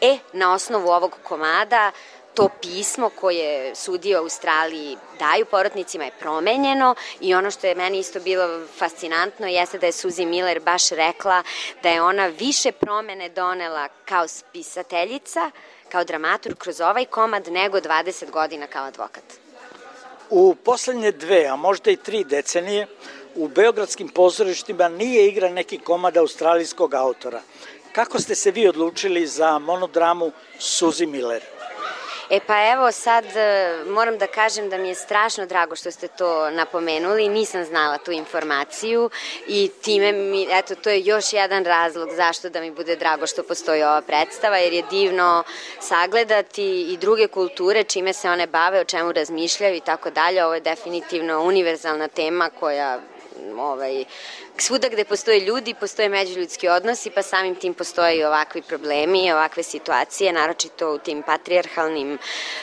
E, 0.00 0.18
na 0.32 0.52
osnovu 0.52 0.88
ovog 0.88 1.16
komada 1.22 1.92
to 2.34 2.48
pismo 2.62 3.10
koje 3.20 3.74
sudije 3.74 4.18
u 4.18 4.22
Australiji 4.22 4.96
daju 5.18 5.44
porotnicima 5.44 6.04
je 6.04 6.10
promenjeno 6.20 6.94
i 7.20 7.34
ono 7.34 7.50
što 7.50 7.66
je 7.66 7.74
meni 7.74 7.98
isto 7.98 8.20
bilo 8.20 8.66
fascinantno 8.78 9.46
jeste 9.46 9.78
da 9.78 9.86
je 9.86 9.92
Suzy 9.92 10.26
Miller 10.26 10.60
baš 10.60 10.88
rekla 10.88 11.42
da 11.82 11.88
je 11.88 12.02
ona 12.02 12.26
više 12.26 12.72
promene 12.72 13.28
donela 13.28 13.88
kao 14.04 14.28
spisateljica, 14.28 15.50
kao 15.88 16.04
dramatur 16.04 16.54
kroz 16.54 16.80
ovaj 16.80 17.04
komad 17.04 17.48
nego 17.48 17.78
20 17.78 18.30
godina 18.30 18.66
kao 18.66 18.84
advokat. 18.84 19.24
U 20.30 20.54
poslednje 20.54 21.12
dve, 21.12 21.46
a 21.46 21.56
možda 21.56 21.90
i 21.90 21.96
tri 21.96 22.24
decenije, 22.24 22.86
u 23.34 23.48
beogradskim 23.48 24.08
pozorištima 24.08 24.88
nije 24.88 25.28
igra 25.28 25.48
neki 25.48 25.78
komad 25.78 26.16
australijskog 26.16 26.94
autora. 26.94 27.40
Kako 27.92 28.18
ste 28.18 28.34
se 28.34 28.50
vi 28.50 28.68
odlučili 28.68 29.26
za 29.26 29.58
monodramu 29.58 30.32
Suzy 30.58 31.06
Miller? 31.06 31.42
E 32.30 32.40
pa 32.46 32.72
evo 32.72 32.92
sad 32.92 33.24
e, 33.36 33.74
moram 33.86 34.18
da 34.18 34.26
kažem 34.26 34.68
da 34.70 34.78
mi 34.78 34.88
je 34.88 34.94
strašno 34.94 35.46
drago 35.46 35.76
što 35.76 35.90
ste 35.90 36.08
to 36.08 36.50
napomenuli, 36.50 37.28
nisam 37.28 37.64
znala 37.64 37.98
tu 37.98 38.12
informaciju 38.12 39.10
i 39.46 39.70
time 39.82 40.12
mi, 40.12 40.46
eto, 40.50 40.74
to 40.74 40.90
je 40.90 41.04
još 41.04 41.32
jedan 41.32 41.64
razlog 41.64 42.10
zašto 42.12 42.48
da 42.48 42.60
mi 42.60 42.70
bude 42.70 42.96
drago 42.96 43.26
što 43.26 43.42
postoji 43.42 43.82
ova 43.82 44.00
predstava, 44.00 44.56
jer 44.56 44.72
je 44.72 44.82
divno 44.90 45.44
sagledati 45.80 46.92
i 46.92 46.96
druge 46.96 47.28
kulture, 47.28 47.84
čime 47.84 48.12
se 48.12 48.30
one 48.30 48.46
bave, 48.46 48.80
o 48.80 48.84
čemu 48.84 49.12
razmišljaju 49.12 49.76
i 49.76 49.80
tako 49.80 50.10
dalje. 50.10 50.44
Ovo 50.44 50.54
je 50.54 50.60
definitivno 50.60 51.42
univerzalna 51.42 52.08
tema 52.08 52.50
koja 52.60 52.98
ovaj, 53.58 54.04
svuda 54.58 54.88
gde 54.88 55.04
postoje 55.04 55.40
ljudi, 55.40 55.74
postoje 55.74 56.08
međuljudski 56.08 56.68
odnosi, 56.68 57.10
pa 57.10 57.22
samim 57.22 57.54
tim 57.54 57.74
postoje 57.74 58.16
i 58.16 58.24
ovakvi 58.24 58.62
problemi, 58.62 59.32
ovakve 59.32 59.62
situacije, 59.62 60.32
naročito 60.32 60.94
u 60.94 60.98
tim 60.98 61.22
patrijarhalnim 61.22 62.18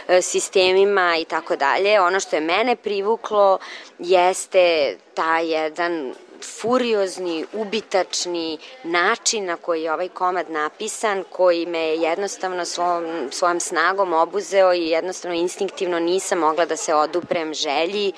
e, 0.07 0.21
sistemima 0.21 1.17
i 1.17 1.25
tako 1.25 1.55
dalje. 1.55 2.01
Ono 2.01 2.19
što 2.19 2.35
je 2.35 2.41
mene 2.41 2.75
privuklo 2.75 3.59
jeste 3.99 4.97
ta 5.13 5.39
jedan 5.39 6.13
furiozni, 6.41 7.45
ubitačni 7.53 8.57
način 8.83 9.45
na 9.45 9.57
koji 9.57 9.83
je 9.83 9.93
ovaj 9.93 10.09
komad 10.09 10.49
napisan, 10.49 11.23
koji 11.29 11.65
me 11.65 11.95
jednostavno 11.95 12.65
svom, 12.65 13.27
svojom 13.31 13.59
snagom 13.59 14.13
obuzeo 14.13 14.73
i 14.73 14.89
jednostavno 14.89 15.37
instinktivno 15.37 15.99
nisam 15.99 16.39
mogla 16.39 16.65
da 16.65 16.77
se 16.77 16.95
oduprem 16.95 17.53
želji 17.53 18.13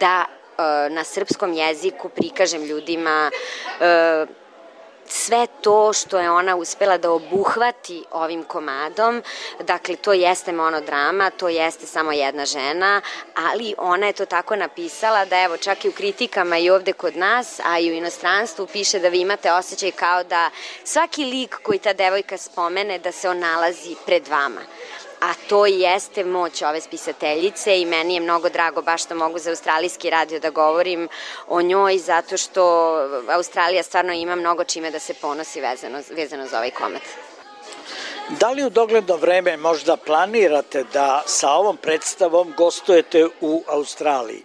da 0.00 0.24
na 0.90 1.04
srpskom 1.04 1.52
jeziku 1.52 2.08
prikažem 2.08 2.62
ljudima 2.62 3.30
e, 3.80 4.26
sve 5.08 5.46
to 5.60 5.92
što 5.92 6.18
je 6.18 6.30
ona 6.30 6.56
uspela 6.56 6.98
da 6.98 7.10
obuhvati 7.10 8.04
ovim 8.10 8.44
komadom, 8.44 9.22
dakle 9.60 9.96
to 9.96 10.12
jeste 10.12 10.52
monodrama, 10.52 11.30
to 11.30 11.48
jeste 11.48 11.86
samo 11.86 12.12
jedna 12.12 12.46
žena, 12.46 13.00
ali 13.34 13.74
ona 13.78 14.06
je 14.06 14.12
to 14.12 14.26
tako 14.26 14.56
napisala 14.56 15.24
da 15.24 15.42
evo 15.42 15.56
čak 15.56 15.84
i 15.84 15.88
u 15.88 15.92
kritikama 15.92 16.58
i 16.58 16.70
ovde 16.70 16.92
kod 16.92 17.16
nas, 17.16 17.60
a 17.64 17.78
i 17.78 17.90
u 17.90 17.94
inostranstvu 17.94 18.66
piše 18.66 18.98
da 18.98 19.08
vi 19.08 19.20
imate 19.20 19.52
osjećaj 19.52 19.90
kao 19.90 20.24
da 20.24 20.50
svaki 20.84 21.24
lik 21.24 21.56
koji 21.62 21.78
ta 21.78 21.92
devojka 21.92 22.36
spomene 22.36 22.98
da 22.98 23.12
se 23.12 23.28
on 23.28 23.38
nalazi 23.38 23.96
pred 24.06 24.28
vama 24.28 24.60
a 25.20 25.34
to 25.48 25.66
jeste 25.66 26.24
moć 26.24 26.62
ove 26.62 26.80
spisateljice 26.80 27.80
i 27.80 27.86
meni 27.86 28.14
je 28.14 28.20
mnogo 28.20 28.48
drago 28.48 28.82
baš 28.82 29.04
što 29.04 29.14
mogu 29.14 29.38
za 29.38 29.50
australijski 29.50 30.10
radio 30.10 30.40
da 30.40 30.50
govorim 30.50 31.08
o 31.48 31.62
njoj 31.62 31.98
zato 31.98 32.36
što 32.36 32.62
Australija 33.28 33.82
stvarno 33.82 34.12
ima 34.12 34.34
mnogo 34.34 34.64
čime 34.64 34.90
da 34.90 34.98
se 34.98 35.14
ponosi 35.14 35.60
vezano, 35.60 36.02
vezano 36.10 36.46
za 36.46 36.56
ovaj 36.56 36.70
komet. 36.70 37.02
Da 38.28 38.50
li 38.50 38.64
u 38.64 38.70
dogledno 38.70 39.16
vreme 39.16 39.56
možda 39.56 39.96
planirate 39.96 40.84
da 40.92 41.22
sa 41.26 41.50
ovom 41.50 41.76
predstavom 41.76 42.52
gostujete 42.56 43.28
u 43.40 43.62
Australiji? 43.66 44.44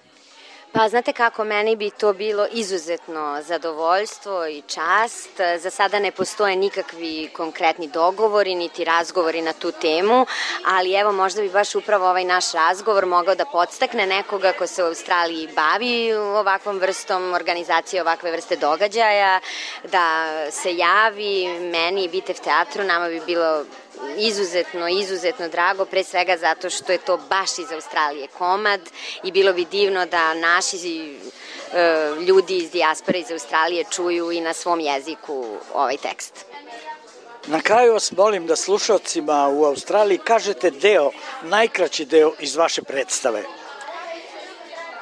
Pa 0.74 0.90
znate 0.90 1.14
kako, 1.14 1.44
meni 1.44 1.76
bi 1.76 1.90
to 1.90 2.14
bilo 2.14 2.48
izuzetno 2.52 3.42
zadovoljstvo 3.42 4.48
i 4.48 4.62
čast. 4.62 5.30
Za 5.60 5.70
sada 5.70 6.00
ne 6.00 6.12
postoje 6.12 6.56
nikakvi 6.56 7.30
konkretni 7.34 7.88
dogovori 7.88 8.56
niti 8.56 8.84
razgovori 8.84 9.42
na 9.42 9.54
tu 9.54 9.72
temu, 9.72 10.26
ali 10.66 10.94
evo 10.94 11.12
možda 11.12 11.42
bi 11.42 11.50
baš 11.50 11.76
upravo 11.76 12.10
ovaj 12.10 12.24
naš 12.24 12.52
razgovor 12.52 13.06
mogao 13.06 13.36
da 13.36 13.46
podstakne 13.46 14.06
nekoga 14.06 14.54
ko 14.54 14.68
se 14.68 14.84
u 14.84 14.86
Australiji 14.88 15.50
bavi 15.56 16.14
ovakvom 16.14 16.80
vrstom 16.80 17.34
organizacije, 17.34 18.02
ovakve 18.02 18.32
vrste 18.32 18.56
događaja, 18.56 19.40
da 19.92 20.28
se 20.52 20.76
javi 20.78 21.60
meni 21.60 22.04
i 22.04 22.10
Bitev 22.10 22.36
teatru, 22.44 22.84
nama 22.84 23.10
bi 23.10 23.22
bilo 23.26 23.66
izuzetno, 24.18 24.88
izuzetno 24.88 25.48
drago, 25.48 25.86
pre 25.86 26.04
svega 26.04 26.38
zato 26.38 26.70
što 26.70 26.92
je 26.92 26.98
to 26.98 27.18
baš 27.30 27.60
iz 27.60 27.72
Australije 27.72 28.28
komad 28.28 28.82
i 29.24 29.32
bilo 29.32 29.54
bi 29.54 29.66
divno 29.66 30.06
da 30.06 30.34
naši 30.34 30.78
e, 30.78 32.12
ljudi 32.20 32.58
iz 32.58 32.72
dijaspore 32.72 33.20
iz 33.20 33.32
Australije 33.32 33.86
čuju 33.92 34.32
i 34.32 34.42
na 34.42 34.54
svom 34.54 34.80
jeziku 34.80 35.46
ovaj 35.74 35.98
tekst. 35.98 36.46
Na 37.48 37.62
kraju 37.62 37.94
vas 37.94 38.12
molim 38.12 38.48
da 38.48 38.56
slušalcima 38.56 39.50
u 39.50 39.66
Australiji 39.66 40.18
kažete 40.18 40.72
deo, 40.72 41.12
najkraći 41.44 42.06
deo 42.06 42.32
iz 42.40 42.56
vaše 42.56 42.82
predstave. 42.82 43.44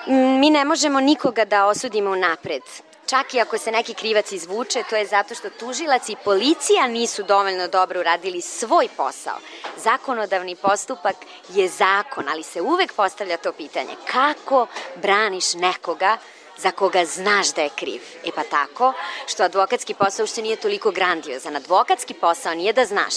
Mi 0.07 0.49
ne 0.49 0.65
možemo 0.65 0.99
nikoga 0.99 1.45
da 1.45 1.65
osudimo 1.65 2.15
napred. 2.15 2.61
Čak 3.09 3.33
i 3.33 3.39
ako 3.39 3.57
se 3.57 3.71
neki 3.71 3.93
krivac 3.93 4.31
izvuče, 4.31 4.83
to 4.89 4.95
je 4.95 5.05
zato 5.05 5.35
što 5.35 5.49
tužilac 5.49 6.09
i 6.09 6.15
policija 6.23 6.87
nisu 6.87 7.23
dovoljno 7.23 7.67
dobro 7.67 7.99
uradili 7.99 8.41
svoj 8.41 8.87
posao. 8.97 9.37
Zakonodavni 9.77 10.55
postupak 10.55 11.15
je 11.49 11.67
zakon, 11.67 12.29
ali 12.29 12.43
se 12.43 12.61
uvek 12.61 12.93
postavlja 12.93 13.37
to 13.37 13.51
pitanje. 13.53 13.95
Kako 14.11 14.67
braniš 14.95 15.53
nekoga 15.53 16.17
za 16.57 16.71
koga 16.71 17.05
znaš 17.05 17.53
da 17.53 17.61
je 17.61 17.69
kriv. 17.75 18.01
E 18.25 18.29
pa 18.35 18.43
tako, 18.43 18.93
što 19.27 19.43
advokatski 19.43 19.93
posao 19.93 20.23
ušte 20.23 20.41
nije 20.41 20.55
toliko 20.55 20.91
grandiozan. 20.91 21.55
Advokatski 21.55 22.13
posao 22.13 22.53
nije 22.53 22.73
da 22.73 22.85
znaš. 22.85 23.13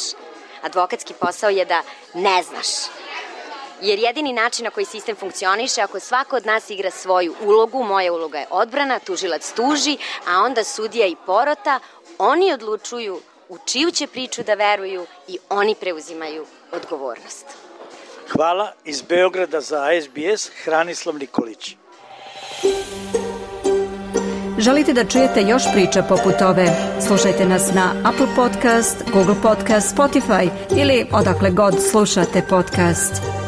Advokatski 0.63 1.15
posao 1.21 1.51
je 1.51 1.65
da 1.65 1.83
ne 2.15 2.43
znaš 2.43 2.67
jer 3.83 3.99
jedini 3.99 4.33
način 4.33 4.65
na 4.65 4.71
koji 4.71 4.87
sistem 4.87 5.17
funkcioniše, 5.17 5.81
ako 5.81 6.01
svako 6.01 6.37
od 6.37 6.47
nas 6.47 6.71
igra 6.71 6.91
svoju 6.91 7.35
ulogu, 7.45 7.83
moja 7.83 8.13
uloga 8.13 8.39
je 8.39 8.47
odbrana, 8.51 8.99
tužilac 8.99 9.53
tuži, 9.53 9.97
a 10.29 10.43
onda 10.43 10.65
sudija 10.65 11.07
i 11.07 11.17
porota, 11.27 11.81
oni 12.19 12.53
odlučuju 12.53 13.21
u 13.49 13.59
čiju 13.67 13.91
će 13.91 14.07
priču 14.07 14.43
da 14.43 14.55
veruju 14.55 15.07
i 15.29 15.39
oni 15.49 15.75
preuzimaju 15.75 16.47
odgovornost. 16.73 17.47
Hvala 18.29 18.73
iz 18.85 19.03
Beograda 19.03 19.61
za 19.61 19.87
SBS 20.03 20.51
Hranislav 20.65 21.19
Nikolić. 21.19 21.77
Želite 24.59 24.93
da 24.93 25.05
čujete 25.05 25.43
još 25.43 25.63
priča 25.73 26.03
poput 26.03 26.43
ove? 26.43 26.67
Slušajte 27.07 27.45
nas 27.45 27.75
na 27.75 27.95
Apple 28.05 28.27
Podcast, 28.37 28.97
Google 29.13 29.35
Podcast, 29.43 29.97
Spotify 29.97 30.49
ili 30.77 31.07
odakle 31.13 31.51
god 31.51 31.75
slušate 31.91 32.43
podcast. 32.49 33.42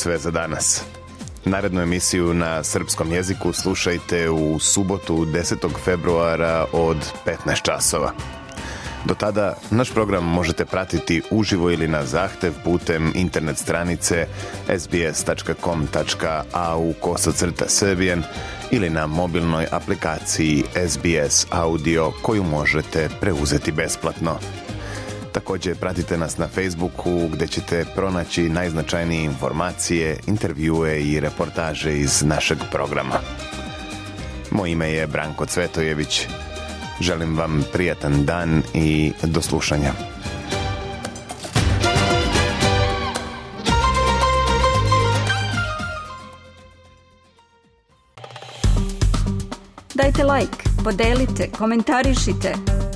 Sve 0.00 0.18
za 0.18 0.30
danas. 0.30 0.82
Narednu 1.44 1.80
emisiju 1.80 2.34
na 2.34 2.64
srpskom 2.64 3.12
jeziku 3.12 3.52
slušajte 3.52 4.30
u 4.30 4.58
subotu 4.58 5.26
10. 5.26 5.68
februara 5.84 6.66
od 6.72 6.96
15 7.46 7.62
časova. 7.62 8.12
Do 9.04 9.14
tada 9.14 9.56
naš 9.70 9.90
program 9.90 10.24
možete 10.24 10.64
pratiti 10.64 11.22
uživo 11.30 11.70
ili 11.70 11.88
na 11.88 12.04
zahtev 12.04 12.52
putem 12.64 13.12
internet 13.14 13.58
stranice 13.58 14.26
sbs.com.au 14.78 15.22
kosacrta 17.00 17.68
Serbian 17.68 18.22
ili 18.70 18.90
na 18.90 19.06
mobilnoj 19.06 19.66
aplikaciji 19.70 20.64
SBS 20.88 21.46
Audio 21.50 22.12
koju 22.22 22.44
možete 22.44 23.08
preuzeti 23.20 23.72
besplatno. 23.72 24.38
Takođe 25.32 25.74
pratite 25.74 26.18
nas 26.18 26.38
na 26.38 26.48
Facebooku 26.48 27.28
gde 27.32 27.46
ćete 27.46 27.84
pronaći 27.94 28.48
najznačajnije 28.48 29.24
informacije, 29.24 30.18
intervjue 30.26 31.02
i 31.02 31.20
reportaže 31.20 31.98
iz 31.98 32.22
našeg 32.22 32.58
programa. 32.70 33.20
Moje 34.50 34.72
ime 34.72 34.90
je 34.90 35.06
Branko 35.06 35.46
Cvetojević. 35.46 36.26
Želim 37.00 37.36
vam 37.36 37.64
prijatan 37.72 38.24
dan 38.24 38.62
i 38.74 39.12
do 39.22 39.42
slušanja. 39.42 39.92
Dajte 49.94 50.24
like, 50.24 50.56
podelite, 50.84 51.50
komentarišite. 51.58 52.79